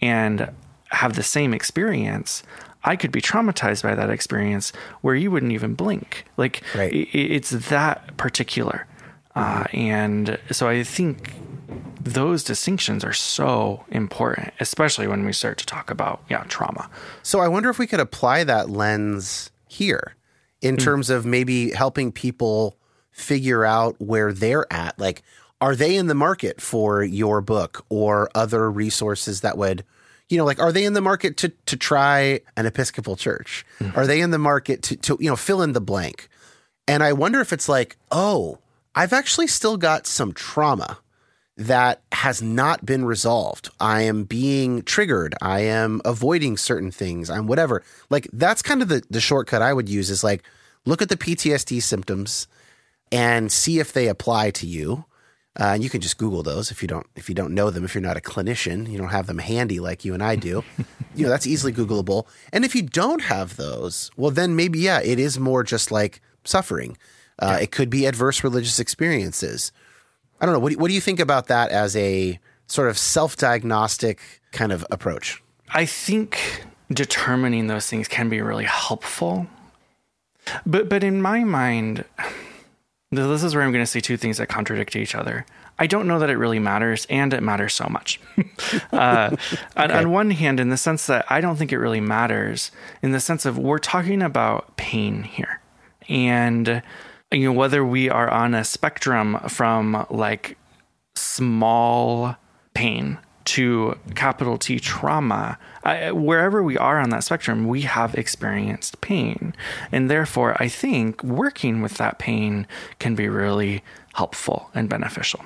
and 0.02 0.50
have 0.90 1.16
the 1.16 1.24
same 1.24 1.54
experience. 1.54 2.44
I 2.84 2.96
could 2.96 3.12
be 3.12 3.22
traumatized 3.22 3.84
by 3.84 3.96
that 3.96 4.10
experience 4.10 4.72
where 5.02 5.16
you 5.16 5.32
wouldn't 5.32 5.52
even 5.52 5.74
blink. 5.74 6.26
Like 6.38 6.62
right. 6.76 6.92
it's 6.94 7.50
that 7.50 8.16
particular. 8.18 8.88
Uh, 9.36 9.66
and 9.74 10.38
so 10.52 10.68
I 10.68 10.84
think 10.84 11.34
those 12.04 12.44
distinctions 12.44 13.04
are 13.04 13.14
so 13.14 13.84
important, 13.90 14.54
especially 14.60 15.08
when 15.08 15.26
we 15.26 15.34
start 15.34 15.58
to 15.60 15.66
talk 15.66 15.90
about 15.90 16.22
yeah 16.30 16.44
trauma. 16.48 16.90
So 17.24 17.40
I 17.40 17.48
wonder 17.48 17.70
if 17.70 17.80
we 17.80 17.88
could 17.88 18.00
apply 18.00 18.44
that 18.46 18.70
lens 18.70 19.52
here 19.68 20.16
in 20.62 20.78
mm. 20.78 20.84
terms 20.84 21.10
of 21.10 21.26
maybe 21.26 21.72
helping 21.72 22.12
people 22.12 22.78
figure 23.12 23.66
out 23.66 23.96
where 24.00 24.34
they're 24.34 24.72
at. 24.72 24.98
Like, 25.00 25.24
are 25.60 25.76
they 25.76 25.96
in 25.96 26.08
the 26.08 26.16
market 26.16 26.62
for 26.62 27.04
your 27.04 27.42
book 27.42 27.86
or 27.90 28.30
other 28.34 28.70
resources 28.72 29.42
that 29.42 29.58
would, 29.58 29.84
you 30.30 30.38
know, 30.38 30.46
like, 30.46 30.60
are 30.60 30.72
they 30.72 30.86
in 30.86 30.94
the 30.94 31.02
market 31.02 31.38
to 31.38 31.50
to 31.50 31.78
try 31.78 32.42
an 32.58 32.66
Episcopal 32.66 33.16
church? 33.16 33.66
Mm. 33.80 33.96
Are 33.96 34.08
they 34.08 34.22
in 34.22 34.32
the 34.32 34.40
market 34.40 34.82
to 34.84 34.96
to 34.98 35.18
you 35.20 35.30
know 35.30 35.36
fill 35.36 35.62
in 35.62 35.74
the 35.74 35.82
blank? 35.82 36.30
And 36.88 37.04
I 37.04 37.14
wonder 37.14 37.40
if 37.40 37.54
it's 37.54 37.70
like, 37.70 37.96
oh, 38.12 38.58
I've 38.96 39.14
actually 39.14 39.48
still 39.48 39.78
got 39.78 40.08
some 40.08 40.34
trauma 40.34 40.98
that 41.62 42.02
has 42.12 42.42
not 42.42 42.86
been 42.86 43.06
resolved. 43.06 43.70
I 43.80 44.02
am 44.02 44.24
being 44.24 44.82
triggered. 44.82 45.36
I 45.42 45.62
am 45.62 46.02
avoiding 46.06 46.58
certain 46.58 46.90
things. 46.90 47.30
I'm 47.30 47.46
whatever. 47.46 47.84
Like 48.10 48.28
that's 48.34 48.62
kind 48.62 48.82
of 48.82 48.88
the, 48.88 49.04
the 49.10 49.22
shortcut 49.22 49.62
I 49.62 49.74
would 49.74 49.88
use 49.88 50.10
is 50.10 50.24
like 50.24 50.44
look 50.86 51.02
at 51.02 51.10
the 51.10 51.18
PTSD 51.18 51.82
symptoms 51.84 52.48
and 53.12 53.52
see 53.52 53.80
if 53.80 53.94
they 53.94 54.08
apply 54.08 54.52
to 54.52 54.66
you. 54.66 55.06
Uh, 55.60 55.74
and 55.74 55.84
you 55.84 55.90
can 55.90 56.02
just 56.02 56.18
Google 56.18 56.44
those 56.44 56.72
if 56.72 56.82
you 56.82 56.88
don't 56.88 57.06
if 57.16 57.30
you 57.30 57.36
don't 57.36 57.54
know 57.54 57.70
them. 57.70 57.84
If 57.84 57.94
you're 57.94 58.02
not 58.02 58.18
a 58.18 58.22
clinician, 58.22 58.90
you 58.90 58.98
don't 58.98 59.10
have 59.10 59.28
them 59.28 59.38
handy 59.38 59.80
like 59.80 60.04
you 60.04 60.14
and 60.14 60.24
I 60.24 60.38
do. 60.38 60.64
you 61.16 61.26
know 61.26 61.30
that's 61.30 61.46
easily 61.46 61.74
Googleable. 61.74 62.26
And 62.52 62.66
if 62.66 62.74
you 62.74 62.82
don't 62.82 63.22
have 63.22 63.58
those, 63.58 64.10
well, 64.16 64.32
then 64.32 64.56
maybe 64.56 64.80
yeah, 64.80 65.02
it 65.02 65.20
is 65.20 65.38
more 65.38 65.64
just 65.64 65.92
like 65.92 66.22
suffering. 66.44 66.98
Uh, 67.38 67.56
yeah. 67.58 67.64
It 67.64 67.72
could 67.72 67.90
be 67.90 68.06
adverse 68.06 68.44
religious 68.44 68.80
experiences. 68.80 69.72
I 70.42 70.46
don't 70.46 70.54
know. 70.54 70.60
What 70.60 70.70
do, 70.70 70.74
you, 70.74 70.80
what 70.80 70.88
do 70.88 70.96
you 70.96 71.02
think 71.02 71.20
about 71.20 71.48
that 71.48 71.70
as 71.70 71.96
a 71.96 72.40
sort 72.68 72.90
of 72.90 72.98
self 72.98 73.38
diagnostic 73.38 74.20
kind 74.52 74.72
of 74.72 74.86
approach? 74.90 75.42
I 75.70 75.86
think 75.86 76.66
determining 76.92 77.68
those 77.68 77.88
things 77.88 78.08
can 78.08 78.28
be 78.28 78.42
really 78.42 78.66
helpful. 78.66 79.48
But 80.66 80.90
but 80.90 81.04
in 81.04 81.22
my 81.22 81.44
mind, 81.44 82.04
this 83.12 83.44
is 83.44 83.54
where 83.54 83.64
I'm 83.64 83.72
going 83.72 83.84
to 83.84 83.90
say 83.90 84.00
two 84.00 84.18
things 84.18 84.38
that 84.40 84.48
contradict 84.48 84.96
each 84.96 85.14
other. 85.14 85.46
I 85.78 85.88
don't 85.88 86.08
know 86.08 86.20
that 86.20 86.30
it 86.30 86.38
really 86.38 86.60
matters, 86.60 87.08
and 87.10 87.34
it 87.34 87.42
matters 87.42 87.74
so 87.74 87.88
much. 87.90 88.20
uh, 88.92 89.30
okay. 89.34 89.58
on, 89.76 89.92
on 89.92 90.12
one 90.12 90.32
hand, 90.32 90.60
in 90.60 90.70
the 90.70 90.78
sense 90.78 91.08
that 91.08 91.26
I 91.30 91.42
don't 91.42 91.56
think 91.56 91.72
it 91.72 91.80
really 91.80 92.02
matters, 92.02 92.72
in 93.02 93.12
the 93.12 93.20
sense 93.20 93.46
of 93.46 93.58
we're 93.58 93.80
talking 93.80 94.22
about 94.22 94.76
pain 94.78 95.24
here, 95.24 95.60
and 96.10 96.84
you 97.32 97.46
know 97.46 97.54
whether 97.54 97.86
we 97.86 98.10
are 98.10 98.30
on 98.30 98.54
a 98.54 98.64
spectrum 98.64 99.40
from 99.48 100.06
like 100.10 100.58
small 101.16 102.36
pain 102.74 103.18
to 103.44 103.98
capital 104.16 104.58
T 104.58 104.80
trauma, 104.80 105.58
I, 105.84 106.12
wherever 106.12 106.62
we 106.62 106.78
are 106.78 107.00
on 107.00 107.10
that 107.10 107.24
spectrum, 107.24 107.68
we 107.68 107.82
have 107.82 108.16
experienced 108.16 109.02
pain. 109.02 109.56
And 109.92 110.10
therefore, 110.10 110.56
I 110.60 110.68
think 110.68 111.24
working 111.24 111.82
with 111.82 111.96
that 111.96 112.20
pain 112.20 112.68
can 113.00 113.16
be 113.16 113.28
really 113.28 113.84
helpful 114.14 114.70
and 114.74 114.90
beneficial. 114.90 115.42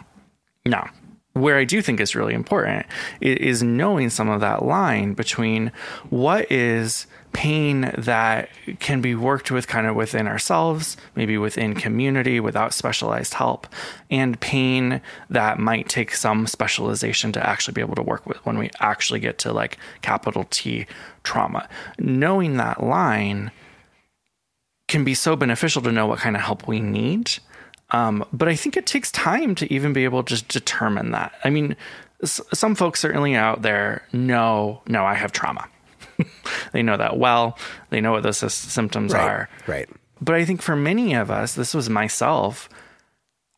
Now, 0.65 0.89
where 1.33 1.57
I 1.57 1.65
do 1.65 1.81
think 1.81 1.99
is 1.99 2.15
really 2.15 2.33
important 2.33 2.86
is 3.21 3.61
knowing 3.61 4.09
some 4.09 4.29
of 4.29 4.41
that 4.41 4.63
line 4.63 5.13
between 5.13 5.71
what 6.09 6.49
is 6.51 7.07
pain 7.36 7.91
that 7.97 8.47
can 8.79 9.01
be 9.01 9.13
worked 9.13 9.51
with 9.51 9.67
kind 9.67 9.86
of 9.86 9.93
within 9.93 10.25
ourselves, 10.25 10.95
maybe 11.17 11.38
within 11.38 11.75
community 11.75 12.39
without 12.39 12.73
specialized 12.73 13.33
help, 13.33 13.67
and 14.09 14.39
pain 14.39 15.01
that 15.29 15.59
might 15.59 15.89
take 15.89 16.13
some 16.13 16.47
specialization 16.47 17.33
to 17.33 17.45
actually 17.45 17.73
be 17.73 17.81
able 17.81 17.93
to 17.95 18.01
work 18.01 18.25
with 18.25 18.38
when 18.45 18.57
we 18.57 18.69
actually 18.79 19.19
get 19.19 19.38
to 19.38 19.51
like 19.51 19.77
capital 20.01 20.47
T 20.49 20.88
trauma. 21.23 21.67
Knowing 21.99 22.55
that 22.55 22.81
line 22.81 23.51
can 24.88 25.03
be 25.03 25.13
so 25.13 25.36
beneficial 25.36 25.81
to 25.81 25.91
know 25.91 26.07
what 26.07 26.19
kind 26.19 26.38
of 26.38 26.41
help 26.41 26.65
we 26.69 26.79
need. 26.79 27.33
Um, 27.91 28.23
but 28.31 28.47
I 28.47 28.55
think 28.55 28.77
it 28.77 28.86
takes 28.86 29.11
time 29.11 29.55
to 29.55 29.71
even 29.71 29.91
be 29.91 30.05
able 30.05 30.23
to 30.23 30.41
determine 30.45 31.11
that. 31.11 31.33
I 31.43 31.49
mean, 31.49 31.75
some 32.23 32.75
folks 32.75 33.01
certainly 33.01 33.36
out 33.36 33.61
there 33.61 34.07
know, 34.13 34.81
no, 34.88 35.03
I 35.03 35.15
have 35.15 35.33
trauma 35.33 35.67
they 36.72 36.84
know 36.84 36.97
that 36.97 37.18
well. 37.18 37.57
They 37.89 38.01
know 38.01 38.11
what 38.11 38.24
those 38.24 38.53
symptoms 38.53 39.13
right, 39.13 39.24
are. 39.24 39.49
Right. 39.68 39.89
But 40.22 40.36
I 40.36 40.45
think 40.45 40.61
for 40.61 40.76
many 40.76 41.13
of 41.13 41.30
us, 41.30 41.53
this 41.55 41.74
was 41.74 41.89
myself, 41.89 42.70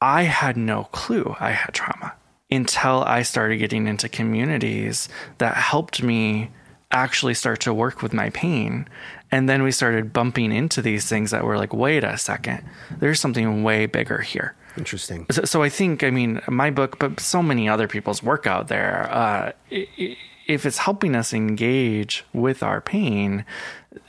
I 0.01 0.24
had 0.24 0.58
no 0.58 0.86
clue 0.86 1.36
I 1.39 1.51
had 1.51 1.74
trauma 1.74 2.14
until 2.49 3.03
I 3.03 3.24
started 3.24 3.58
getting 3.58 3.88
into 3.88 4.08
communities 4.08 5.10
that 5.38 5.55
helped 5.55 6.01
me 6.01 6.51
actually 6.91 7.34
start 7.34 7.60
to 7.62 7.74
work 7.74 8.01
with 8.01 8.14
my 8.14 8.30
pain. 8.30 8.88
And 9.32 9.49
then 9.49 9.64
we 9.64 9.72
started 9.72 10.14
bumping 10.14 10.51
into 10.51 10.82
these 10.82 11.08
things 11.10 11.32
that 11.32 11.43
were 11.43 11.58
like, 11.58 11.74
wait 11.74 12.03
a 12.03 12.18
second, 12.18 12.64
there's 12.99 13.20
something 13.20 13.64
way 13.64 13.86
bigger 13.86 14.20
here. 14.20 14.55
Interesting. 14.78 15.25
So, 15.32 15.43
so 15.43 15.63
I 15.63 15.69
think, 15.69 16.03
I 16.03 16.11
mean, 16.11 16.41
my 16.47 16.69
book, 16.69 16.99
but 16.99 17.19
so 17.19 17.41
many 17.41 17.67
other 17.67 17.88
people's 17.88 18.21
work 18.21 18.45
out 18.45 18.67
there, 18.67 19.09
uh, 19.11 19.51
if 19.69 20.65
it's 20.65 20.78
helping 20.78 21.15
us 21.15 21.34
engage 21.34 22.23
with 22.32 22.61
our 22.61 22.80
pain, 22.80 23.43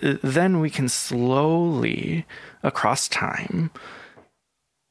then 0.00 0.60
we 0.60 0.70
can 0.70 0.88
slowly, 0.88 2.26
across 2.62 3.08
time, 3.08 3.70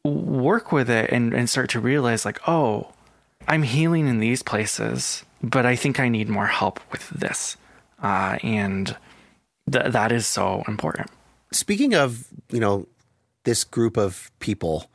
work 0.04 0.72
with 0.72 0.90
it 0.90 1.12
and, 1.12 1.34
and 1.34 1.50
start 1.50 1.70
to 1.70 1.80
realize, 1.80 2.26
like, 2.26 2.40
oh, 2.48 2.92
I'm 3.48 3.64
healing 3.64 4.08
in 4.08 4.20
these 4.20 4.42
places, 4.42 5.24
but 5.42 5.66
I 5.66 5.76
think 5.76 6.00
I 6.00 6.10
need 6.10 6.28
more 6.28 6.48
help 6.48 6.80
with 6.92 7.10
this. 7.10 7.56
Uh, 8.02 8.38
and 8.44 8.96
th- 9.72 9.92
that 9.92 10.12
is 10.12 10.28
so 10.28 10.64
important. 10.68 11.10
Speaking 11.52 11.94
of, 11.94 12.28
you 12.52 12.60
know, 12.60 12.88
this 13.46 13.64
group 13.64 13.96
of 13.96 14.32
people, 14.40 14.90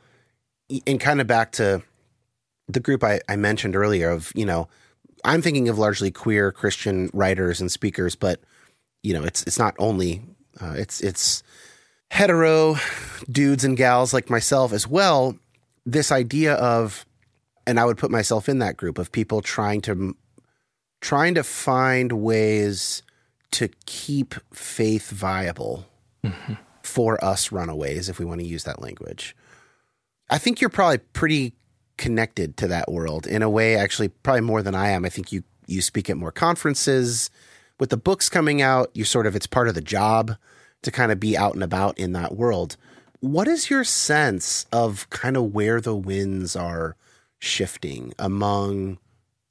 and 0.87 0.99
kind 0.99 1.21
of 1.21 1.27
back 1.27 1.51
to 1.53 1.81
the 2.67 2.79
group 2.79 3.03
I, 3.03 3.19
I 3.27 3.35
mentioned 3.35 3.75
earlier 3.75 4.09
of, 4.09 4.31
you 4.35 4.45
know, 4.45 4.67
I'm 5.25 5.41
thinking 5.41 5.69
of 5.69 5.77
largely 5.77 6.11
queer 6.11 6.51
Christian 6.51 7.09
writers 7.13 7.61
and 7.61 7.71
speakers, 7.71 8.15
but 8.15 8.41
you 9.03 9.13
know, 9.13 9.23
it's 9.23 9.43
it's 9.43 9.59
not 9.59 9.75
only 9.79 10.21
uh, 10.61 10.73
it's 10.77 11.01
it's 11.01 11.43
hetero 12.09 12.75
dudes 13.29 13.63
and 13.63 13.77
gals 13.77 14.13
like 14.13 14.29
myself 14.29 14.73
as 14.73 14.87
well. 14.87 15.37
This 15.85 16.11
idea 16.11 16.53
of, 16.53 17.05
and 17.67 17.79
I 17.79 17.85
would 17.85 17.97
put 17.97 18.11
myself 18.11 18.47
in 18.47 18.59
that 18.59 18.77
group 18.77 18.97
of 18.97 19.11
people 19.11 19.41
trying 19.41 19.81
to 19.81 20.15
trying 21.01 21.35
to 21.35 21.43
find 21.43 22.13
ways 22.13 23.03
to 23.51 23.69
keep 23.85 24.35
faith 24.53 25.09
viable 25.09 25.85
mm-hmm. 26.23 26.53
for 26.81 27.23
us 27.23 27.51
runaways, 27.51 28.09
if 28.09 28.19
we 28.19 28.25
want 28.25 28.39
to 28.41 28.47
use 28.47 28.63
that 28.63 28.81
language. 28.81 29.35
I 30.33 30.39
think 30.39 30.59
you're 30.59 30.71
probably 30.71 30.97
pretty 30.97 31.53
connected 31.95 32.57
to 32.57 32.67
that 32.67 32.91
world 32.91 33.27
in 33.27 33.43
a 33.43 33.49
way, 33.51 33.75
actually, 33.75 34.07
probably 34.07 34.41
more 34.41 34.63
than 34.63 34.73
I 34.73 34.89
am. 34.89 35.05
I 35.05 35.09
think 35.09 35.31
you 35.31 35.43
you 35.67 35.79
speak 35.79 36.09
at 36.09 36.17
more 36.17 36.31
conferences. 36.31 37.29
With 37.79 37.91
the 37.91 37.97
books 37.97 38.29
coming 38.29 38.59
out, 38.59 38.89
you 38.95 39.05
sort 39.05 39.27
of 39.27 39.35
it's 39.35 39.45
part 39.45 39.67
of 39.67 39.75
the 39.75 39.81
job 39.81 40.35
to 40.81 40.91
kind 40.91 41.11
of 41.11 41.19
be 41.19 41.37
out 41.37 41.53
and 41.53 41.61
about 41.63 41.99
in 41.99 42.13
that 42.13 42.35
world. 42.35 42.77
what 43.19 43.47
is 43.47 43.69
your 43.69 43.83
sense 43.83 44.65
of 44.71 45.07
kind 45.11 45.37
of 45.37 45.53
where 45.53 45.79
the 45.79 45.95
winds 45.95 46.55
are 46.55 46.97
shifting 47.37 48.11
among 48.17 48.97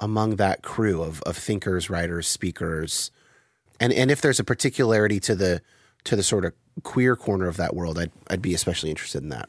among 0.01 0.37
that 0.37 0.62
crew 0.62 1.01
of, 1.01 1.22
of 1.22 1.37
thinkers, 1.37 1.89
writers, 1.89 2.26
speakers, 2.26 3.12
and 3.78 3.93
and 3.93 4.11
if 4.11 4.20
there's 4.20 4.41
a 4.41 4.45
particularity 4.45 5.20
to 5.20 5.37
the 5.37 5.62
to 6.03 6.16
the 6.16 6.24
sort 6.24 6.45
of 6.45 6.53
queer 6.83 7.14
corner 7.14 7.47
of 7.47 7.57
that 7.57 7.72
world, 7.76 8.01
I'd 8.01 8.11
I'd 8.28 8.43
be 8.43 8.53
especially 8.53 8.91
interested 8.91 9.22
in 9.22 9.28
that. 9.28 9.49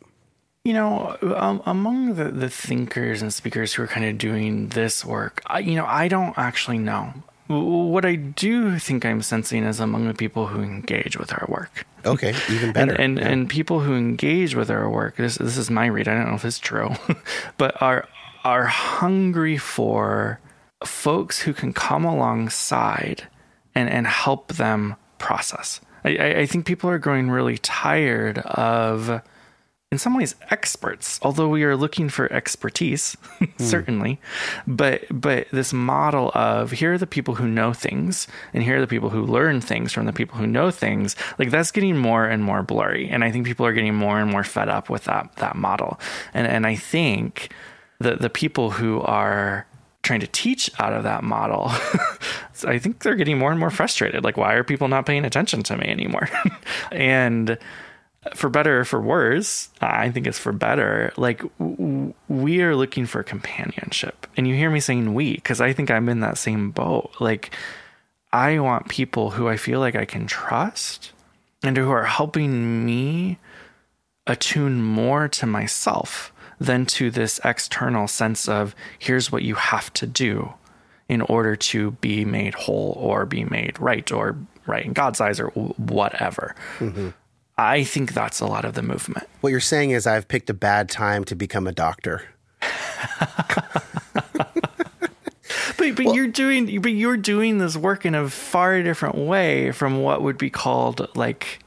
You 0.66 0.72
know, 0.72 1.18
um, 1.36 1.61
among 1.66 2.16
the, 2.16 2.32
the 2.32 2.49
thinkers 2.49 3.22
and 3.22 3.34
speakers 3.34 3.74
who 3.74 3.84
are 3.84 3.88
kind 3.88 4.05
of 4.05 4.18
doing 4.18 4.70
this 4.70 5.03
work, 5.03 5.41
I, 5.45 5.59
you 5.59 5.76
know, 5.76 5.86
I 5.86 6.07
don't 6.07 6.38
actually 6.38 6.78
know. 6.78 7.14
What 7.49 8.05
I 8.05 8.16
do 8.16 8.80
think 8.80 9.05
I'm 9.05 9.22
sensing 9.22 9.66
is 9.66 9.82
among 9.82 10.07
the 10.07 10.14
people 10.14 10.47
who 10.47 10.61
engage 10.61 11.18
with 11.20 11.34
our 11.34 11.45
work. 11.49 11.86
Okay, 12.05 12.34
even 12.49 12.72
better. 12.72 12.93
and 12.93 13.01
and, 13.01 13.18
Yeah. 13.20 13.28
and 13.28 13.49
people 13.49 13.82
who 13.82 13.93
engage 13.95 14.55
with 14.55 14.72
our 14.72 14.89
work. 14.89 15.18
This 15.18 15.38
this 15.38 15.57
is 15.57 15.70
my 15.70 15.86
read. 15.88 16.07
I 16.07 16.14
don't 16.16 16.30
know 16.30 16.36
if 16.36 16.45
it's 16.45 16.59
true, 16.59 16.91
but 17.57 17.80
are 17.82 18.07
are 18.45 18.66
hungry 18.68 19.57
for 19.57 20.39
folks 20.86 21.39
who 21.41 21.53
can 21.53 21.74
come 21.74 22.05
alongside 22.05 23.28
and 23.76 23.89
and 23.89 24.07
help 24.07 24.53
them 24.53 24.95
process. 25.18 25.82
I, 26.05 26.16
I 26.16 26.28
I 26.39 26.45
think 26.45 26.66
people 26.66 26.89
are 26.89 26.99
growing 26.99 27.30
really 27.30 27.57
tired 27.57 28.38
of 28.39 29.22
in 29.93 29.99
some 29.99 30.17
ways 30.17 30.33
experts 30.49 31.19
although 31.21 31.47
we 31.47 31.63
are 31.63 31.77
looking 31.77 32.09
for 32.09 32.31
expertise 32.33 33.15
hmm. 33.37 33.45
certainly. 33.59 34.19
But 34.65 35.03
but 35.09 35.47
this 35.51 35.71
model 35.71 36.31
of 36.33 36.71
here 36.71 36.93
are 36.93 36.97
the 36.97 37.05
people 37.05 37.35
who 37.35 37.47
know 37.47 37.73
things 37.73 38.27
and 38.55 38.63
here 38.63 38.77
are 38.77 38.81
the 38.81 38.87
people 38.87 39.11
who 39.11 39.23
learn 39.23 39.61
things 39.61 39.93
from 39.93 40.07
the 40.07 40.13
people 40.13 40.37
who 40.37 40.47
know 40.47 40.71
things 40.71 41.15
like 41.37 41.51
that's 41.51 41.69
getting 41.69 41.95
more 41.95 42.25
and 42.25 42.43
more 42.43 42.63
blurry. 42.63 43.07
And 43.07 43.23
i 43.23 43.31
think 43.31 43.45
people 43.45 43.67
are 43.67 43.73
getting 43.73 43.93
more 43.93 44.19
and 44.19 44.31
more 44.31 44.43
fed 44.43 44.67
up 44.67 44.89
with 44.89 45.03
that 45.03 45.35
that 45.35 45.55
model. 45.55 45.99
And 46.33 46.47
and 46.47 46.65
i 46.65 46.75
think 46.75 47.53
the 47.99 48.15
the 48.15 48.31
people 48.31 48.71
who 48.71 49.01
are 49.01 49.67
trying 50.01 50.21
to 50.21 50.27
teach 50.27 50.69
out 50.79 50.91
of 50.91 51.03
that 51.03 51.23
model 51.23 51.67
i 52.65 52.77
think 52.77 52.99
they're 52.99 53.15
getting 53.15 53.37
more 53.37 53.51
and 53.51 53.59
more 53.59 53.69
frustrated. 53.69 54.23
Like 54.23 54.37
why 54.37 54.53
are 54.55 54.63
people 54.63 54.87
not 54.87 55.05
paying 55.05 55.23
attention 55.23 55.61
to 55.63 55.77
me 55.77 55.85
anymore? 55.85 56.27
And 56.91 57.57
for 58.34 58.49
better 58.49 58.80
or 58.80 58.86
for 58.86 59.01
worse, 59.01 59.69
I 59.82 60.09
think 60.11 60.28
it's 60.28 60.39
for 60.39 60.51
better. 60.51 61.13
Like 61.17 61.41
w- 61.59 62.13
we 62.28 62.61
are 62.61 62.76
looking 62.76 63.05
for 63.05 63.24
companionship, 63.24 64.28
and 64.38 64.47
you 64.47 64.55
hear 64.55 64.69
me 64.69 64.80
saying 64.80 65.13
we 65.13 65.36
because 65.36 65.61
I 65.61 65.74
think 65.74 65.91
I'm 65.91 66.09
in 66.09 66.21
that 66.21 66.38
same 66.38 66.71
boat. 66.71 67.11
Like 67.19 67.51
I 68.32 68.59
want 68.59 68.89
people 68.89 69.32
who 69.32 69.47
I 69.47 69.57
feel 69.57 69.80
like 69.80 69.95
I 69.95 70.05
can 70.05 70.28
trust, 70.28 71.11
and 71.63 71.76
who 71.78 71.91
are 71.91 72.05
helping 72.05 72.86
me 72.86 73.39
attune 74.26 74.82
more 74.82 75.28
to 75.28 75.45
myself 75.45 76.32
than 76.59 76.86
to 76.86 77.11
this 77.11 77.41
external 77.43 78.07
sense 78.07 78.47
of 78.47 78.74
here's 78.97 79.32
what 79.32 79.43
you 79.43 79.55
have 79.55 79.91
to 79.93 80.07
do 80.07 80.53
in 81.09 81.21
order 81.21 81.55
to 81.55 81.91
be 81.91 82.24
made 82.24 82.53
whole 82.53 82.93
or 82.97 83.26
be 83.26 83.43
made 83.43 83.78
right 83.80 84.09
or 84.11 84.38
right 84.65 84.86
in 84.86 84.93
God's 84.93 85.19
eyes 85.19 85.39
or 85.39 85.47
whatever. 85.49 86.55
Mm-hmm. 86.80 87.09
I 87.58 87.84
think 87.84 88.14
that's 88.14 88.39
a 88.39 88.47
lot 88.47 88.66
of 88.66 88.74
the 88.74 88.82
movement. 88.82 89.28
what 89.41 89.49
you're 89.49 89.60
saying 89.60 89.91
is 89.91 90.08
I've 90.08 90.28
picked 90.28 90.49
a 90.49 90.54
bad 90.54 90.89
time 90.89 91.24
to 91.26 91.36
become 91.36 91.68
a 91.68 91.72
doctor. 91.72 92.24
But 95.78 95.95
but 95.95 96.16
you're 96.16 96.28
doing 96.28 96.82
but 96.82 96.93
you're 96.93 97.18
doing 97.18 97.58
this 97.58 97.76
work 97.76 98.06
in 98.06 98.16
a 98.16 98.30
far 98.30 98.82
different 98.82 99.16
way 99.16 99.72
from 99.72 100.01
what 100.01 100.22
would 100.22 100.38
be 100.38 100.49
called 100.49 101.08
like 101.16 101.60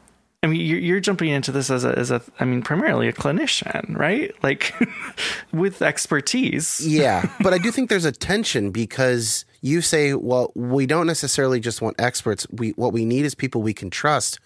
I 0.43 0.47
mean 0.47 0.61
you're, 0.61 0.79
you're 0.79 1.01
jumping 1.01 1.29
into 1.29 1.53
this 1.53 1.71
as 1.71 1.85
a 1.85 1.97
as 1.99 2.11
a 2.11 2.23
I 2.41 2.45
mean 2.45 2.63
primarily 2.63 3.09
a 3.09 3.13
clinician, 3.13 3.97
right? 3.97 4.35
Like 4.43 4.75
with 5.53 5.83
expertise. 5.83 6.81
Yeah, 6.87 7.31
but 7.41 7.53
I 7.53 7.59
do 7.59 7.71
think 7.71 7.91
there's 7.91 8.05
a 8.05 8.13
tension 8.13 8.71
because 8.71 9.45
you 9.61 9.81
say, 9.83 10.15
well, 10.15 10.53
we 10.55 10.87
don't 10.87 11.07
necessarily 11.07 11.61
just 11.61 11.83
want 11.83 12.01
experts. 12.01 12.47
We 12.51 12.71
what 12.71 12.93
we 12.93 13.05
need 13.05 13.25
is 13.25 13.35
people 13.35 13.63
we 13.63 13.75
can 13.75 13.91
trust. 13.91 14.39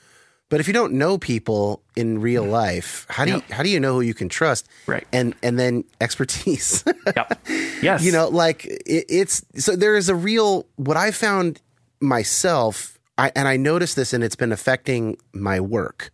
But 0.50 0.60
if 0.60 0.66
you 0.66 0.74
don't 0.74 0.92
know 0.94 1.16
people 1.16 1.80
in 1.96 2.20
real 2.20 2.44
life, 2.44 3.06
how 3.08 3.24
do 3.24 3.30
Yep. 3.32 3.48
you 3.48 3.54
how 3.54 3.62
do 3.62 3.70
you 3.70 3.80
know 3.80 3.94
who 3.94 4.00
you 4.02 4.14
can 4.14 4.28
trust? 4.28 4.68
Right. 4.86 5.06
And 5.12 5.34
and 5.42 5.58
then 5.58 5.84
expertise. 6.00 6.84
Yep. 7.16 7.38
Yes. 7.82 8.04
you 8.04 8.12
know, 8.12 8.28
like 8.28 8.66
it, 8.66 9.06
it's 9.08 9.42
so 9.56 9.74
there 9.74 9.96
is 9.96 10.10
a 10.10 10.14
real 10.14 10.66
what 10.76 10.98
I 10.98 11.12
found 11.12 11.62
myself, 11.98 12.98
I, 13.16 13.32
and 13.34 13.48
I 13.48 13.56
noticed 13.56 13.96
this, 13.96 14.12
and 14.12 14.22
it's 14.22 14.36
been 14.36 14.52
affecting 14.52 15.16
my 15.32 15.60
work. 15.60 16.10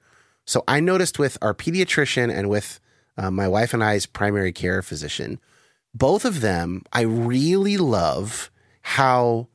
So 0.47 0.63
I 0.69 0.79
noticed 0.79 1.19
with 1.19 1.37
our 1.43 1.55
pediatrician 1.55 2.33
and 2.33 2.49
with 2.49 2.79
uh, 3.19 3.33
my 3.33 3.49
wife 3.49 3.75
and 3.75 3.83
I's 3.83 4.07
primary 4.07 4.53
care 4.53 4.81
physician, 4.83 5.41
both 5.93 6.25
of 6.25 6.41
them, 6.41 6.83
I 6.93 7.01
really 7.01 7.79
love 7.79 8.51
how 8.83 9.49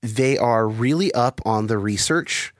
they 0.00 0.38
are 0.38 0.66
really 0.66 1.12
up 1.12 1.42
on 1.44 1.66
the 1.66 1.76
research 1.76 2.54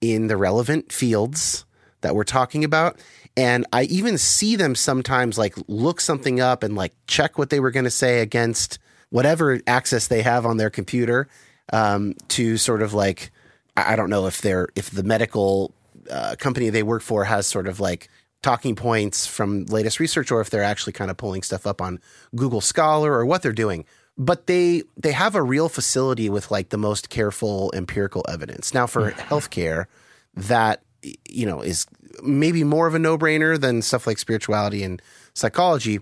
in 0.00 0.26
the 0.28 0.36
relevant 0.36 0.92
fields 0.92 1.64
that 2.00 2.14
we're 2.14 2.24
talking 2.24 2.64
about. 2.64 2.98
And 3.36 3.66
I 3.72 3.84
even 3.84 4.18
see 4.18 4.56
them 4.56 4.74
sometimes 4.74 5.38
like 5.38 5.54
look 5.68 6.00
something 6.00 6.40
up 6.40 6.62
and 6.62 6.74
like 6.74 6.92
check 7.06 7.38
what 7.38 7.50
they 7.50 7.60
were 7.60 7.70
going 7.70 7.84
to 7.84 7.90
say 7.90 8.20
against 8.20 8.78
whatever 9.10 9.60
access 9.66 10.08
they 10.08 10.22
have 10.22 10.46
on 10.46 10.56
their 10.56 10.70
computer 10.70 11.28
um, 11.72 12.14
to 12.28 12.56
sort 12.56 12.82
of 12.82 12.94
like, 12.94 13.30
I 13.76 13.96
don't 13.96 14.10
know 14.10 14.26
if 14.26 14.40
they're, 14.40 14.68
if 14.74 14.90
the 14.90 15.02
medical 15.02 15.72
uh, 16.10 16.34
company 16.38 16.70
they 16.70 16.82
work 16.82 17.02
for 17.02 17.24
has 17.24 17.46
sort 17.46 17.68
of 17.68 17.80
like 17.80 18.08
talking 18.42 18.74
points 18.74 19.26
from 19.26 19.64
latest 19.66 20.00
research 20.00 20.30
or 20.30 20.40
if 20.40 20.50
they're 20.50 20.62
actually 20.62 20.92
kind 20.92 21.10
of 21.10 21.16
pulling 21.16 21.42
stuff 21.42 21.66
up 21.66 21.80
on 21.80 22.00
Google 22.34 22.60
Scholar 22.60 23.12
or 23.12 23.26
what 23.26 23.42
they're 23.42 23.52
doing 23.52 23.84
but 24.20 24.46
they 24.46 24.82
they 24.98 25.12
have 25.12 25.34
a 25.34 25.42
real 25.42 25.70
facility 25.70 26.28
with 26.28 26.50
like 26.50 26.68
the 26.68 26.76
most 26.76 27.08
careful 27.08 27.72
empirical 27.74 28.22
evidence. 28.28 28.74
Now 28.74 28.86
for 28.86 29.10
mm. 29.10 29.14
healthcare, 29.14 29.86
that 30.34 30.82
you 31.26 31.46
know 31.46 31.62
is 31.62 31.86
maybe 32.22 32.62
more 32.62 32.86
of 32.86 32.94
a 32.94 32.98
no-brainer 32.98 33.58
than 33.58 33.80
stuff 33.80 34.06
like 34.06 34.18
spirituality 34.18 34.82
and 34.82 35.00
psychology. 35.32 36.00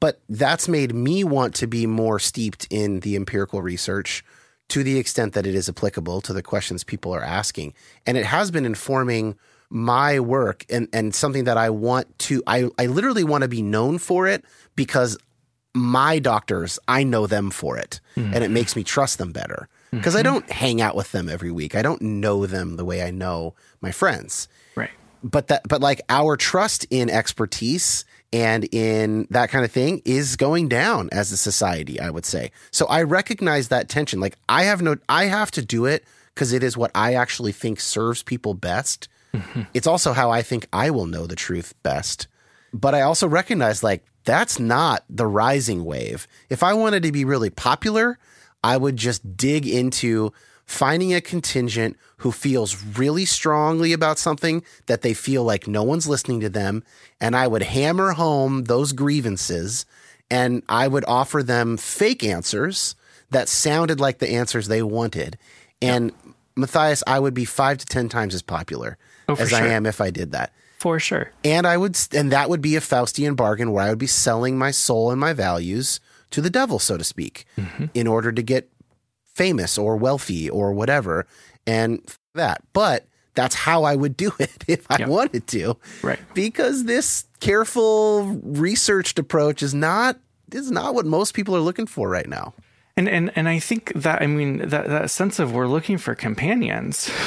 But 0.00 0.20
that's 0.30 0.68
made 0.68 0.94
me 0.94 1.22
want 1.22 1.54
to 1.56 1.66
be 1.66 1.86
more 1.86 2.18
steeped 2.18 2.66
in 2.70 3.00
the 3.00 3.14
empirical 3.14 3.60
research 3.60 4.24
to 4.70 4.82
the 4.82 4.98
extent 4.98 5.34
that 5.34 5.46
it 5.46 5.54
is 5.54 5.68
applicable 5.68 6.22
to 6.22 6.32
the 6.32 6.42
questions 6.42 6.82
people 6.82 7.14
are 7.14 7.22
asking. 7.22 7.74
And 8.06 8.16
it 8.16 8.24
has 8.24 8.50
been 8.50 8.64
informing 8.64 9.36
my 9.68 10.18
work 10.18 10.64
and, 10.70 10.88
and 10.94 11.14
something 11.14 11.44
that 11.44 11.58
I 11.58 11.68
want 11.68 12.18
to 12.20 12.42
I, 12.46 12.70
I 12.78 12.86
literally 12.86 13.22
want 13.22 13.42
to 13.42 13.48
be 13.48 13.60
known 13.60 13.98
for 13.98 14.26
it 14.26 14.46
because 14.76 15.18
my 15.74 16.18
doctors, 16.18 16.78
I 16.86 17.04
know 17.04 17.26
them 17.26 17.50
for 17.50 17.78
it, 17.78 18.00
and 18.16 18.44
it 18.44 18.50
makes 18.50 18.76
me 18.76 18.84
trust 18.84 19.18
them 19.18 19.32
better 19.32 19.68
because 19.90 20.14
I 20.14 20.22
mm-hmm. 20.22 20.32
don't 20.34 20.50
hang 20.50 20.80
out 20.80 20.96
with 20.96 21.12
them 21.12 21.28
every 21.28 21.50
week. 21.50 21.74
I 21.74 21.82
don't 21.82 22.02
know 22.02 22.46
them 22.46 22.76
the 22.76 22.84
way 22.84 23.02
I 23.02 23.10
know 23.10 23.54
my 23.80 23.90
friends. 23.90 24.48
Right. 24.74 24.90
But 25.22 25.48
that, 25.48 25.62
but 25.68 25.80
like 25.80 26.02
our 26.08 26.36
trust 26.36 26.86
in 26.90 27.08
expertise 27.08 28.04
and 28.32 28.66
in 28.72 29.26
that 29.30 29.50
kind 29.50 29.64
of 29.64 29.70
thing 29.70 30.02
is 30.04 30.36
going 30.36 30.68
down 30.68 31.08
as 31.12 31.32
a 31.32 31.36
society. 31.36 32.00
I 32.00 32.10
would 32.10 32.26
say. 32.26 32.50
So 32.70 32.86
I 32.86 33.02
recognize 33.02 33.68
that 33.68 33.88
tension. 33.88 34.20
Like 34.20 34.36
I 34.48 34.64
have 34.64 34.82
no, 34.82 34.96
I 35.08 35.24
have 35.24 35.50
to 35.52 35.62
do 35.62 35.86
it 35.86 36.04
because 36.34 36.52
it 36.52 36.62
is 36.62 36.76
what 36.76 36.90
I 36.94 37.14
actually 37.14 37.52
think 37.52 37.80
serves 37.80 38.22
people 38.22 38.54
best. 38.54 39.08
Mm-hmm. 39.32 39.62
It's 39.72 39.86
also 39.86 40.12
how 40.12 40.30
I 40.30 40.42
think 40.42 40.66
I 40.72 40.90
will 40.90 41.06
know 41.06 41.26
the 41.26 41.36
truth 41.36 41.74
best 41.82 42.26
but 42.72 42.94
I 42.94 43.02
also 43.02 43.28
recognize 43.28 43.82
like 43.82 44.04
that's 44.24 44.58
not 44.58 45.04
the 45.08 45.26
rising 45.26 45.84
wave. 45.84 46.26
If 46.48 46.62
I 46.62 46.74
wanted 46.74 47.02
to 47.02 47.12
be 47.12 47.24
really 47.24 47.50
popular, 47.50 48.18
I 48.62 48.76
would 48.76 48.96
just 48.96 49.36
dig 49.36 49.66
into 49.66 50.32
finding 50.64 51.12
a 51.12 51.20
contingent 51.20 51.96
who 52.18 52.30
feels 52.30 52.82
really 52.96 53.24
strongly 53.24 53.92
about 53.92 54.18
something 54.18 54.62
that 54.86 55.02
they 55.02 55.12
feel 55.12 55.42
like 55.44 55.66
no 55.66 55.82
one's 55.82 56.08
listening 56.08 56.40
to 56.40 56.48
them. 56.48 56.84
And 57.20 57.34
I 57.34 57.46
would 57.48 57.62
hammer 57.62 58.12
home 58.12 58.64
those 58.64 58.92
grievances 58.92 59.84
and 60.30 60.62
I 60.68 60.88
would 60.88 61.04
offer 61.06 61.42
them 61.42 61.76
fake 61.76 62.24
answers 62.24 62.94
that 63.30 63.48
sounded 63.48 64.00
like 64.00 64.18
the 64.18 64.30
answers 64.30 64.68
they 64.68 64.82
wanted. 64.82 65.36
And 65.82 66.12
Matthias, 66.56 67.02
I 67.06 67.18
would 67.18 67.34
be 67.34 67.44
five 67.44 67.78
to 67.78 67.86
10 67.86 68.08
times 68.08 68.34
as 68.34 68.42
popular 68.42 68.98
Oh, 69.28 69.34
as 69.34 69.52
I 69.52 69.66
am 69.68 69.86
if 69.86 70.00
I 70.00 70.10
did 70.10 70.32
that 70.32 70.52
For 70.82 70.98
sure. 70.98 71.30
and 71.44 71.64
I 71.64 71.76
would, 71.76 71.96
and 72.12 72.32
that 72.32 72.50
would 72.50 72.60
be 72.60 72.74
a 72.74 72.80
Faustian 72.80 73.36
bargain 73.36 73.70
where 73.70 73.84
I 73.84 73.90
would 73.90 73.98
be 74.00 74.08
selling 74.08 74.58
my 74.58 74.72
soul 74.72 75.12
and 75.12 75.20
my 75.20 75.32
values 75.32 76.00
to 76.32 76.40
the 76.40 76.50
devil, 76.50 76.80
so 76.80 76.96
to 76.96 77.04
speak, 77.04 77.46
mm-hmm. 77.56 77.84
in 77.94 78.08
order 78.08 78.32
to 78.32 78.42
get 78.42 78.68
famous 79.24 79.78
or 79.78 79.96
wealthy 79.96 80.50
or 80.50 80.72
whatever, 80.72 81.24
and 81.68 82.00
that. 82.34 82.62
But 82.72 83.06
that's 83.34 83.54
how 83.54 83.84
I 83.84 83.94
would 83.94 84.16
do 84.16 84.32
it 84.40 84.64
if 84.66 84.84
I 84.90 84.96
Yep. 84.98 85.08
wanted 85.08 85.46
to, 85.48 85.76
Right. 86.02 86.18
Because 86.34 86.84
this 86.84 87.26
careful, 87.38 88.40
researched 88.42 89.20
approach 89.20 89.62
is 89.62 89.74
not 89.74 90.18
is 90.50 90.70
not 90.70 90.94
what 90.94 91.06
most 91.06 91.32
people 91.32 91.54
are 91.56 91.60
looking 91.60 91.86
for 91.86 92.08
right 92.10 92.28
now. 92.28 92.54
And 92.96 93.08
and 93.08 93.30
and 93.36 93.48
I 93.48 93.60
think 93.60 93.92
that 93.94 94.20
I 94.20 94.26
mean 94.26 94.68
that 94.68 94.88
that 94.88 95.10
sense 95.10 95.38
of 95.38 95.52
we're 95.52 95.68
looking 95.68 95.96
for 95.96 96.14
companions. 96.16 97.08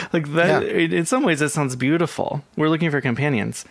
like 0.12 0.32
that. 0.32 0.64
Yeah. 0.64 0.98
In 0.98 1.06
some 1.06 1.24
ways, 1.24 1.40
that 1.40 1.50
sounds 1.50 1.76
beautiful. 1.76 2.42
We're 2.56 2.68
looking 2.68 2.90
for 2.90 3.00
companions, 3.00 3.64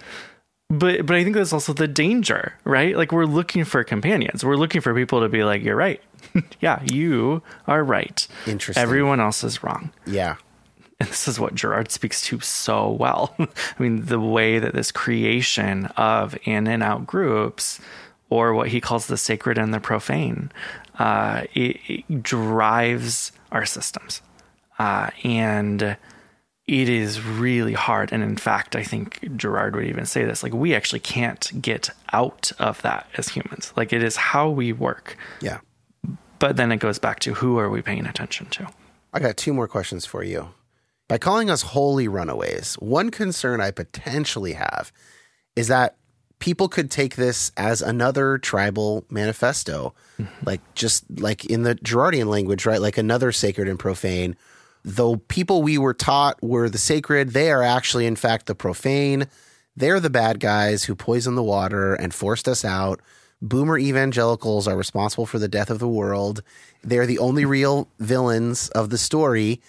but 0.69 1.05
but 1.05 1.15
I 1.15 1.23
think 1.23 1.35
that's 1.35 1.53
also 1.53 1.73
the 1.73 1.87
danger, 1.87 2.53
right? 2.63 2.95
Like 2.95 3.11
we're 3.11 3.25
looking 3.25 3.65
for 3.65 3.83
companions. 3.83 4.45
We're 4.45 4.55
looking 4.55 4.81
for 4.81 4.93
people 4.93 5.21
to 5.21 5.29
be 5.29 5.43
like, 5.43 5.63
"You're 5.63 5.75
right. 5.75 6.01
yeah, 6.59 6.81
you 6.91 7.41
are 7.67 7.83
right. 7.83 8.27
Interesting. 8.45 8.81
Everyone 8.81 9.19
else 9.19 9.43
is 9.43 9.63
wrong." 9.63 9.91
Yeah. 10.05 10.35
And 10.99 11.09
this 11.09 11.27
is 11.29 11.39
what 11.39 11.55
Girard 11.55 11.91
speaks 11.91 12.21
to 12.23 12.41
so 12.41 12.91
well. 12.91 13.33
I 13.39 13.47
mean, 13.81 14.05
the 14.05 14.19
way 14.19 14.59
that 14.59 14.73
this 14.73 14.91
creation 14.91 15.85
of 15.97 16.37
in 16.43 16.67
and 16.67 16.83
out 16.83 17.07
groups, 17.07 17.79
or 18.29 18.53
what 18.53 18.67
he 18.67 18.81
calls 18.81 19.07
the 19.07 19.17
sacred 19.17 19.57
and 19.57 19.73
the 19.73 19.79
profane, 19.79 20.51
uh, 20.99 21.43
it, 21.53 21.79
it 21.87 22.21
drives 22.21 23.31
our 23.51 23.65
systems. 23.65 24.21
Uh, 24.77 25.09
and 25.23 25.97
it 26.69 26.87
is 26.87 27.19
really 27.19 27.73
hard. 27.73 28.13
And 28.13 28.21
in 28.21 28.37
fact, 28.37 28.75
I 28.75 28.83
think 28.83 29.35
Girard 29.35 29.75
would 29.75 29.87
even 29.87 30.05
say 30.05 30.23
this 30.23 30.43
like, 30.43 30.53
we 30.53 30.75
actually 30.75 30.99
can't 30.99 31.51
get 31.59 31.89
out 32.13 32.51
of 32.59 32.79
that 32.83 33.07
as 33.17 33.29
humans. 33.29 33.73
Like, 33.75 33.91
it 33.91 34.03
is 34.03 34.15
how 34.15 34.49
we 34.49 34.71
work. 34.71 35.17
Yeah. 35.41 35.61
But 36.37 36.57
then 36.57 36.71
it 36.71 36.77
goes 36.77 36.99
back 36.99 37.21
to 37.21 37.33
who 37.33 37.57
are 37.57 37.71
we 37.71 37.81
paying 37.81 38.05
attention 38.05 38.45
to? 38.51 38.67
I 39.11 39.19
got 39.19 39.35
two 39.35 39.51
more 39.51 39.67
questions 39.67 40.05
for 40.05 40.23
you. 40.23 40.49
By 41.07 41.17
calling 41.17 41.49
us 41.49 41.63
holy 41.63 42.07
runaways, 42.07 42.75
one 42.75 43.09
concern 43.09 43.61
I 43.61 43.71
potentially 43.71 44.53
have 44.53 44.91
is 45.55 45.69
that 45.69 45.95
people 46.37 46.69
could 46.69 46.91
take 46.91 47.15
this 47.15 47.51
as 47.57 47.81
another 47.81 48.37
tribal 48.37 49.05
manifesto, 49.09 49.95
mm-hmm. 50.19 50.45
like 50.45 50.61
just 50.75 51.03
like 51.19 51.45
in 51.45 51.63
the 51.63 51.73
Girardian 51.75 52.27
language, 52.27 52.67
right? 52.67 52.79
Like 52.79 52.99
another 52.99 53.31
sacred 53.31 53.67
and 53.67 53.79
profane. 53.79 54.35
Though 54.83 55.17
people 55.17 55.61
we 55.61 55.77
were 55.77 55.93
taught 55.93 56.41
were 56.41 56.69
the 56.69 56.77
sacred, 56.77 57.31
they 57.31 57.51
are 57.51 57.63
actually, 57.63 58.05
in 58.05 58.15
fact, 58.15 58.45
the 58.45 58.55
profane. 58.55 59.27
They're 59.75 59.99
the 59.99 60.09
bad 60.09 60.39
guys 60.39 60.85
who 60.85 60.95
poisoned 60.95 61.37
the 61.37 61.43
water 61.43 61.93
and 61.93 62.13
forced 62.13 62.47
us 62.47 62.63
out. 62.63 63.01
Boomer 63.41 63.77
evangelicals 63.77 64.67
are 64.67 64.75
responsible 64.75 65.25
for 65.25 65.39
the 65.39 65.47
death 65.47 65.69
of 65.69 65.79
the 65.79 65.87
world. 65.87 66.43
They're 66.83 67.05
the 67.05 67.19
only 67.19 67.45
real 67.45 67.87
villains 67.99 68.69
of 68.69 68.89
the 68.89 68.97
story. 68.97 69.61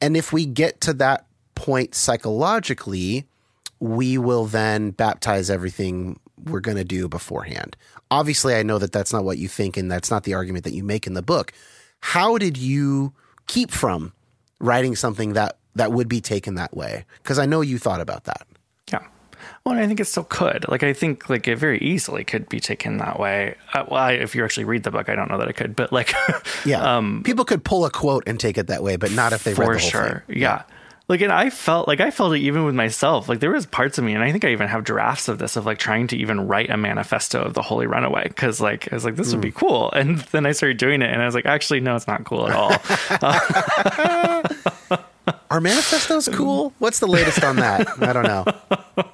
And 0.00 0.16
if 0.16 0.32
we 0.32 0.46
get 0.46 0.80
to 0.82 0.92
that 0.94 1.26
point 1.54 1.94
psychologically, 1.94 3.26
we 3.78 4.18
will 4.18 4.46
then 4.46 4.90
baptize 4.90 5.50
everything 5.50 6.18
we're 6.44 6.60
going 6.60 6.76
to 6.76 6.84
do 6.84 7.08
beforehand. 7.08 7.76
Obviously, 8.10 8.54
I 8.54 8.62
know 8.62 8.78
that 8.78 8.92
that's 8.92 9.12
not 9.12 9.24
what 9.24 9.38
you 9.38 9.48
think, 9.48 9.76
and 9.76 9.90
that's 9.90 10.10
not 10.10 10.24
the 10.24 10.34
argument 10.34 10.64
that 10.64 10.74
you 10.74 10.82
make 10.82 11.06
in 11.06 11.14
the 11.14 11.22
book. 11.22 11.52
How 12.00 12.38
did 12.38 12.56
you 12.56 13.12
keep 13.46 13.70
from 13.70 14.12
writing 14.62 14.96
something 14.96 15.34
that 15.34 15.58
that 15.74 15.92
would 15.92 16.08
be 16.08 16.20
taken 16.20 16.54
that 16.54 16.74
way? 16.74 17.04
Because 17.22 17.38
I 17.38 17.44
know 17.44 17.60
you 17.60 17.78
thought 17.78 18.00
about 18.00 18.24
that. 18.24 18.46
Yeah. 18.90 19.06
Well, 19.64 19.78
I 19.78 19.86
think 19.86 20.00
it 20.00 20.06
still 20.06 20.24
could. 20.24 20.66
Like, 20.68 20.82
I 20.82 20.92
think 20.92 21.28
like 21.28 21.46
it 21.46 21.56
very 21.56 21.78
easily 21.80 22.24
could 22.24 22.48
be 22.48 22.60
taken 22.60 22.96
that 22.98 23.18
way. 23.18 23.56
Uh, 23.74 23.84
well, 23.88 24.00
I, 24.00 24.12
if 24.12 24.34
you 24.34 24.44
actually 24.44 24.64
read 24.64 24.82
the 24.82 24.90
book, 24.90 25.08
I 25.08 25.14
don't 25.14 25.30
know 25.30 25.38
that 25.38 25.48
it 25.48 25.54
could, 25.54 25.76
but 25.76 25.92
like, 25.92 26.14
Yeah, 26.64 26.96
um, 26.96 27.22
people 27.24 27.44
could 27.44 27.64
pull 27.64 27.84
a 27.84 27.90
quote 27.90 28.24
and 28.26 28.40
take 28.40 28.56
it 28.56 28.68
that 28.68 28.82
way, 28.82 28.96
but 28.96 29.12
not 29.12 29.32
if 29.32 29.44
they 29.44 29.52
read 29.52 29.56
for 29.56 29.74
the 29.74 29.80
whole 29.80 29.90
sure. 29.90 30.24
thing. 30.26 30.38
Yeah. 30.38 30.62
Like, 31.08 31.20
and 31.20 31.32
I 31.32 31.50
felt 31.50 31.88
like 31.88 32.00
I 32.00 32.10
felt 32.10 32.32
it 32.34 32.38
even 32.38 32.64
with 32.64 32.74
myself. 32.76 33.28
Like, 33.28 33.40
there 33.40 33.50
was 33.50 33.66
parts 33.66 33.98
of 33.98 34.04
me, 34.04 34.14
and 34.14 34.22
I 34.22 34.30
think 34.32 34.44
I 34.44 34.52
even 34.52 34.68
have 34.68 34.84
drafts 34.84 35.28
of 35.28 35.38
this 35.38 35.56
of 35.56 35.66
like 35.66 35.78
trying 35.78 36.06
to 36.06 36.16
even 36.16 36.46
write 36.46 36.70
a 36.70 36.76
manifesto 36.76 37.42
of 37.42 37.54
the 37.54 37.62
Holy 37.62 37.86
Runaway 37.86 38.28
because, 38.28 38.60
like, 38.60 38.90
I 38.92 38.96
was 38.96 39.04
like, 39.04 39.16
this 39.16 39.32
would 39.32 39.40
be 39.42 39.50
Hmm. 39.50 39.58
cool. 39.58 39.90
And 39.92 40.20
then 40.30 40.46
I 40.46 40.52
started 40.52 40.78
doing 40.78 41.02
it, 41.02 41.10
and 41.10 41.20
I 41.20 41.26
was 41.26 41.34
like, 41.34 41.44
actually, 41.44 41.80
no, 41.80 41.96
it's 41.96 42.06
not 42.06 42.24
cool 42.24 42.48
at 42.48 42.54
all. 42.54 42.70
Are 45.50 45.60
manifestos 45.60 46.28
cool? 46.32 46.72
What's 46.78 46.98
the 47.00 47.06
latest 47.06 47.44
on 47.44 47.56
that? 47.56 47.86
I 48.02 48.12
don't 48.12 48.24
know. 48.24 48.44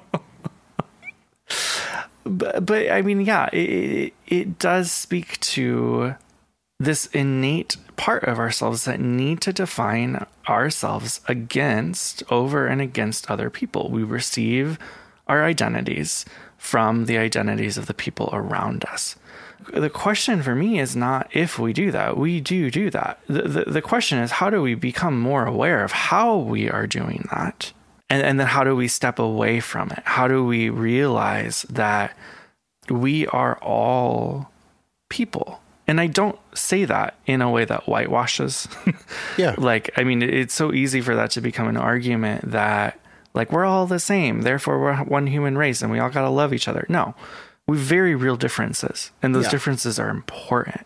but, 2.23 2.65
but 2.65 2.91
I 2.91 3.01
mean, 3.01 3.21
yeah, 3.21 3.49
it, 3.51 3.69
it, 3.69 4.13
it 4.27 4.59
does 4.59 4.91
speak 4.91 5.39
to 5.41 6.15
this 6.79 7.07
innate 7.07 7.75
part 7.97 8.23
of 8.23 8.39
ourselves 8.39 8.85
that 8.85 8.99
need 8.99 9.41
to 9.41 9.51
define 9.51 10.25
ourselves 10.47 11.19
against, 11.27 12.23
over 12.31 12.67
and 12.67 12.79
against 12.79 13.29
other 13.29 13.49
people. 13.49 13.89
We 13.89 14.03
receive 14.03 14.79
our 15.27 15.43
identities 15.43 16.25
from 16.57 17.05
the 17.05 17.17
identities 17.17 17.77
of 17.77 17.87
the 17.87 17.93
people 17.93 18.29
around 18.31 18.85
us. 18.85 19.17
The 19.73 19.89
question 19.89 20.41
for 20.41 20.55
me 20.55 20.79
is 20.79 20.95
not 20.95 21.29
if 21.33 21.59
we 21.59 21.73
do 21.73 21.91
that. 21.91 22.17
We 22.17 22.39
do 22.39 22.71
do 22.71 22.89
that. 22.91 23.19
The, 23.27 23.41
the, 23.43 23.63
the 23.65 23.81
question 23.81 24.19
is 24.19 24.31
how 24.31 24.49
do 24.49 24.61
we 24.61 24.73
become 24.73 25.19
more 25.19 25.45
aware 25.45 25.83
of 25.83 25.91
how 25.91 26.37
we 26.37 26.69
are 26.69 26.87
doing 26.87 27.27
that? 27.31 27.73
And, 28.09 28.23
and 28.23 28.39
then 28.39 28.47
how 28.47 28.63
do 28.63 28.75
we 28.75 28.87
step 28.87 29.19
away 29.19 29.59
from 29.59 29.91
it? 29.91 30.01
How 30.05 30.27
do 30.27 30.45
we 30.45 30.69
realize 30.69 31.63
that 31.63 32.17
we 32.89 33.27
are 33.27 33.57
all 33.59 34.49
people? 35.09 35.61
And 35.89 35.99
I 35.99 36.05
don't 36.07 36.37
say 36.53 36.85
that 36.85 37.15
in 37.25 37.41
a 37.41 37.49
way 37.49 37.65
that 37.65 37.83
whitewashes. 37.85 38.67
Yeah. 39.37 39.55
like, 39.57 39.89
I 39.97 40.03
mean, 40.03 40.21
it's 40.21 40.53
so 40.53 40.71
easy 40.73 41.01
for 41.01 41.15
that 41.15 41.31
to 41.31 41.41
become 41.41 41.67
an 41.67 41.77
argument 41.77 42.51
that, 42.51 42.99
like, 43.33 43.51
we're 43.51 43.65
all 43.65 43.87
the 43.87 43.99
same, 43.99 44.41
therefore 44.41 44.79
we're 44.79 44.97
one 44.97 45.27
human 45.27 45.57
race 45.57 45.81
and 45.81 45.91
we 45.91 45.97
all 45.99 46.09
got 46.09 46.21
to 46.21 46.29
love 46.29 46.53
each 46.53 46.67
other. 46.67 46.85
No, 46.89 47.15
we 47.67 47.77
have 47.77 47.85
very 47.85 48.13
real 48.15 48.35
differences, 48.35 49.11
and 49.23 49.33
those 49.33 49.45
Yeah. 49.45 49.51
differences 49.51 49.97
are 49.99 50.09
important. 50.09 50.81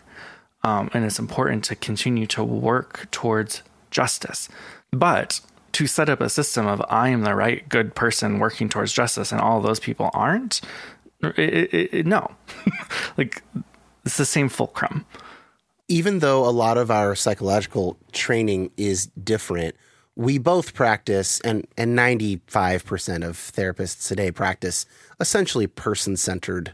Um, 0.63 0.89
and 0.93 1.03
it's 1.03 1.19
important 1.19 1.65
to 1.65 1.75
continue 1.75 2.25
to 2.27 2.43
work 2.43 3.07
towards 3.11 3.61
justice. 3.91 4.47
But 4.91 5.41
to 5.73 5.87
set 5.87 6.07
up 6.09 6.21
a 6.21 6.29
system 6.29 6.65
of 6.67 6.81
I 6.89 7.09
am 7.09 7.23
the 7.23 7.35
right 7.35 7.67
good 7.67 7.93
person 7.95 8.39
working 8.39 8.69
towards 8.69 8.93
justice 8.93 9.31
and 9.33 9.41
all 9.41 9.59
those 9.59 9.79
people 9.81 10.09
aren't, 10.13 10.61
it, 11.21 11.73
it, 11.73 11.93
it, 11.93 12.05
no. 12.05 12.31
like, 13.17 13.41
it's 14.05 14.17
the 14.17 14.25
same 14.25 14.49
fulcrum. 14.49 15.05
even 15.87 16.19
though 16.19 16.47
a 16.47 16.51
lot 16.51 16.77
of 16.77 16.89
our 16.89 17.15
psychological 17.15 17.97
training 18.11 18.71
is 18.77 19.07
different, 19.23 19.75
we 20.15 20.37
both 20.37 20.73
practice, 20.73 21.39
and 21.41 21.67
and 21.77 21.95
ninety 21.95 22.41
five 22.47 22.85
percent 22.85 23.23
of 23.23 23.35
therapists 23.35 24.07
today 24.07 24.31
practice 24.31 24.85
essentially 25.19 25.67
person 25.67 26.15
centered 26.17 26.73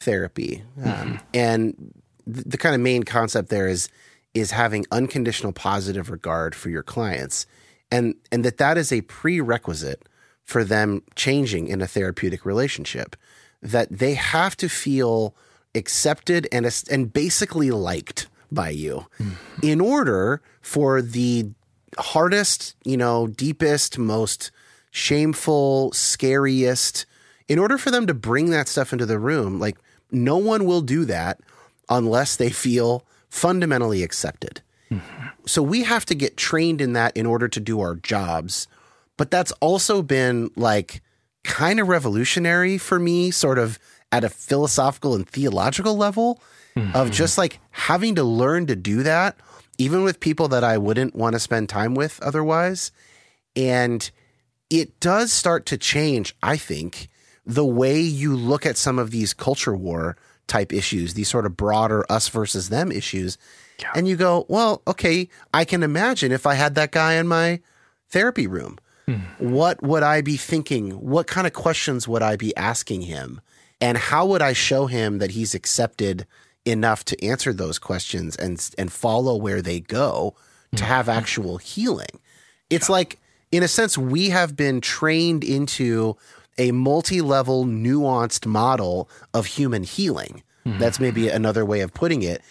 therapy, 0.00 0.62
um, 0.84 1.20
and 1.32 1.92
the, 2.26 2.42
the 2.50 2.58
kind 2.58 2.74
of 2.74 2.80
main 2.80 3.02
concept 3.02 3.48
there 3.48 3.68
is 3.68 3.88
is 4.34 4.50
having 4.50 4.84
unconditional 4.92 5.52
positive 5.52 6.10
regard 6.10 6.54
for 6.54 6.68
your 6.70 6.82
clients, 6.82 7.46
and 7.90 8.14
and 8.30 8.44
that 8.44 8.58
that 8.58 8.76
is 8.76 8.92
a 8.92 9.00
prerequisite 9.02 10.06
for 10.44 10.62
them 10.62 11.02
changing 11.14 11.68
in 11.68 11.80
a 11.80 11.86
therapeutic 11.86 12.44
relationship, 12.44 13.16
that 13.62 13.88
they 13.90 14.14
have 14.14 14.56
to 14.56 14.68
feel 14.68 15.34
accepted 15.76 16.48
and 16.50 16.66
and 16.90 17.12
basically 17.12 17.70
liked 17.70 18.28
by 18.50 18.70
you 18.70 19.06
hmm. 19.18 19.30
in 19.62 19.80
order 19.80 20.40
for 20.60 21.02
the 21.02 21.50
hardest, 21.98 22.76
you 22.84 22.96
know, 22.96 23.26
deepest, 23.26 23.98
most 23.98 24.50
shameful, 24.90 25.92
scariest 25.92 27.06
in 27.48 27.58
order 27.58 27.78
for 27.78 27.90
them 27.90 28.06
to 28.06 28.14
bring 28.14 28.50
that 28.50 28.68
stuff 28.68 28.92
into 28.92 29.06
the 29.06 29.18
room, 29.18 29.58
like 29.60 29.76
no 30.10 30.36
one 30.36 30.64
will 30.64 30.80
do 30.80 31.04
that 31.04 31.40
unless 31.88 32.36
they 32.36 32.50
feel 32.50 33.04
fundamentally 33.28 34.02
accepted. 34.02 34.62
Hmm. 34.88 34.98
So 35.46 35.62
we 35.62 35.84
have 35.84 36.04
to 36.06 36.14
get 36.14 36.36
trained 36.36 36.80
in 36.80 36.92
that 36.94 37.16
in 37.16 37.26
order 37.26 37.48
to 37.48 37.60
do 37.60 37.80
our 37.80 37.94
jobs. 37.94 38.66
But 39.16 39.30
that's 39.30 39.52
also 39.52 40.02
been 40.02 40.50
like 40.56 41.02
kind 41.44 41.78
of 41.80 41.88
revolutionary 41.88 42.78
for 42.78 42.98
me, 42.98 43.30
sort 43.30 43.58
of 43.58 43.78
at 44.16 44.24
a 44.24 44.30
philosophical 44.30 45.14
and 45.14 45.28
theological 45.28 45.94
level 45.94 46.40
of 46.94 47.08
hmm. 47.08 47.12
just 47.12 47.36
like 47.36 47.58
having 47.70 48.14
to 48.14 48.22
learn 48.22 48.66
to 48.66 48.74
do 48.74 49.02
that, 49.02 49.36
even 49.76 50.02
with 50.02 50.20
people 50.20 50.48
that 50.48 50.64
I 50.64 50.78
wouldn't 50.78 51.14
want 51.14 51.34
to 51.34 51.38
spend 51.38 51.68
time 51.68 51.94
with 51.94 52.18
otherwise. 52.22 52.92
And 53.54 54.10
it 54.70 54.98
does 55.00 55.32
start 55.32 55.66
to 55.66 55.78
change, 55.78 56.34
I 56.42 56.56
think, 56.56 57.08
the 57.44 57.64
way 57.64 58.00
you 58.00 58.34
look 58.34 58.64
at 58.64 58.78
some 58.78 58.98
of 58.98 59.10
these 59.10 59.34
culture 59.34 59.76
war 59.76 60.16
type 60.46 60.72
issues, 60.72 61.14
these 61.14 61.28
sort 61.28 61.44
of 61.44 61.56
broader 61.56 62.04
us 62.10 62.28
versus 62.28 62.70
them 62.70 62.90
issues. 62.90 63.36
And 63.94 64.08
you 64.08 64.16
go, 64.16 64.46
well, 64.48 64.80
okay, 64.86 65.28
I 65.52 65.66
can 65.66 65.82
imagine 65.82 66.32
if 66.32 66.46
I 66.46 66.54
had 66.54 66.74
that 66.76 66.90
guy 66.90 67.14
in 67.14 67.28
my 67.28 67.60
therapy 68.08 68.46
room, 68.46 68.78
hmm. 69.04 69.18
what 69.38 69.82
would 69.82 70.02
I 70.02 70.22
be 70.22 70.38
thinking? 70.38 70.92
What 70.92 71.26
kind 71.26 71.46
of 71.46 71.52
questions 71.52 72.08
would 72.08 72.22
I 72.22 72.36
be 72.36 72.56
asking 72.56 73.02
him? 73.02 73.42
And 73.80 73.98
how 73.98 74.26
would 74.26 74.42
I 74.42 74.52
show 74.52 74.86
him 74.86 75.18
that 75.18 75.32
he's 75.32 75.54
accepted 75.54 76.26
enough 76.64 77.04
to 77.04 77.24
answer 77.24 77.52
those 77.52 77.78
questions 77.78 78.36
and 78.36 78.70
and 78.78 78.92
follow 78.92 79.36
where 79.36 79.62
they 79.62 79.80
go 79.80 80.34
to 80.72 80.82
mm-hmm. 80.82 80.86
have 80.86 81.08
actual 81.08 81.58
healing? 81.58 82.20
It's 82.70 82.88
like 82.88 83.18
in 83.52 83.62
a 83.62 83.68
sense 83.68 83.98
we 83.98 84.30
have 84.30 84.56
been 84.56 84.80
trained 84.80 85.44
into 85.44 86.16
a 86.58 86.72
multi-level 86.72 87.66
nuanced 87.66 88.46
model 88.46 89.08
of 89.34 89.46
human 89.46 89.84
healing. 89.84 90.42
Mm-hmm. 90.66 90.78
That's 90.78 90.98
maybe 90.98 91.28
another 91.28 91.64
way 91.64 91.80
of 91.82 91.92
putting 91.92 92.22
it. 92.22 92.42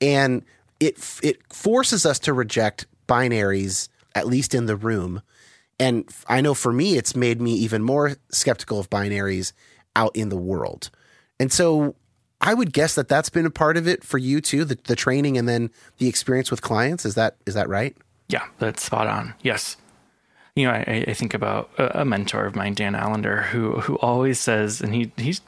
And 0.00 0.44
it 0.80 0.96
it 1.22 1.52
forces 1.52 2.06
us 2.06 2.18
to 2.20 2.32
reject 2.32 2.86
binaries 3.08 3.88
at 4.14 4.26
least 4.26 4.54
in 4.54 4.66
the 4.66 4.76
room 4.76 5.22
And 5.80 6.08
I 6.28 6.40
know 6.40 6.54
for 6.54 6.72
me, 6.72 6.96
it's 6.96 7.14
made 7.14 7.40
me 7.40 7.52
even 7.54 7.82
more 7.82 8.16
skeptical 8.30 8.80
of 8.80 8.90
binaries 8.90 9.52
out 9.98 10.14
in 10.16 10.28
the 10.28 10.36
world. 10.36 10.90
And 11.40 11.52
so 11.52 11.96
I 12.40 12.54
would 12.54 12.72
guess 12.72 12.94
that 12.94 13.08
that's 13.08 13.28
been 13.28 13.44
a 13.44 13.50
part 13.50 13.76
of 13.76 13.88
it 13.88 14.04
for 14.04 14.16
you 14.16 14.40
too, 14.40 14.64
the, 14.64 14.78
the 14.84 14.96
training 14.96 15.36
and 15.36 15.48
then 15.48 15.70
the 15.98 16.08
experience 16.08 16.50
with 16.50 16.62
clients. 16.62 17.04
Is 17.04 17.16
that 17.16 17.36
is 17.44 17.54
that 17.54 17.68
right? 17.68 17.96
Yeah, 18.28 18.44
that's 18.58 18.82
spot 18.82 19.08
on. 19.08 19.34
Yes. 19.42 19.76
You 20.54 20.66
know, 20.66 20.72
I, 20.72 21.04
I 21.08 21.14
think 21.14 21.34
about 21.34 21.70
a, 21.78 22.04
mentor 22.04 22.44
of 22.44 22.56
mine, 22.56 22.74
Dan 22.74 22.94
Allender, 22.94 23.42
who 23.42 23.80
who 23.80 23.96
always 23.96 24.38
says, 24.38 24.80
and 24.80 24.94
he 24.94 25.12
he's 25.16 25.40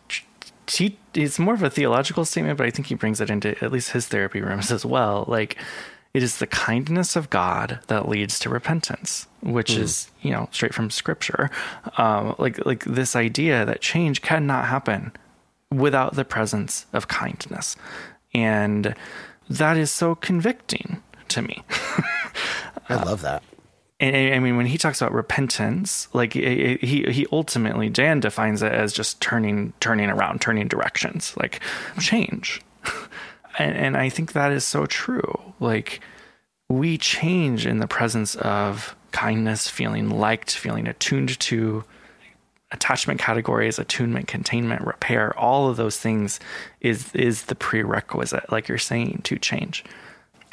he 0.69 0.99
it's 1.15 1.39
more 1.39 1.55
of 1.55 1.63
a 1.63 1.71
theological 1.71 2.25
statement, 2.25 2.59
but 2.59 2.67
I 2.67 2.71
think 2.71 2.87
he 2.87 2.95
brings 2.95 3.21
it 3.21 3.31
into 3.31 3.63
at 3.65 3.73
least 3.73 3.91
his 3.91 4.07
therapy 4.07 4.41
rooms 4.41 4.71
as 4.71 4.85
well. 4.85 5.25
Like 5.27 5.57
it 6.13 6.23
is 6.23 6.39
the 6.39 6.47
kindness 6.47 7.15
of 7.15 7.31
God 7.31 7.79
that 7.87 8.09
leads 8.09 8.39
to 8.41 8.49
repentance, 8.49 9.27
which 9.43 9.73
mm. 9.73 9.79
is 9.79 10.11
you 10.23 10.31
know 10.31 10.49
straight 10.53 10.75
from 10.75 10.91
Scripture. 10.91 11.51
Um, 11.99 12.35
like 12.39 12.65
like 12.67 12.85
this 12.85 13.15
idea 13.15 13.65
that 13.65 13.81
change 13.81 14.23
cannot 14.23 14.67
happen 14.67 15.13
without 15.71 16.15
the 16.15 16.25
presence 16.25 16.87
of 16.93 17.09
kindness. 17.09 17.77
And 18.35 18.95
that 19.49 19.77
is 19.77 19.91
so 19.91 20.15
convicting 20.15 21.03
to 21.29 21.43
me. 21.43 21.63
I 22.89 22.97
love 23.05 23.23
that. 23.23 23.43
And 24.01 24.17
I 24.17 24.39
mean, 24.39 24.57
when 24.57 24.67
he 24.67 24.79
talks 24.79 25.01
about 25.01 25.13
repentance, 25.13 26.09
like 26.15 26.33
he 26.33 26.79
he 26.81 27.27
ultimately 27.31 27.91
Dan 27.91 28.19
defines 28.19 28.63
it 28.63 28.73
as 28.73 28.93
just 28.93 29.21
turning 29.21 29.75
turning 29.79 30.09
around, 30.09 30.41
turning 30.41 30.69
directions, 30.69 31.37
like 31.37 31.61
change. 32.01 32.63
And, 33.61 33.77
and 33.77 33.97
I 33.97 34.09
think 34.09 34.33
that 34.33 34.53
is 34.53 34.65
so 34.65 34.87
true. 34.87 35.55
Like 35.61 36.01
we 36.69 36.99
change 36.99 37.67
in 37.67 37.79
the 37.79 37.87
presence 37.87 38.35
of 38.37 38.97
kindness, 39.13 39.69
feeling 39.69 40.11
liked, 40.11 40.57
feeling 40.57 40.87
attuned 40.87 41.39
to 41.41 41.85
attachment 42.73 43.19
categories, 43.19 43.79
attunement, 43.79 44.29
containment, 44.29 44.83
repair, 44.87 45.37
all 45.39 45.69
of 45.69 45.77
those 45.77 45.99
things 45.99 46.39
is 46.81 47.13
is 47.15 47.45
the 47.45 47.55
prerequisite, 47.55 48.51
like 48.53 48.69
you're 48.69 48.79
saying, 48.79 49.21
to 49.25 49.39
change. 49.39 49.85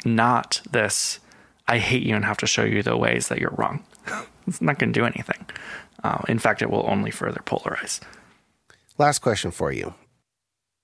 Not 0.04 0.60
this, 0.70 1.20
I 1.66 1.78
hate 1.78 2.02
you 2.02 2.16
and 2.16 2.24
have 2.24 2.38
to 2.38 2.46
show 2.46 2.64
you 2.64 2.82
the 2.82 2.96
ways 2.96 3.28
that 3.28 3.38
you're 3.38 3.54
wrong. 3.56 3.84
it's 4.46 4.60
not 4.60 4.78
going 4.78 4.92
to 4.92 5.00
do 5.00 5.06
anything. 5.06 5.46
Uh, 6.02 6.22
in 6.28 6.38
fact, 6.38 6.62
it 6.62 6.70
will 6.70 6.86
only 6.88 7.10
further 7.10 7.40
polarize. 7.44 8.00
Last 8.96 9.20
question 9.20 9.50
for 9.50 9.70
you. 9.72 9.94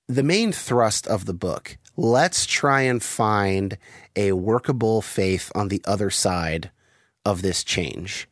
The 0.08 0.22
main 0.22 0.52
thrust 0.52 1.06
of 1.06 1.24
the 1.24 1.32
book 1.32 1.78
let's 1.97 2.47
try 2.47 2.82
and 2.82 3.03
find 3.03 3.78
a 4.16 4.32
workable 4.32 5.03
faith 5.03 5.51
on 5.55 5.68
the 5.68 5.82
other 5.84 6.11
side 6.11 6.70
of 7.24 7.42
this 7.42 7.64
change 7.64 8.28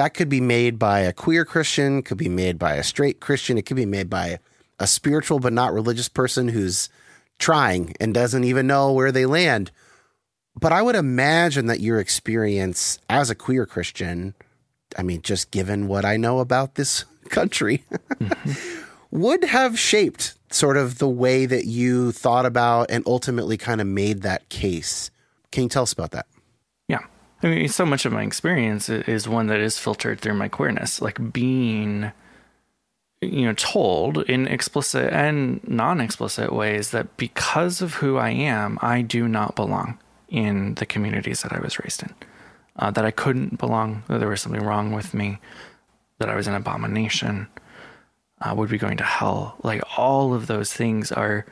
that 0.00 0.14
could 0.14 0.30
be 0.30 0.40
made 0.40 0.78
by 0.78 1.00
a 1.00 1.12
queer 1.12 1.44
Christian, 1.44 2.02
could 2.02 2.16
be 2.16 2.30
made 2.30 2.58
by 2.58 2.76
a 2.76 2.82
straight 2.82 3.20
Christian, 3.20 3.58
it 3.58 3.66
could 3.66 3.76
be 3.76 3.84
made 3.84 4.08
by 4.08 4.38
a 4.78 4.86
spiritual 4.86 5.40
but 5.40 5.52
not 5.52 5.74
religious 5.74 6.08
person 6.08 6.48
who's 6.48 6.88
trying 7.38 7.94
and 8.00 8.14
doesn't 8.14 8.44
even 8.44 8.66
know 8.66 8.92
where 8.92 9.12
they 9.12 9.26
land. 9.26 9.70
But 10.58 10.72
I 10.72 10.80
would 10.80 10.96
imagine 10.96 11.66
that 11.66 11.80
your 11.80 12.00
experience 12.00 12.98
as 13.10 13.28
a 13.28 13.34
queer 13.34 13.66
Christian, 13.66 14.34
I 14.96 15.02
mean, 15.02 15.20
just 15.20 15.50
given 15.50 15.86
what 15.86 16.06
I 16.06 16.16
know 16.16 16.38
about 16.38 16.76
this 16.76 17.04
country, 17.28 17.84
mm-hmm. 17.90 18.82
would 19.10 19.44
have 19.44 19.78
shaped 19.78 20.34
sort 20.50 20.76
of 20.76 20.98
the 20.98 21.08
way 21.08 21.46
that 21.46 21.64
you 21.64 22.12
thought 22.12 22.44
about 22.44 22.90
and 22.90 23.04
ultimately 23.06 23.56
kind 23.56 23.80
of 23.80 23.86
made 23.86 24.22
that 24.22 24.48
case. 24.48 25.10
Can 25.52 25.64
you 25.64 25.68
tell 25.68 25.84
us 25.84 25.92
about 25.92 26.10
that? 26.10 26.26
Yeah. 26.88 27.00
I 27.42 27.46
mean, 27.46 27.68
so 27.68 27.86
much 27.86 28.04
of 28.04 28.12
my 28.12 28.22
experience 28.22 28.88
is 28.88 29.28
one 29.28 29.46
that 29.46 29.60
is 29.60 29.78
filtered 29.78 30.20
through 30.20 30.34
my 30.34 30.48
queerness, 30.48 31.00
like 31.00 31.32
being, 31.32 32.12
you 33.20 33.46
know, 33.46 33.54
told 33.54 34.18
in 34.18 34.46
explicit 34.48 35.12
and 35.12 35.66
non 35.68 36.00
explicit 36.00 36.52
ways 36.52 36.90
that 36.90 37.16
because 37.16 37.80
of 37.80 37.94
who 37.94 38.16
I 38.16 38.30
am, 38.30 38.78
I 38.82 39.02
do 39.02 39.28
not 39.28 39.54
belong 39.54 39.98
in 40.28 40.74
the 40.74 40.86
communities 40.86 41.42
that 41.42 41.52
I 41.52 41.60
was 41.60 41.78
raised 41.78 42.02
in, 42.02 42.14
uh, 42.76 42.90
that 42.90 43.04
I 43.04 43.10
couldn't 43.10 43.58
belong, 43.58 44.02
that 44.08 44.18
there 44.18 44.28
was 44.28 44.40
something 44.40 44.62
wrong 44.62 44.92
with 44.92 45.14
me, 45.14 45.38
that 46.18 46.28
I 46.28 46.36
was 46.36 46.46
an 46.46 46.54
abomination, 46.54 47.48
uh, 48.40 48.54
would 48.56 48.70
be 48.70 48.78
going 48.78 48.96
to 48.98 49.04
hell. 49.04 49.56
Like 49.62 49.82
all 49.98 50.34
of 50.34 50.46
those 50.46 50.72
things 50.72 51.12
are, 51.12 51.46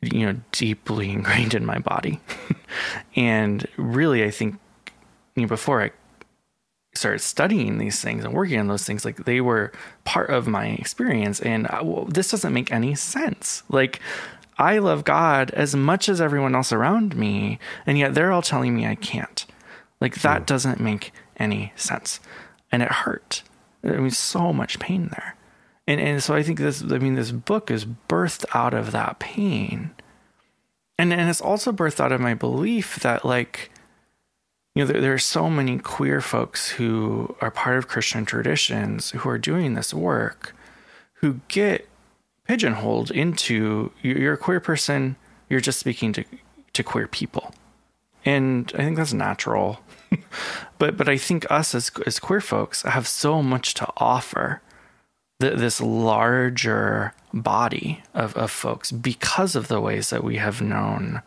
you 0.00 0.26
know, 0.26 0.40
deeply 0.52 1.10
ingrained 1.12 1.54
in 1.54 1.66
my 1.66 1.78
body. 1.78 2.20
and 3.16 3.66
really, 3.76 4.24
I 4.24 4.30
think 4.30 4.58
you 5.34 5.42
know, 5.42 5.48
before 5.48 5.82
I 5.82 5.90
started 6.94 7.20
studying 7.20 7.78
these 7.78 8.00
things 8.00 8.24
and 8.24 8.34
working 8.34 8.58
on 8.58 8.66
those 8.66 8.84
things, 8.84 9.04
like 9.04 9.24
they 9.24 9.40
were 9.40 9.72
part 10.04 10.30
of 10.30 10.48
my 10.48 10.66
experience. 10.66 11.40
And 11.40 11.66
I, 11.68 11.82
well, 11.82 12.04
this 12.06 12.30
doesn't 12.30 12.52
make 12.52 12.72
any 12.72 12.94
sense. 12.94 13.62
Like, 13.68 14.00
I 14.58 14.78
love 14.78 15.04
God 15.04 15.52
as 15.52 15.76
much 15.76 16.08
as 16.08 16.20
everyone 16.20 16.56
else 16.56 16.72
around 16.72 17.16
me, 17.16 17.60
and 17.86 17.96
yet 17.96 18.14
they're 18.14 18.32
all 18.32 18.42
telling 18.42 18.74
me 18.74 18.86
I 18.86 18.96
can't. 18.96 19.46
Like, 20.00 20.16
that 20.22 20.42
mm. 20.42 20.46
doesn't 20.46 20.80
make 20.80 21.12
any 21.36 21.72
sense. 21.76 22.18
And 22.72 22.82
it 22.82 22.90
hurt. 22.90 23.42
I 23.84 23.92
mean, 23.92 24.10
so 24.10 24.52
much 24.52 24.80
pain 24.80 25.08
there. 25.12 25.36
And, 25.88 26.02
and 26.02 26.22
so 26.22 26.34
I 26.34 26.42
think 26.42 26.58
this, 26.58 26.82
I 26.82 26.98
mean, 26.98 27.14
this 27.14 27.32
book 27.32 27.70
is 27.70 27.86
birthed 27.86 28.44
out 28.54 28.74
of 28.74 28.92
that 28.92 29.18
pain. 29.18 29.92
And, 30.98 31.14
and 31.14 31.30
it's 31.30 31.40
also 31.40 31.72
birthed 31.72 31.98
out 31.98 32.12
of 32.12 32.20
my 32.20 32.34
belief 32.34 32.96
that, 32.96 33.24
like, 33.24 33.70
you 34.74 34.84
know, 34.84 34.92
there, 34.92 35.00
there, 35.00 35.14
are 35.14 35.18
so 35.18 35.48
many 35.48 35.78
queer 35.78 36.20
folks 36.20 36.68
who 36.68 37.34
are 37.40 37.50
part 37.50 37.78
of 37.78 37.88
Christian 37.88 38.26
traditions 38.26 39.12
who 39.12 39.30
are 39.30 39.38
doing 39.38 39.72
this 39.72 39.94
work 39.94 40.54
who 41.14 41.40
get 41.48 41.88
pigeonholed 42.46 43.10
into 43.10 43.90
you're 44.02 44.34
a 44.34 44.38
queer 44.38 44.60
person, 44.60 45.16
you're 45.48 45.58
just 45.58 45.80
speaking 45.80 46.12
to, 46.12 46.24
to 46.74 46.82
queer 46.82 47.08
people. 47.08 47.54
And 48.26 48.70
I 48.74 48.84
think 48.84 48.98
that's 48.98 49.14
natural. 49.14 49.80
but 50.78 50.98
but 50.98 51.08
I 51.08 51.16
think 51.16 51.50
us 51.50 51.74
as 51.74 51.90
as 52.06 52.18
queer 52.18 52.42
folks 52.42 52.82
have 52.82 53.08
so 53.08 53.42
much 53.42 53.72
to 53.74 53.88
offer 53.96 54.60
the, 55.38 55.50
this 55.50 55.80
larger 55.80 57.14
body 57.32 58.02
of, 58.14 58.34
of 58.36 58.50
folks 58.50 58.90
because 58.90 59.54
of 59.54 59.68
the 59.68 59.80
ways 59.80 60.10
that 60.10 60.24
we 60.24 60.36
have 60.36 60.60
known 60.60 61.22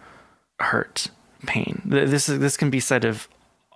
hurt, 0.60 1.10
pain. 1.46 1.82
This 1.86 2.30
is 2.30 2.40
this 2.40 2.58
can 2.58 2.70
be 2.70 2.80
said 2.80 3.06
of 3.06 3.28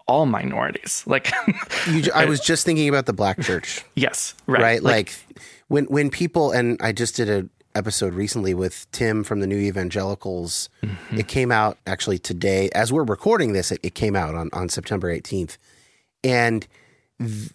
all 0.07 0.25
minorities. 0.25 1.03
Like, 1.07 1.31
you, 1.89 2.11
I 2.13 2.25
was 2.25 2.39
just 2.39 2.65
thinking 2.65 2.89
about 2.89 3.05
the 3.05 3.13
black 3.13 3.41
church. 3.41 3.83
yes, 3.95 4.35
right. 4.45 4.61
Right, 4.61 4.83
like, 4.83 5.07
like 5.07 5.41
when 5.67 5.85
when 5.85 6.09
people 6.09 6.51
and 6.51 6.77
I 6.81 6.91
just 6.91 7.15
did 7.15 7.29
an 7.29 7.49
episode 7.75 8.13
recently 8.13 8.53
with 8.53 8.89
Tim 8.91 9.23
from 9.23 9.41
the 9.41 9.47
New 9.47 9.57
Evangelicals. 9.57 10.69
Mm-hmm. 10.81 11.19
It 11.19 11.27
came 11.27 11.51
out 11.51 11.77
actually 11.85 12.19
today 12.19 12.69
as 12.73 12.91
we're 12.91 13.03
recording 13.03 13.53
this. 13.53 13.71
It, 13.71 13.79
it 13.83 13.95
came 13.95 14.15
out 14.15 14.35
on 14.35 14.49
on 14.53 14.69
September 14.69 15.09
eighteenth, 15.09 15.57
and 16.23 16.61
th- 16.61 16.71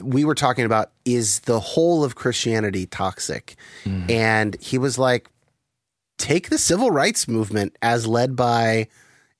we 0.01 0.25
were 0.25 0.35
talking 0.35 0.65
about 0.65 0.91
is 1.05 1.41
the 1.41 1.61
whole 1.61 2.03
of 2.03 2.15
Christianity 2.15 2.87
toxic, 2.87 3.57
mm-hmm. 3.85 4.11
and 4.11 4.57
he 4.61 4.79
was 4.79 4.99
like, 4.99 5.29
take 6.19 6.49
the 6.49 6.59
civil 6.59 6.91
rights 6.91 7.29
movement 7.29 7.77
as 7.83 8.07
led 8.07 8.37
by 8.37 8.89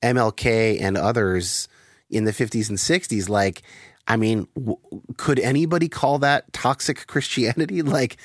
MLK 0.03 0.81
and 0.81 0.97
others 0.97 1.67
in 2.11 2.25
the 2.25 2.31
50s 2.31 2.69
and 2.69 2.77
60s 2.77 3.29
like 3.29 3.63
i 4.07 4.17
mean 4.17 4.47
w- 4.55 4.77
could 5.17 5.39
anybody 5.39 5.87
call 5.87 6.19
that 6.19 6.51
toxic 6.53 7.07
christianity? 7.07 7.81
Like 7.91 8.17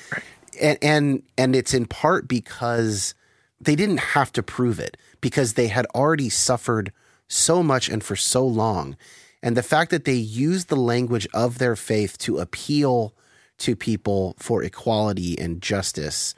and, 0.61 0.77
and 0.81 1.23
and 1.37 1.55
it's 1.55 1.73
in 1.73 1.85
part 1.85 2.27
because 2.27 3.15
they 3.61 3.75
didn't 3.75 3.99
have 3.99 4.31
to 4.33 4.43
prove 4.43 4.79
it 4.79 4.97
because 5.21 5.53
they 5.53 5.67
had 5.67 5.85
already 5.95 6.29
suffered 6.29 6.91
so 7.27 7.63
much 7.63 7.89
and 7.89 8.03
for 8.03 8.15
so 8.15 8.45
long 8.45 8.97
and 9.43 9.55
the 9.55 9.63
fact 9.63 9.91
that 9.91 10.05
they 10.05 10.13
use 10.13 10.65
the 10.65 10.75
language 10.75 11.27
of 11.33 11.57
their 11.57 11.75
faith 11.75 12.17
to 12.19 12.39
appeal 12.39 13.13
to 13.57 13.75
people 13.75 14.35
for 14.37 14.63
equality 14.63 15.37
and 15.39 15.61
justice 15.61 16.35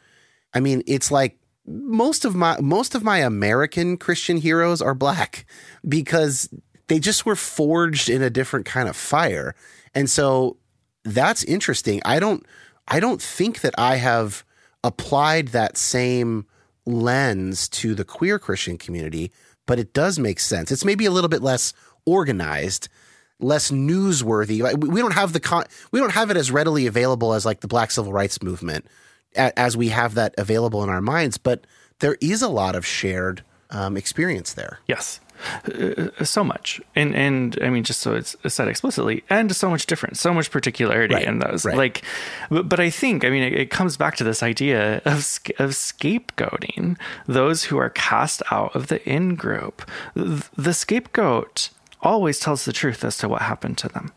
i 0.54 0.60
mean 0.60 0.82
it's 0.88 1.12
like 1.12 1.40
most 1.70 2.26
of 2.26 2.36
my 2.36 2.60
most 2.60 2.96
of 2.96 3.04
my 3.04 3.20
American 3.20 3.96
Christian 3.96 4.38
heroes 4.38 4.82
are 4.82 4.96
black 4.96 5.46
because 5.88 6.50
they 6.88 7.00
just 7.00 7.26
were 7.26 7.36
forged 7.36 8.10
in 8.10 8.22
a 8.22 8.30
different 8.30 8.66
kind 8.66 8.90
of 8.90 8.96
fire. 8.96 9.56
And 9.94 10.10
so 10.10 10.58
that's 11.04 11.44
interesting. 11.44 12.02
I 12.04 12.20
don't 12.20 12.46
I 12.88 13.00
don't 13.00 13.22
think 13.22 13.62
that 13.62 13.76
I 13.78 13.98
have 13.98 14.44
applied 14.84 15.50
that 15.50 15.78
same 15.78 16.48
lens 16.86 17.70
to 17.70 17.94
the 17.94 18.06
queer 18.06 18.40
Christian 18.40 18.78
community, 18.78 19.32
but 19.68 19.78
it 19.78 19.94
does 19.94 20.18
make 20.18 20.40
sense. 20.40 20.72
It's 20.72 20.86
maybe 20.86 21.06
a 21.06 21.12
little 21.12 21.30
bit 21.30 21.44
less 21.44 21.74
organized, 22.06 22.88
less 23.40 23.72
newsworthy. 23.72 24.62
We 24.88 25.02
don't 25.02 25.14
have 25.14 25.34
the 25.34 25.40
con- 25.40 25.66
we 25.92 26.00
don't 26.00 26.12
have 26.14 26.30
it 26.32 26.38
as 26.38 26.52
readily 26.52 26.88
available 26.88 27.34
as 27.34 27.46
like 27.46 27.62
the 27.62 27.68
Black 27.68 27.92
Civil 27.92 28.12
Rights 28.14 28.42
Movement 28.44 28.86
as 29.36 29.78
we 29.78 29.90
have 29.90 30.16
that 30.16 30.34
available 30.38 30.84
in 30.84 30.90
our 30.90 31.02
minds, 31.02 31.38
but 31.38 31.66
there 32.00 32.18
is 32.22 32.42
a 32.42 32.48
lot 32.50 32.76
of 32.76 32.86
shared 32.86 33.44
um, 33.70 33.96
experience 33.96 34.54
there. 34.54 34.80
Yes. 34.88 35.20
Uh, 35.66 36.10
so 36.26 36.44
much, 36.44 36.82
and 36.98 37.16
and 37.16 37.58
I 37.62 37.70
mean, 37.70 37.86
just 37.86 38.02
so 38.02 38.14
it's 38.16 38.36
said 38.50 38.68
explicitly, 38.68 39.24
and 39.30 39.56
so 39.56 39.70
much 39.70 39.86
difference, 39.86 40.20
so 40.20 40.34
much 40.34 40.52
particularity 40.52 41.16
Right, 41.16 41.24
in 41.24 41.40
those. 41.40 41.64
right. 41.64 41.78
Like, 41.78 42.02
but, 42.50 42.68
but 42.68 42.82
I 42.82 42.90
think, 42.90 43.24
I 43.24 43.30
mean, 43.30 43.44
it, 43.44 43.54
it 43.54 43.70
comes 43.70 43.96
back 43.96 44.18
to 44.18 44.26
this 44.26 44.44
idea 44.44 44.98
of 45.06 45.20
of 45.60 45.70
scapegoating 45.72 46.98
those 47.26 47.66
who 47.66 47.78
are 47.78 47.90
cast 47.90 48.44
out 48.52 48.76
of 48.76 48.88
the 48.88 49.02
in 49.08 49.36
group. 49.36 49.90
Th- 50.14 50.44
The 50.58 50.74
scapegoat 50.74 51.70
always 52.02 52.40
tells 52.40 52.66
the 52.66 52.74
truth 52.74 53.04
as 53.04 53.18
to 53.20 53.30
what 53.30 53.42
happened 53.42 53.78
to 53.80 53.90
them, 53.90 54.12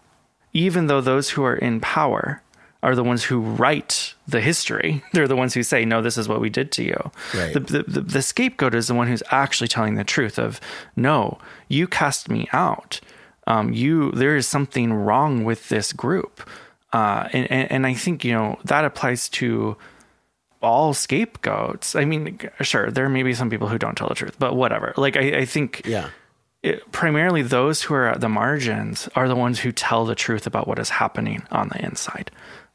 even 0.52 0.86
though 0.86 1.00
those 1.00 1.30
who 1.30 1.42
are 1.44 1.56
in 1.56 1.80
power 1.80 2.42
are 2.82 2.96
the 2.96 3.04
ones 3.04 3.22
who 3.24 3.40
write 3.40 4.14
the 4.26 4.40
history. 4.40 5.04
They're 5.12 5.28
the 5.28 5.36
ones 5.36 5.54
who 5.54 5.62
say, 5.62 5.84
"No, 5.84 6.02
this 6.02 6.18
is 6.18 6.28
what 6.28 6.40
we 6.40 6.50
did 6.50 6.72
to 6.72 6.82
you." 6.82 7.10
Right. 7.34 7.52
The, 7.52 7.60
the, 7.60 7.82
the, 7.84 8.00
the 8.00 8.22
scapegoat 8.22 8.74
is 8.74 8.88
the 8.88 8.94
one 8.94 9.06
who's 9.06 9.22
actually 9.30 9.68
telling 9.68 9.94
the 9.94 10.04
truth 10.04 10.38
of, 10.38 10.60
"No, 10.96 11.38
you 11.68 11.86
cast 11.86 12.28
me 12.28 12.48
out. 12.52 13.00
Um, 13.46 13.72
you 13.72 14.10
there 14.12 14.36
is 14.36 14.46
something 14.46 14.92
wrong 14.92 15.44
with 15.44 15.68
this 15.68 15.92
group." 15.92 16.48
Uh, 16.92 17.28
and, 17.32 17.50
and 17.50 17.72
and 17.72 17.86
I 17.86 17.94
think 17.94 18.24
you 18.24 18.32
know 18.32 18.58
that 18.64 18.84
applies 18.84 19.28
to 19.30 19.76
all 20.60 20.94
scapegoats. 20.94 21.96
I 21.96 22.04
mean, 22.04 22.38
sure, 22.60 22.90
there 22.90 23.08
may 23.08 23.22
be 23.22 23.34
some 23.34 23.50
people 23.50 23.68
who 23.68 23.78
don't 23.78 23.96
tell 23.96 24.08
the 24.08 24.14
truth, 24.14 24.36
but 24.38 24.54
whatever. 24.54 24.92
Like 24.96 25.16
I, 25.16 25.38
I 25.38 25.44
think 25.44 25.82
Yeah. 25.84 26.10
It, 26.62 26.90
primarily 26.92 27.42
those 27.42 27.82
who 27.82 27.94
are 27.94 28.08
at 28.08 28.20
the 28.20 28.28
margins 28.28 29.08
are 29.14 29.28
the 29.28 29.36
ones 29.36 29.60
who 29.60 29.72
tell 29.72 30.04
the 30.04 30.14
truth 30.14 30.46
about 30.46 30.68
what 30.68 30.78
is 30.78 30.90
happening 30.90 31.42
on 31.50 31.68
the 31.68 31.84
inside 31.84 32.30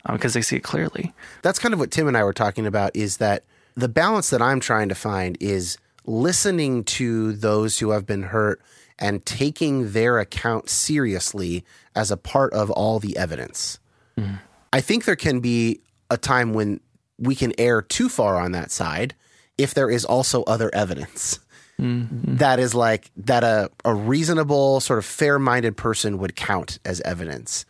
um, 0.06 0.16
because 0.16 0.34
they 0.34 0.42
see 0.42 0.58
it 0.58 0.64
clearly. 0.64 1.14
That's 1.42 1.60
kind 1.60 1.74
of 1.74 1.80
what 1.80 1.92
Tim 1.92 2.08
and 2.08 2.18
I 2.18 2.24
were 2.24 2.34
talking 2.34 2.66
about 2.66 2.96
is 2.96 3.18
that 3.18 3.44
the 3.76 3.88
balance 3.88 4.30
that 4.32 4.42
I'm 4.42 4.60
trying 4.60 4.90
to 4.90 4.96
find 4.96 5.38
is 5.40 5.78
listening 6.06 6.84
to 6.84 7.34
those 7.34 7.80
who 7.80 7.92
have 7.92 8.06
been 8.06 8.24
hurt 8.24 8.62
and 9.00 9.26
taking 9.26 9.92
their 9.92 10.20
account 10.20 10.70
seriously 10.70 11.64
as 11.96 12.10
a 12.10 12.18
part 12.18 12.54
of 12.54 12.72
all 12.72 13.00
the 13.00 13.16
evidence. 13.16 13.80
Mm-hmm. 14.18 14.36
I 14.74 14.82
think 14.82 15.06
there 15.06 15.16
can 15.16 15.40
be 15.40 15.82
a 16.10 16.18
time 16.18 16.54
when 16.54 16.80
we 17.20 17.36
can 17.36 17.54
err 17.58 17.82
too 17.82 18.10
far 18.10 18.38
on 18.38 18.52
that 18.54 18.72
side 18.72 19.16
if 19.58 19.74
there 19.74 19.90
is 19.90 20.06
also 20.06 20.44
other 20.44 20.74
evidence. 20.74 21.40
Mm-hmm. 21.80 22.38
That 22.38 22.60
is 22.60 22.74
like 22.74 23.12
that 23.18 23.44
a, 23.44 23.70
a 23.86 23.94
reasonable, 23.94 24.80
sort 24.80 25.00
of 25.00 25.06
fair 25.06 25.38
minded 25.38 25.78
person 25.78 26.18
would 26.18 26.36
count 26.36 26.80
as 26.84 27.02
evidence 27.02 27.66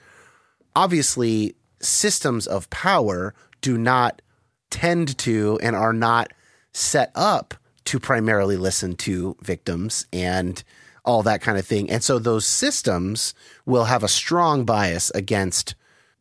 obviously 0.77 1.55
systems 1.81 2.45
of 2.45 2.69
power 2.69 3.33
do 3.61 3.79
not 3.79 4.21
tend 4.69 5.17
to 5.17 5.59
and 5.63 5.75
are 5.75 5.91
not 5.91 6.31
set 6.71 7.11
up 7.15 7.55
to 7.83 7.99
primarily 7.99 8.57
listen 8.57 8.95
to 8.95 9.35
victims 9.41 10.05
and 10.13 10.63
all 11.03 11.23
that 11.23 11.41
kind 11.41 11.57
of 11.57 11.65
thing. 11.65 11.89
And 11.89 12.03
so 12.03 12.19
those 12.19 12.45
systems 12.45 13.33
will 13.65 13.85
have 13.85 14.03
a 14.03 14.07
strong 14.07 14.65
bias 14.65 15.09
against, 15.15 15.73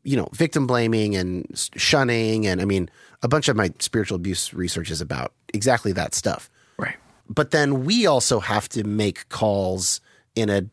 you 0.04 0.16
know, 0.16 0.28
victim 0.32 0.66
blaming 0.66 1.14
and 1.16 1.44
shunning. 1.76 2.46
And 2.46 2.62
I 2.62 2.64
mean, 2.64 2.88
a 3.22 3.28
bunch 3.28 3.48
of 3.48 3.56
my 3.56 3.74
spiritual 3.78 4.16
abuse 4.16 4.54
research 4.54 4.90
is 4.90 5.02
about 5.02 5.34
exactly 5.52 5.92
that 5.92 6.14
stuff. 6.14 6.48
But 7.28 7.50
then 7.50 7.84
we 7.84 8.06
also 8.06 8.40
have 8.40 8.68
to 8.70 8.84
make 8.84 9.28
calls 9.28 10.00
in 10.34 10.50
a 10.50 10.66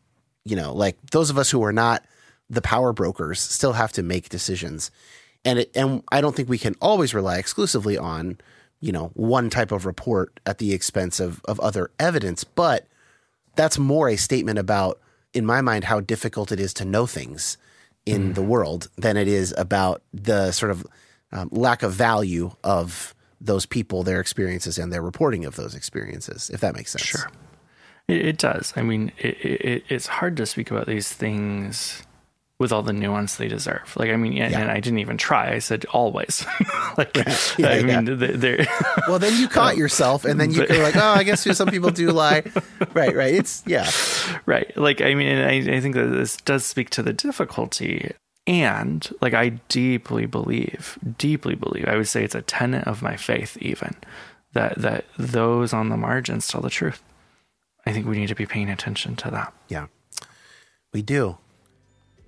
you 0.44 0.56
know 0.56 0.72
like 0.72 0.98
those 1.10 1.30
of 1.30 1.38
us 1.38 1.50
who 1.50 1.62
are 1.62 1.72
not 1.72 2.04
the 2.50 2.62
power 2.62 2.92
brokers 2.92 3.40
still 3.40 3.72
have 3.72 3.92
to 3.92 4.02
make 4.02 4.28
decisions. 4.28 4.90
And 5.44 5.60
it 5.60 5.70
and 5.74 6.02
I 6.10 6.20
don't 6.20 6.34
think 6.34 6.48
we 6.48 6.58
can 6.58 6.74
always 6.80 7.14
rely 7.14 7.38
exclusively 7.38 7.98
on 7.98 8.38
you 8.80 8.92
know 8.92 9.10
one 9.14 9.50
type 9.50 9.72
of 9.72 9.86
report 9.86 10.40
at 10.46 10.58
the 10.58 10.72
expense 10.72 11.20
of 11.20 11.40
of 11.46 11.58
other 11.60 11.90
evidence 11.98 12.44
but 12.44 12.86
that's 13.56 13.78
more 13.78 14.08
a 14.08 14.16
statement 14.16 14.58
about 14.58 15.00
in 15.32 15.46
my 15.46 15.60
mind 15.60 15.84
how 15.84 16.00
difficult 16.00 16.52
it 16.52 16.60
is 16.60 16.74
to 16.74 16.84
know 16.84 17.06
things 17.06 17.56
in 18.04 18.34
the 18.34 18.42
world 18.42 18.88
than 18.96 19.16
it 19.16 19.26
is 19.26 19.54
about 19.56 20.02
the 20.12 20.52
sort 20.52 20.70
of 20.70 20.86
um, 21.32 21.48
lack 21.50 21.82
of 21.82 21.92
value 21.92 22.50
of 22.62 23.14
those 23.44 23.66
people, 23.66 24.02
their 24.02 24.20
experiences, 24.20 24.78
and 24.78 24.92
their 24.92 25.02
reporting 25.02 25.44
of 25.44 25.56
those 25.56 25.74
experiences. 25.74 26.50
If 26.50 26.60
that 26.60 26.74
makes 26.74 26.92
sense. 26.92 27.04
Sure. 27.04 27.30
It, 28.08 28.26
it 28.26 28.38
does. 28.38 28.72
I 28.76 28.82
mean, 28.82 29.12
it, 29.18 29.36
it, 29.44 29.84
it's 29.88 30.06
hard 30.06 30.36
to 30.38 30.46
speak 30.46 30.70
about 30.70 30.86
these 30.86 31.12
things 31.12 32.02
with 32.58 32.70
all 32.72 32.82
the 32.82 32.92
nuance 32.92 33.34
they 33.36 33.48
deserve. 33.48 33.94
Like, 33.96 34.10
I 34.10 34.16
mean, 34.16 34.40
and, 34.40 34.52
Yeah. 34.52 34.60
and 34.60 34.70
I 34.70 34.78
didn't 34.80 35.00
even 35.00 35.18
try. 35.18 35.52
I 35.52 35.58
said 35.58 35.84
always. 35.92 36.46
like, 36.96 37.16
Yeah, 37.58 37.68
I 37.68 37.78
yeah. 37.78 38.00
mean, 38.00 38.18
th- 38.18 38.36
they're. 38.36 38.66
Well, 39.08 39.18
then 39.18 39.38
you 39.40 39.48
caught 39.48 39.76
yourself, 39.82 40.24
and 40.24 40.40
then 40.40 40.50
you 40.52 40.60
were 40.60 40.82
like, 40.82 40.96
"Oh, 40.96 41.00
I 41.16 41.24
guess 41.24 41.42
some 41.56 41.68
people 41.68 41.90
do 41.90 42.10
lie." 42.10 42.42
Right, 42.94 43.14
right. 43.14 43.34
It's 43.34 43.62
yeah, 43.66 43.90
Right. 44.46 44.74
Like, 44.76 45.00
I 45.02 45.14
mean, 45.14 45.36
I, 45.38 45.76
I 45.76 45.80
think 45.80 45.94
that 45.96 46.06
this 46.06 46.36
does 46.38 46.64
speak 46.64 46.88
to 46.90 47.02
the 47.02 47.12
difficulty. 47.12 48.12
And, 48.46 49.08
like, 49.20 49.32
I 49.32 49.60
deeply 49.68 50.26
believe, 50.26 50.98
deeply 51.16 51.54
believe, 51.54 51.86
I 51.86 51.96
would 51.96 52.08
say 52.08 52.24
it's 52.24 52.34
a 52.34 52.42
tenet 52.42 52.86
of 52.86 53.00
my 53.00 53.16
faith, 53.16 53.56
even, 53.60 53.94
that, 54.52 54.76
that 54.76 55.06
those 55.18 55.72
on 55.72 55.88
the 55.88 55.96
margins 55.96 56.46
tell 56.46 56.60
the 56.60 56.68
truth. 56.68 57.02
I 57.86 57.92
think 57.92 58.06
we 58.06 58.18
need 58.18 58.28
to 58.28 58.34
be 58.34 58.46
paying 58.46 58.68
attention 58.70 59.16
to 59.16 59.30
that. 59.30 59.52
yeah. 59.68 59.86
We 60.92 61.02
do. 61.02 61.38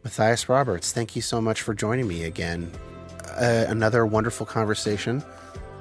Matthias 0.02 0.48
Roberts, 0.48 0.92
thank 0.92 1.14
you 1.14 1.22
so 1.22 1.40
much 1.40 1.62
for 1.62 1.72
joining 1.72 2.08
me 2.08 2.24
again. 2.24 2.70
Uh, 3.30 3.64
another 3.68 4.04
wonderful 4.04 4.44
conversation. 4.46 5.22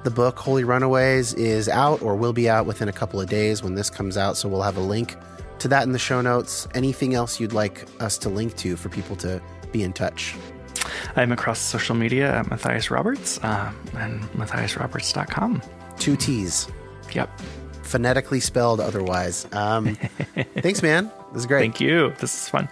The 0.03 0.11
book 0.11 0.37
Holy 0.37 0.63
Runaways 0.63 1.33
is 1.33 1.67
out 1.67 2.01
or 2.03 2.15
will 2.15 2.33
be 2.33 2.47
out 2.47 2.65
within 2.67 2.87
a 2.87 2.93
couple 2.93 3.19
of 3.19 3.27
days 3.27 3.63
when 3.63 3.73
this 3.73 3.89
comes 3.89 4.17
out, 4.17 4.37
so 4.37 4.47
we'll 4.47 4.61
have 4.61 4.77
a 4.77 4.81
link 4.81 5.15
to 5.59 5.67
that 5.69 5.83
in 5.83 5.93
the 5.93 5.99
show 5.99 6.21
notes. 6.21 6.67
Anything 6.75 7.15
else 7.15 7.39
you'd 7.39 7.53
like 7.53 7.87
us 7.99 8.17
to 8.19 8.29
link 8.29 8.55
to 8.57 8.75
for 8.75 8.89
people 8.89 9.15
to 9.17 9.41
be 9.75 9.83
in 9.83 9.91
touch? 9.93 10.35
I'm 11.15 11.31
across 11.31 11.59
social 11.59 11.95
media 11.95 12.31
at 12.39 12.49
Matthias 12.49 12.89
Roberts 12.91 13.39
uh, 13.43 13.71
and 13.97 14.21
MatthiasRoberts.com. 14.33 15.61
Two 15.99 16.15
T's, 16.15 16.67
Yep. 17.11 17.29
phonetically 17.83 18.39
spelled 18.39 18.79
otherwise. 18.79 19.47
Um, 19.51 19.95
thanks, 20.61 20.81
man. 20.81 21.11
This 21.33 21.41
is 21.41 21.45
great. 21.45 21.61
Thank 21.61 21.81
you. 21.81 22.13
This 22.19 22.33
is 22.43 22.49
fun. 22.49 22.69